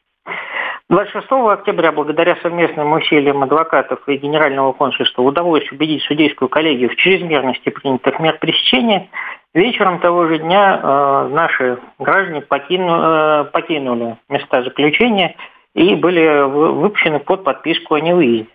26 0.88 1.25
октября, 1.31 1.91
благодаря 1.91 2.36
совместным 2.43 2.93
усилиям 2.93 3.41
адвокатов 3.41 4.07
и 4.07 4.17
Генерального 4.17 4.71
консульства, 4.71 5.23
удалось 5.23 5.71
убедить 5.71 6.03
судейскую 6.03 6.47
коллегию 6.47 6.91
в 6.91 6.95
чрезмерности 6.95 7.69
принятых 7.69 8.19
мер 8.19 8.38
пресечения. 8.38 9.09
Вечером 9.55 9.99
того 9.99 10.27
же 10.27 10.38
дня 10.38 10.79
э, 10.79 11.27
наши 11.31 11.79
граждане 11.97 12.41
покину- 12.41 13.01
э, 13.01 13.45
покинули 13.45 14.17
места 14.29 14.61
заключения 14.61 15.36
и 15.73 15.95
были 15.95 16.43
вы- 16.43 16.73
выпущены 16.73 17.19
под 17.19 17.43
подписку 17.43 17.95
о 17.95 17.99
невыезде. 17.99 18.47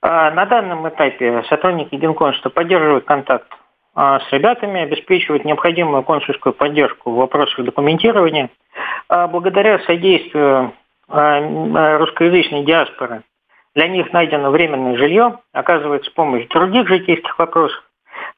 А 0.00 0.30
На 0.30 0.46
данном 0.46 0.88
этапе 0.88 1.42
сотрудники 1.50 1.94
Генконсульства 1.96 2.48
поддерживают 2.48 3.04
контакт 3.04 3.48
а, 3.94 4.20
с 4.20 4.32
ребятами, 4.32 4.80
обеспечивают 4.80 5.44
необходимую 5.44 6.02
консульскую 6.02 6.54
поддержку 6.54 7.10
в 7.10 7.16
вопросах 7.16 7.62
документирования. 7.62 8.48
А 9.08 9.28
Благодаря 9.28 9.78
содействию 9.80 10.72
русскоязычной 11.12 12.64
диаспоры 12.64 13.22
для 13.74 13.88
них 13.88 14.12
найдено 14.12 14.50
временное 14.50 14.96
жилье, 14.96 15.38
оказывается 15.52 16.10
помощь 16.12 16.46
в 16.46 16.52
других 16.52 16.88
житейских 16.88 17.38
вопросах. 17.38 17.84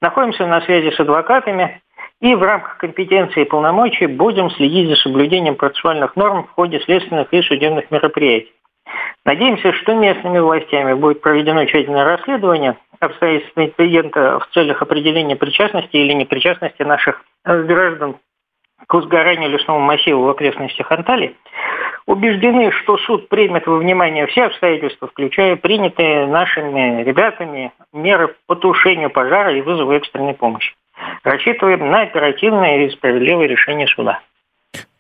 Находимся 0.01 0.47
на 0.47 0.61
связи 0.63 0.91
с 0.91 1.01
адвокатами 1.01 1.81
и 2.21 2.35
в 2.35 2.43
рамках 2.43 2.79
компетенции 2.79 3.43
и 3.43 3.49
полномочий 3.49 4.07
будем 4.07 4.51
следить 4.51 4.89
за 4.89 4.97
соблюдением 4.97 5.57
процессуальных 5.57 6.17
норм 6.17 6.45
в 6.45 6.51
ходе 6.53 6.81
следственных 6.81 7.33
и 7.33 7.43
судебных 7.43 7.91
мероприятий. 7.91 8.53
Надеемся, 9.25 9.73
что 9.73 9.95
местными 9.95 10.39
властями 10.39 10.93
будет 10.93 11.23
проведено 11.23 11.65
тщательное 11.65 12.05
расследование 12.05 12.77
обстоятельств 13.01 13.57
инцидента 13.57 14.39
в 14.39 14.49
целях 14.53 14.83
определения 14.83 15.37
причастности 15.37 15.97
или 15.97 16.13
непричастности 16.13 16.83
наших 16.83 17.23
э, 17.45 17.63
граждан 17.63 18.17
к 18.87 18.95
возгоранию 18.95 19.51
лесного 19.51 19.79
массива 19.79 20.19
в 20.19 20.29
окрестностях 20.29 20.91
Анталии. 20.93 21.37
Убеждены, 22.07 22.71
что 22.71 22.99
суд 22.99 23.29
примет 23.29 23.67
во 23.67 23.79
внимание 23.79 24.27
все 24.27 24.45
обстоятельства, 24.45 25.09
включая 25.09 25.57
принятые 25.57 26.27
нашими 26.27 27.03
ребятами 27.03 27.73
меры 27.95 28.37
по 28.47 28.57
тушению 28.57 29.11
пожара 29.11 29.57
и 29.57 29.63
вызову 29.63 29.93
экстренной 29.93 30.35
помощи. 30.35 30.75
Рассчитываем 31.23 31.91
на 31.91 32.03
оперативное 32.03 32.85
и 32.85 32.91
справедливое 32.91 33.47
решение 33.47 33.87
суда. 33.87 34.21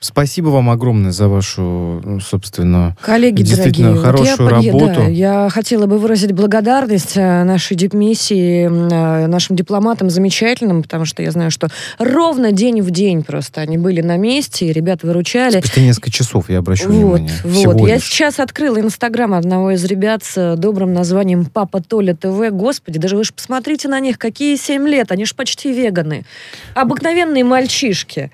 Спасибо 0.01 0.49
вам 0.49 0.68
огромное 0.68 1.12
за 1.12 1.29
вашу, 1.29 2.03
ну, 2.05 2.20
собственно, 2.20 2.95
Коллеги 3.01 3.41
действительно 3.43 3.95
дорогие, 3.95 4.12
вот 4.12 4.37
хорошую 4.37 4.61
я, 4.62 4.70
под- 4.70 4.83
работу. 4.83 5.01
да, 5.01 5.09
я 5.09 5.49
хотела 5.51 5.87
бы 5.87 5.97
выразить 5.99 6.33
благодарность 6.33 7.16
э, 7.16 7.43
нашей 7.45 7.75
дипмиссии, 7.75 8.66
э, 8.66 9.27
нашим 9.27 9.57
дипломатам 9.57 10.11
замечательным, 10.11 10.83
потому 10.83 11.07
что 11.07 11.22
я 11.22 11.31
знаю, 11.31 11.51
что 11.51 11.68
ровно 11.99 12.53
день 12.53 12.83
в 12.83 12.91
день 12.91 13.22
просто 13.22 13.62
они 13.62 13.79
были 13.79 14.03
на 14.03 14.18
месте, 14.18 14.66
и 14.66 14.72
ребят 14.75 15.05
выручали. 15.05 15.61
Спустя 15.61 15.81
несколько 15.81 16.11
часов, 16.11 16.51
я 16.51 16.59
обращу 16.59 16.91
Вот, 16.91 17.20
внимание. 17.20 17.33
вот. 17.43 17.89
Я 17.89 17.99
сейчас 17.99 18.41
открыла 18.41 18.81
инстаграм 18.81 19.33
одного 19.33 19.70
из 19.70 19.83
ребят 19.87 20.22
с 20.22 20.57
добрым 20.59 20.93
названием 20.93 21.47
Папа 21.47 21.81
Толя 21.83 22.14
ТВ. 22.14 22.51
Господи, 22.51 22.99
даже 22.99 23.16
вы 23.16 23.25
же 23.25 23.33
посмотрите 23.33 23.89
на 23.89 24.01
них, 24.01 24.18
какие 24.18 24.57
7 24.57 24.87
лет, 24.87 25.11
они 25.12 25.25
же 25.25 25.35
почти 25.35 25.72
веганы. 25.72 26.27
Обыкновенные 26.75 27.43
мальчишки. 27.43 28.31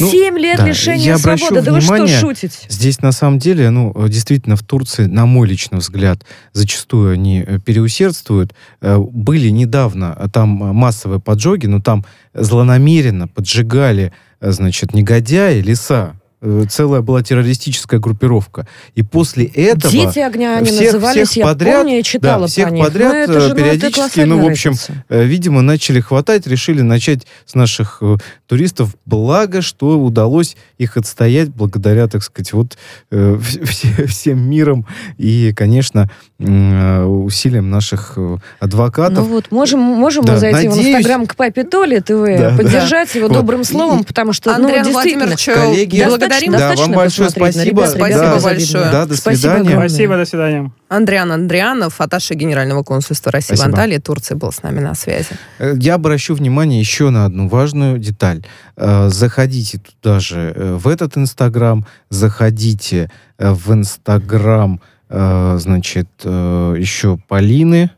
Ну, 0.00 0.10
Семь 0.10 0.38
лет 0.38 0.58
да, 0.58 0.66
лишения 0.66 1.04
я 1.04 1.18
свободы. 1.18 1.62
Да 1.62 1.72
вы 1.72 1.80
что, 1.80 1.92
внимание, 1.94 2.18
шутите? 2.18 2.58
Здесь 2.68 3.00
на 3.00 3.12
самом 3.12 3.38
деле, 3.38 3.70
ну, 3.70 3.92
действительно, 4.08 4.56
в 4.56 4.62
Турции, 4.62 5.06
на 5.06 5.26
мой 5.26 5.48
личный 5.48 5.78
взгляд, 5.78 6.24
зачастую 6.52 7.12
они 7.12 7.44
э, 7.46 7.58
переусердствуют. 7.58 8.54
Э, 8.80 8.98
Были 8.98 9.48
недавно 9.50 10.16
э, 10.18 10.28
там 10.32 10.48
массовые 10.48 11.20
поджоги, 11.20 11.66
но 11.66 11.80
там 11.80 12.04
злонамеренно 12.34 13.28
поджигали, 13.28 14.12
значит, 14.40 14.94
негодяи 14.94 15.60
леса. 15.60 16.14
Э, 16.44 16.64
Целая 16.68 17.00
была 17.02 17.22
террористическая 17.22 18.00
группировка. 18.00 18.66
И 18.96 19.02
после 19.02 19.44
этого... 19.46 19.92
Дети 19.92 20.18
огня 20.18 20.56
они 20.58 20.66
всех- 20.66 20.92
назывались, 20.92 21.28
всех 21.28 21.36
я 21.36 21.46
подряд, 21.46 21.76
помню, 21.82 21.96
я 21.96 22.02
читала 22.02 22.40
да, 22.42 22.46
всех 22.48 22.70
них. 22.72 22.84
подряд 22.84 23.12
Ну, 23.12 23.18
это 23.18 23.32
э, 23.32 23.40
же, 23.40 23.40
ну, 23.40 23.44
это 23.46 23.54
периодически, 23.56 23.94
колоссальная 23.94 24.36
ну, 24.36 24.42
в 24.44 24.50
общем, 24.50 24.70
разница. 24.72 25.04
э, 25.08 25.24
видимо, 25.24 25.62
начали 25.62 26.00
хватать, 26.00 26.46
решили 26.48 26.80
начать 26.82 27.26
с 27.46 27.54
наших 27.54 27.98
э, 28.00 28.16
туристов. 28.48 28.96
Благо, 29.06 29.62
что 29.62 29.98
удалось 30.00 30.56
их 30.78 30.96
отстоять 30.96 31.48
благодаря, 31.50 32.08
так 32.08 32.22
сказать, 32.24 32.52
вот 32.52 32.76
э, 33.12 33.34
вс- 33.40 33.64
все- 33.64 34.06
всем 34.06 34.40
миром 34.50 34.84
и, 35.18 35.52
конечно, 35.56 36.10
э, 36.40 37.04
усилиям 37.04 37.70
наших 37.70 38.18
адвокатов. 38.58 39.18
Ну 39.18 39.34
вот, 39.34 39.50
можем, 39.52 39.80
можем 39.80 40.24
Да, 40.24 40.32
мы 40.32 40.38
зайти 40.38 40.68
в 40.68 40.70
надеюсь- 40.76 40.96
инстаграм 40.96 41.26
к 41.26 41.36
папе 41.36 41.64
Толи 41.64 42.00
ТВ, 42.00 42.24
Да, 42.38 42.54
поддержать 42.56 43.10
да. 43.12 43.18
его 43.18 43.28
Вот. 43.28 43.34
добрым 43.38 43.64
словом, 43.64 44.04
потому 44.04 44.32
что, 44.32 44.54
Андриан 44.54 44.84
ну, 44.84 44.92
действительно, 44.92 45.26
Владимирович, 45.26 45.44
Коллеги, 45.46 45.96
благодарим. 46.40 46.52
да, 46.52 46.58
достаточно 46.58 46.86
вам 46.86 46.96
большое 47.04 47.30
спасибо. 47.30 47.64
ребят, 47.64 47.88
Спасибо 47.90 48.08
ребята 48.08 48.42
большое. 48.42 48.84
Да, 48.90 49.06
до 49.06 49.16
Спасибо 49.16 49.38
свидания. 49.40 49.60
огромное. 49.60 49.88
Спасибо, 49.88 50.16
до 50.16 50.24
свидания. 50.24 50.72
Андриан 50.88 51.32
Андрианов, 51.32 52.00
атташе 52.00 52.34
Генерального 52.34 52.82
консульства 52.82 53.32
России 53.32 53.54
Спасибо. 53.54 53.64
в 53.64 53.68
Анталии, 53.70 53.98
Турции, 53.98 54.34
был 54.34 54.52
с 54.52 54.62
нами 54.62 54.80
на 54.80 54.94
связи. 54.94 55.28
Э, 55.58 55.74
Я 55.78 55.94
обращу 55.94 56.34
внимание 56.34 56.80
еще 56.80 57.10
на 57.10 57.24
одну 57.24 57.48
важную 57.48 57.98
деталь. 57.98 58.42
Э, 58.76 59.08
Заходите 59.08 59.78
туда 60.00 60.20
же, 60.20 60.52
э, 60.54 60.74
в 60.74 60.88
этот 60.88 61.16
Инстаграм, 61.16 61.86
заходите 62.10 63.10
в 63.38 63.72
Инстаграм, 63.72 64.80
значит, 65.08 66.08
еще 66.24 67.18
Полины. 67.28 67.90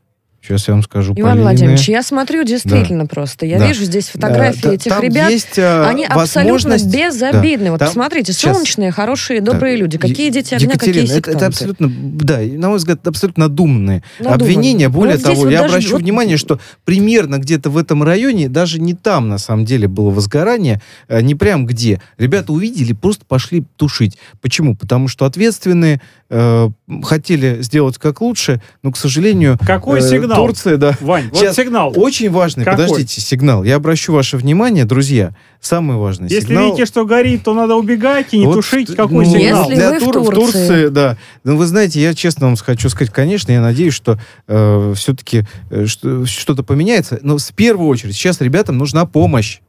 Сейчас 0.47 0.69
я 0.69 0.75
вам 0.75 0.83
скажу, 0.83 1.15
Иван 1.17 1.31
Полины. 1.33 1.43
Владимирович, 1.43 1.89
я 1.89 2.03
смотрю 2.03 2.45
действительно 2.45 3.07
просто. 3.07 3.47
Я 3.47 3.59
Да. 3.59 3.67
вижу 3.67 3.85
здесь 3.85 4.09
фотографии 4.11 4.61
Да, 4.61 4.73
этих 4.75 4.91
там 4.93 5.03
ребят. 5.03 5.31
есть, 5.31 5.57
э, 5.59 5.85
Они 5.87 6.05
абсолютно 6.05 6.77
безобидны. 6.77 7.65
Да, 7.67 7.71
Вот 7.71 7.79
там- 7.79 7.89
посмотрите, 7.89 8.35
сейчас. 8.35 8.53
солнечные, 8.55 8.91
хорошие, 8.91 9.41
добрые 9.41 9.77
Да. 9.77 9.81
люди. 9.81 9.97
Какие 9.97 10.29
дети 10.29 10.53
огня, 10.55 10.69
какие 10.69 10.91
Екатерина, 10.91 11.13
это, 11.13 11.15
это 11.19 11.31
сектанты. 11.31 11.47
абсолютно, 11.47 11.91
да, 11.91 12.41
на 12.41 12.69
мой 12.69 12.77
взгляд, 12.77 13.07
абсолютно 13.09 13.45
надуманные 13.45 14.03
Надуманные. 14.19 14.35
обвинения. 14.45 14.89
Более 14.91 15.17
Вот 15.17 15.25
того, 15.25 15.41
вот 15.45 15.51
я 15.51 15.63
даже 15.63 15.75
обращу 15.77 15.93
вот- 15.93 16.03
внимание, 16.03 16.37
что 16.37 16.61
примерно 16.85 17.39
где-то 17.39 17.71
в 17.71 17.79
этом 17.79 18.03
районе, 18.03 18.51
даже 18.51 18.79
не 18.83 18.93
там, 18.93 19.31
на 19.31 19.39
самом 19.39 19.65
деле, 19.65 19.89
было 19.89 20.11
возгорание, 20.11 20.83
э, 21.09 21.23
не 21.23 21.35
прям 21.35 21.65
где. 21.65 22.03
Ребята 22.19 22.53
увидели, 22.53 22.93
просто 22.93 23.25
пошли 23.27 23.65
тушить. 23.77 24.19
Почему? 24.43 24.77
Потому 24.77 25.09
что 25.09 25.25
ответственные 25.25 26.03
э, 26.35 26.71
хотели 27.05 27.63
сделать 27.63 27.99
как 27.99 28.21
лучше, 28.21 28.61
но, 28.83 28.91
к 28.91 28.97
сожалению... 28.97 29.59
Какой 29.65 30.01
э, 30.01 30.03
сигнал? 30.03 30.47
Турция, 30.47 30.77
да. 30.77 30.97
Вань, 31.01 31.29
вот 31.31 31.39
Сейчас 31.39 31.57
сигнал. 31.57 31.93
Очень 31.97 32.31
важный, 32.31 32.65
Какой? 32.65 32.85
подождите, 32.85 33.21
сигнал. 33.21 33.63
Я 33.63 33.77
обращу 33.77 34.13
ваше 34.13 34.37
внимание, 34.37 34.85
друзья, 34.85 35.35
самый 35.61 35.97
важный 35.97 36.29
Если 36.29 36.49
сигнал... 36.49 36.67
видите, 36.67 36.87
что 36.87 37.05
горит, 37.07 37.45
то 37.45 37.55
надо 37.55 37.77
убегать 37.77 38.29
и 38.33 38.39
не 38.39 38.47
Вот, 38.47 38.57
тушить. 38.57 38.95
Какой 38.97 39.27
ну, 39.27 39.33
сигнал? 39.33 39.71
Если 39.71 39.75
для 39.75 39.91
вы 39.91 39.99
в 39.99 40.13
тур- 40.13 40.35
Турции. 40.35 40.89
да. 40.89 41.17
Ну, 41.45 41.57
вы 41.57 41.67
знаете, 41.67 42.01
я 42.01 42.15
честно 42.15 42.47
вам 42.47 42.57
хочу 42.57 42.89
сказать, 42.89 43.13
конечно, 43.13 43.53
я 43.53 43.61
надеюсь, 43.61 43.95
что 43.95 44.19
все-таки 44.47 45.45
что, 45.87 46.27
что-то 46.27 46.63
поменяется. 46.63 47.21
Но 47.23 47.39
в 47.39 47.53
первую 47.55 47.89
очередь 47.89 48.15
сейчас 48.15 48.41
ребятам 48.41 48.77
нужна 48.79 49.07
помощь. 49.07 49.61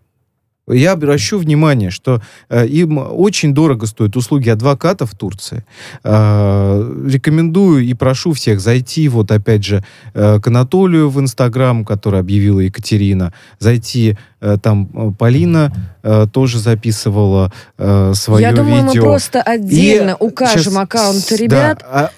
Я 0.68 0.94
обращу 0.94 1.38
внимание, 1.38 1.92
что 1.92 2.22
э, 2.50 2.66
им 2.66 2.98
очень 2.98 3.54
дорого 3.54 3.86
стоят 3.86 4.16
услуги 4.18 4.50
адвокатов 4.50 5.12
в 5.12 5.16
Турции. 5.18 5.64
Э, 6.04 7.04
рекомендую 7.08 7.84
и 7.84 7.94
прошу 7.94 8.34
всех 8.34 8.60
зайти, 8.60 9.08
вот 9.10 9.32
опять 9.32 9.64
же, 9.64 9.84
э, 10.14 10.40
к 10.40 10.48
Анатолию 10.48 11.10
в 11.10 11.20
Инстаграм, 11.20 11.86
который 11.86 12.20
объявила 12.20 12.62
Екатерина, 12.62 13.32
зайти, 13.60 14.18
э, 14.42 14.58
там 14.62 14.90
э, 14.94 15.12
Полина 15.18 15.72
э, 16.04 16.26
тоже 16.32 16.60
записывала 16.60 17.52
э, 17.78 18.14
свое 18.16 18.42
Я 18.48 18.54
думаю, 18.54 18.84
мы 18.84 18.88
видео. 18.90 19.04
просто 19.04 19.42
отдельно 19.42 20.12
И 20.12 20.16
укажем 20.24 20.74
щас- 20.74 20.76
аккаунты 20.78 21.36
ребят. 21.36 21.80
да, 21.82 21.86
а- 22.06 22.10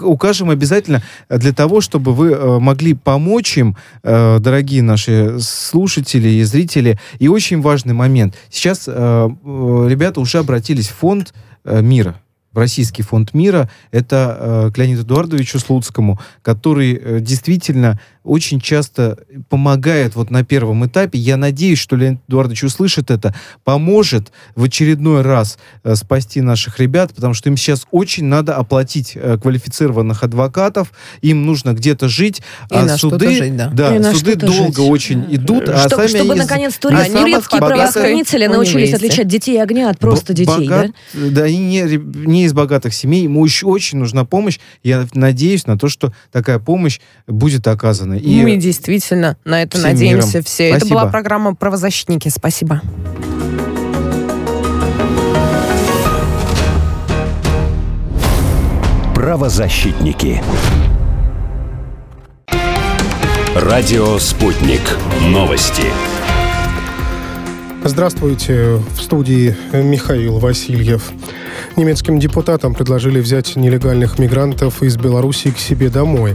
укажем 0.00 0.50
обязательно 0.50 1.02
для 1.28 1.52
того, 1.52 1.80
чтобы 1.80 2.12
вы 2.14 2.32
э, 2.32 2.58
могли 2.58 2.94
помочь 2.94 3.58
им, 3.58 3.76
э, 4.02 4.38
дорогие 4.40 4.82
наши 4.82 5.36
слушатели 5.40 6.28
и 6.28 6.42
зрители. 6.42 6.98
И 7.18 7.28
очень 7.28 7.60
важный 7.60 7.94
момент. 7.94 8.34
Сейчас 8.50 8.84
э, 8.86 8.92
ребята 8.92 10.20
уже 10.20 10.38
обратились 10.38 10.88
в 10.88 10.94
фонд 10.94 11.34
мира 11.64 12.16
в 12.54 12.58
Российский 12.58 13.02
фонд 13.02 13.34
мира, 13.34 13.68
это 13.90 14.36
э, 14.68 14.70
к 14.72 14.78
Леониду 14.78 15.02
Эдуардовичу 15.02 15.58
Слуцкому, 15.58 16.20
который 16.42 16.94
э, 16.94 17.18
действительно 17.20 18.00
очень 18.22 18.58
часто 18.60 19.18
помогает 19.50 20.14
вот 20.14 20.30
на 20.30 20.44
первом 20.44 20.86
этапе. 20.86 21.18
Я 21.18 21.36
надеюсь, 21.36 21.78
что 21.78 21.94
Леонид 21.96 22.20
Эдуардович 22.26 22.64
услышит 22.64 23.10
это, 23.10 23.34
поможет 23.64 24.32
в 24.54 24.64
очередной 24.64 25.20
раз 25.22 25.58
э, 25.82 25.94
спасти 25.94 26.40
наших 26.40 26.78
ребят, 26.80 27.12
потому 27.14 27.34
что 27.34 27.50
им 27.50 27.56
сейчас 27.56 27.86
очень 27.90 28.24
надо 28.24 28.56
оплатить 28.56 29.12
э, 29.14 29.36
квалифицированных 29.36 30.22
адвокатов, 30.22 30.92
им 31.20 31.44
нужно 31.44 31.72
где-то 31.74 32.08
жить, 32.08 32.38
И 32.70 32.74
а 32.76 32.84
на 32.84 32.96
суды, 32.96 33.28
жить, 33.34 33.56
да. 33.56 33.94
И 33.96 33.98
на 33.98 34.14
суды 34.14 34.36
долго 34.36 34.82
жить. 34.82 34.90
очень 34.90 35.26
идут, 35.34 35.68
а 35.68 35.86
Чтоб- 35.88 36.00
сами 36.00 36.08
чтобы 36.08 36.32
они 36.32 36.40
наконец 36.40 36.74
турецкие 36.78 37.60
правоохранители 37.60 38.46
научились 38.46 38.94
отличать 38.94 39.28
детей 39.28 39.62
огня 39.62 39.90
от 39.90 39.98
просто 39.98 40.32
Б- 40.32 40.36
детей, 40.38 40.68
богат- 40.68 40.92
да? 41.12 41.20
Да, 41.30 41.46
и 41.46 41.56
не, 41.56 41.82
не 42.26 42.43
из 42.44 42.52
богатых 42.52 42.94
семей. 42.94 43.24
Ему 43.24 43.44
еще 43.44 43.66
очень 43.66 43.98
нужна 43.98 44.24
помощь. 44.24 44.58
Я 44.82 45.06
надеюсь 45.14 45.66
на 45.66 45.78
то, 45.78 45.88
что 45.88 46.12
такая 46.32 46.58
помощь 46.58 47.00
будет 47.26 47.66
оказана. 47.66 48.14
И 48.14 48.42
Мы 48.42 48.56
действительно 48.56 49.36
на 49.44 49.62
это 49.62 49.78
всем 49.78 49.90
надеемся 49.90 50.28
миром. 50.28 50.44
все. 50.44 50.64
Это 50.68 50.78
Спасибо. 50.80 51.00
была 51.00 51.10
программа 51.10 51.54
«Правозащитники». 51.54 52.28
Спасибо. 52.28 52.82
Правозащитники. 59.14 60.42
Радио 63.54 64.18
«Спутник». 64.18 64.82
Новости. 65.28 65.84
Здравствуйте, 67.86 68.80
в 68.96 69.02
студии 69.02 69.54
Михаил 69.74 70.38
Васильев. 70.38 71.12
Немецким 71.76 72.18
депутатам 72.18 72.72
предложили 72.72 73.20
взять 73.20 73.56
нелегальных 73.56 74.18
мигрантов 74.18 74.82
из 74.82 74.96
Белоруссии 74.96 75.50
к 75.50 75.58
себе 75.58 75.90
домой. 75.90 76.34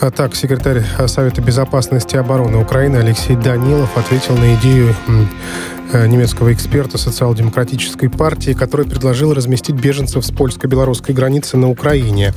А 0.00 0.12
так, 0.12 0.36
секретарь 0.36 0.84
Совета 1.08 1.42
безопасности 1.42 2.14
и 2.14 2.18
обороны 2.18 2.58
Украины 2.58 2.98
Алексей 2.98 3.34
Данилов 3.34 3.98
ответил 3.98 4.36
на 4.36 4.54
идею 4.54 4.94
э, 5.92 6.06
немецкого 6.06 6.52
эксперта 6.52 6.98
социал-демократической 6.98 8.06
партии, 8.06 8.52
который 8.52 8.86
предложил 8.86 9.34
разместить 9.34 9.74
беженцев 9.74 10.24
с 10.24 10.30
польско-белорусской 10.30 11.16
границы 11.16 11.56
на 11.56 11.68
Украине. 11.68 12.32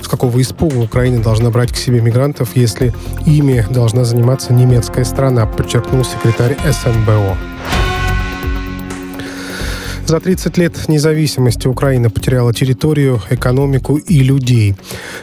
С 0.00 0.08
какого 0.08 0.40
испуга 0.42 0.78
Украина 0.78 1.22
должна 1.22 1.50
брать 1.50 1.72
к 1.72 1.76
себе 1.76 2.00
мигрантов, 2.00 2.56
если 2.56 2.92
ими 3.26 3.64
должна 3.70 4.02
заниматься 4.04 4.52
немецкая 4.52 5.04
страна, 5.04 5.46
подчеркнул 5.46 6.04
секретарь 6.04 6.56
СНБО. 6.64 7.81
За 10.04 10.20
30 10.20 10.58
лет 10.58 10.88
независимости 10.88 11.68
Украина 11.68 12.10
потеряла 12.10 12.52
территорию, 12.52 13.20
экономику 13.30 13.96
и 13.96 14.20
людей. 14.20 14.74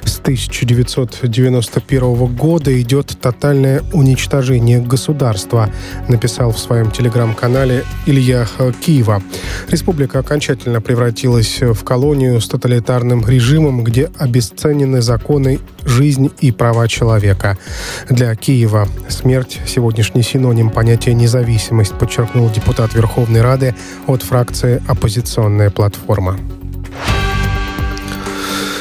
С 0.04 0.20
1991 0.20 2.36
года 2.36 2.82
идет 2.82 3.18
тотальное 3.22 3.84
уничтожение 3.94 4.80
государства, 4.80 5.70
написал 6.08 6.52
в 6.52 6.60
своем 6.60 6.92
телеграм-канале 6.92 7.84
Илья 8.06 8.48
Киева. 8.82 9.22
Республика 9.68 10.20
окончательно 10.20 10.82
превратилась 10.82 11.62
в 11.62 11.84
колонию 11.84 12.40
с 12.40 12.48
тоталитарным 12.48 13.28
режимом, 13.28 13.84
где 13.84 14.10
обесценены 14.18 15.02
законы, 15.02 15.60
жизнь 15.86 16.32
и 16.40 16.52
права 16.52 16.88
человека. 16.88 17.58
Для 18.10 18.36
Киева 18.36 18.88
смерть– 19.10 19.60
сегодняшний 19.68 20.24
синоним 20.24 20.70
понятия 20.70 21.14
независимость, 21.14 21.94
подчеркнул 21.94 22.50
депутат 22.50 22.94
Верховной 22.94 23.42
Рады 23.42 23.76
от 24.08 24.24
фракции 24.24 24.69
«Оппозиционная 24.88 25.70
платформа». 25.70 26.40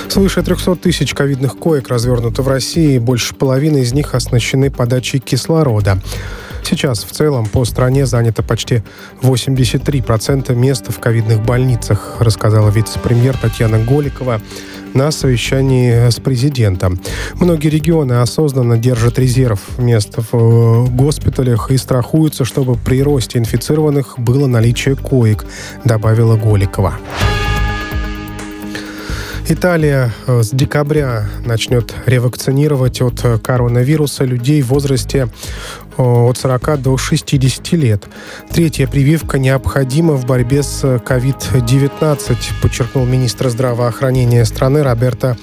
Свыше 0.09 0.43
300 0.43 0.77
тысяч 0.77 1.15
ковидных 1.15 1.59
коек 1.59 1.89
развернуто 1.89 2.43
в 2.43 2.49
России, 2.49 2.99
больше 2.99 3.35
половины 3.35 3.79
из 3.79 3.93
них 3.93 4.15
оснащены 4.15 4.71
подачей 4.71 5.19
кислорода. 5.19 6.01
Сейчас 6.69 7.03
в 7.03 7.13
целом 7.13 7.47
по 7.47 7.65
стране 7.65 8.05
занято 8.05 8.43
почти 8.43 8.83
83% 9.23 10.55
мест 10.55 10.85
в 10.89 11.01
ковидных 11.01 11.43
больницах, 11.43 12.17
рассказала 12.21 12.69
вице-премьер 12.69 13.39
Татьяна 13.39 13.79
Голикова 13.79 14.43
на 14.93 15.11
совещании 15.11 16.11
с 16.11 16.21
президентом. 16.21 17.01
Многие 17.37 17.69
регионы 17.69 18.21
осознанно 18.21 18.77
держат 18.77 19.19
резерв 19.19 19.79
мест 19.79 20.17
в 20.19 20.37
э, 20.37 20.87
госпиталях 20.91 21.71
и 21.71 21.79
страхуются, 21.79 22.45
чтобы 22.45 22.75
при 22.77 23.03
росте 23.03 23.39
инфицированных 23.39 24.19
было 24.19 24.47
наличие 24.47 24.95
коек, 24.95 25.47
добавила 25.87 26.37
Голикова. 26.37 26.99
Италия 29.51 30.13
э, 30.27 30.43
с 30.43 30.51
декабря 30.51 31.31
начнет 31.47 31.95
ревакцинировать 32.05 33.01
от 33.01 33.25
э, 33.25 33.39
коронавируса 33.39 34.25
людей 34.25 34.61
в 34.61 34.67
возрасте 34.67 35.29
от 35.99 36.39
40 36.39 36.81
до 36.81 36.97
60 36.97 37.73
лет. 37.73 38.05
Третья 38.51 38.87
прививка 38.87 39.39
необходима 39.39 40.15
в 40.15 40.25
борьбе 40.25 40.63
с 40.63 40.85
COVID-19, 40.85 42.37
подчеркнул 42.63 43.05
министр 43.05 43.51
здравоохранения 43.51 44.45
страны 44.45 44.83
Роберто 44.83 45.37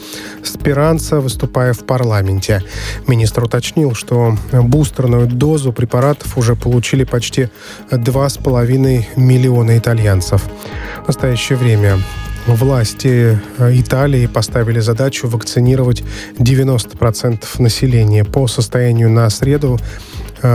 Спиранца, 0.44 1.20
выступая 1.20 1.74
в 1.74 1.86
парламенте. 1.86 2.64
Министр 3.08 3.44
уточнил, 3.44 3.94
что 3.94 4.38
бустерную 4.52 5.28
дозу 5.28 5.74
препаратов 5.74 6.38
уже 6.38 6.56
получили 6.56 7.04
почти 7.04 7.50
2,5 7.92 9.06
миллиона 9.18 9.78
итальянцев. 9.78 10.44
В 11.04 11.08
настоящее 11.08 11.58
время 11.58 12.00
Власти 12.48 13.40
Италии 13.60 14.28
поставили 14.28 14.80
задачу 14.80 15.28
вакцинировать 15.28 16.04
90% 16.38 17.44
населения. 17.58 18.24
По 18.24 18.46
состоянию 18.48 19.10
на 19.10 19.28
среду 19.32 19.80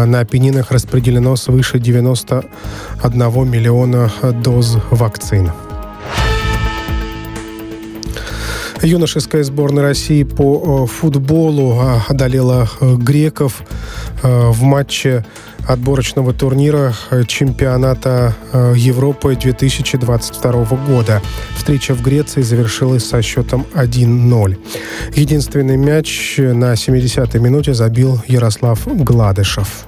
на 0.06 0.20
Апеннинах 0.20 0.70
распределено 0.70 1.36
свыше 1.36 1.78
91 1.78 3.50
миллиона 3.50 4.10
доз 4.42 4.76
вакцин. 4.90 5.50
Юношеская 8.82 9.44
сборная 9.44 9.82
России 9.82 10.22
по 10.22 10.84
э, 10.84 10.86
футболу 10.86 11.82
э, 11.82 12.00
одолела 12.08 12.66
э, 12.80 12.94
греков 12.96 13.62
э, 14.22 14.48
в 14.50 14.62
матче 14.62 15.24
отборочного 15.72 16.32
турнира 16.32 16.94
э, 17.10 17.24
чемпионата 17.26 18.34
э, 18.52 18.74
Европы 18.76 19.36
2022 19.36 20.52
года. 20.86 21.22
Встреча 21.56 21.94
в 21.94 22.02
Греции 22.02 22.42
завершилась 22.42 23.08
со 23.08 23.22
счетом 23.22 23.66
1-0. 23.74 24.56
Единственный 25.14 25.76
мяч 25.76 26.34
на 26.38 26.72
70-й 26.74 27.38
минуте 27.38 27.74
забил 27.74 28.20
Ярослав 28.26 28.86
Гладышев. 28.86 29.86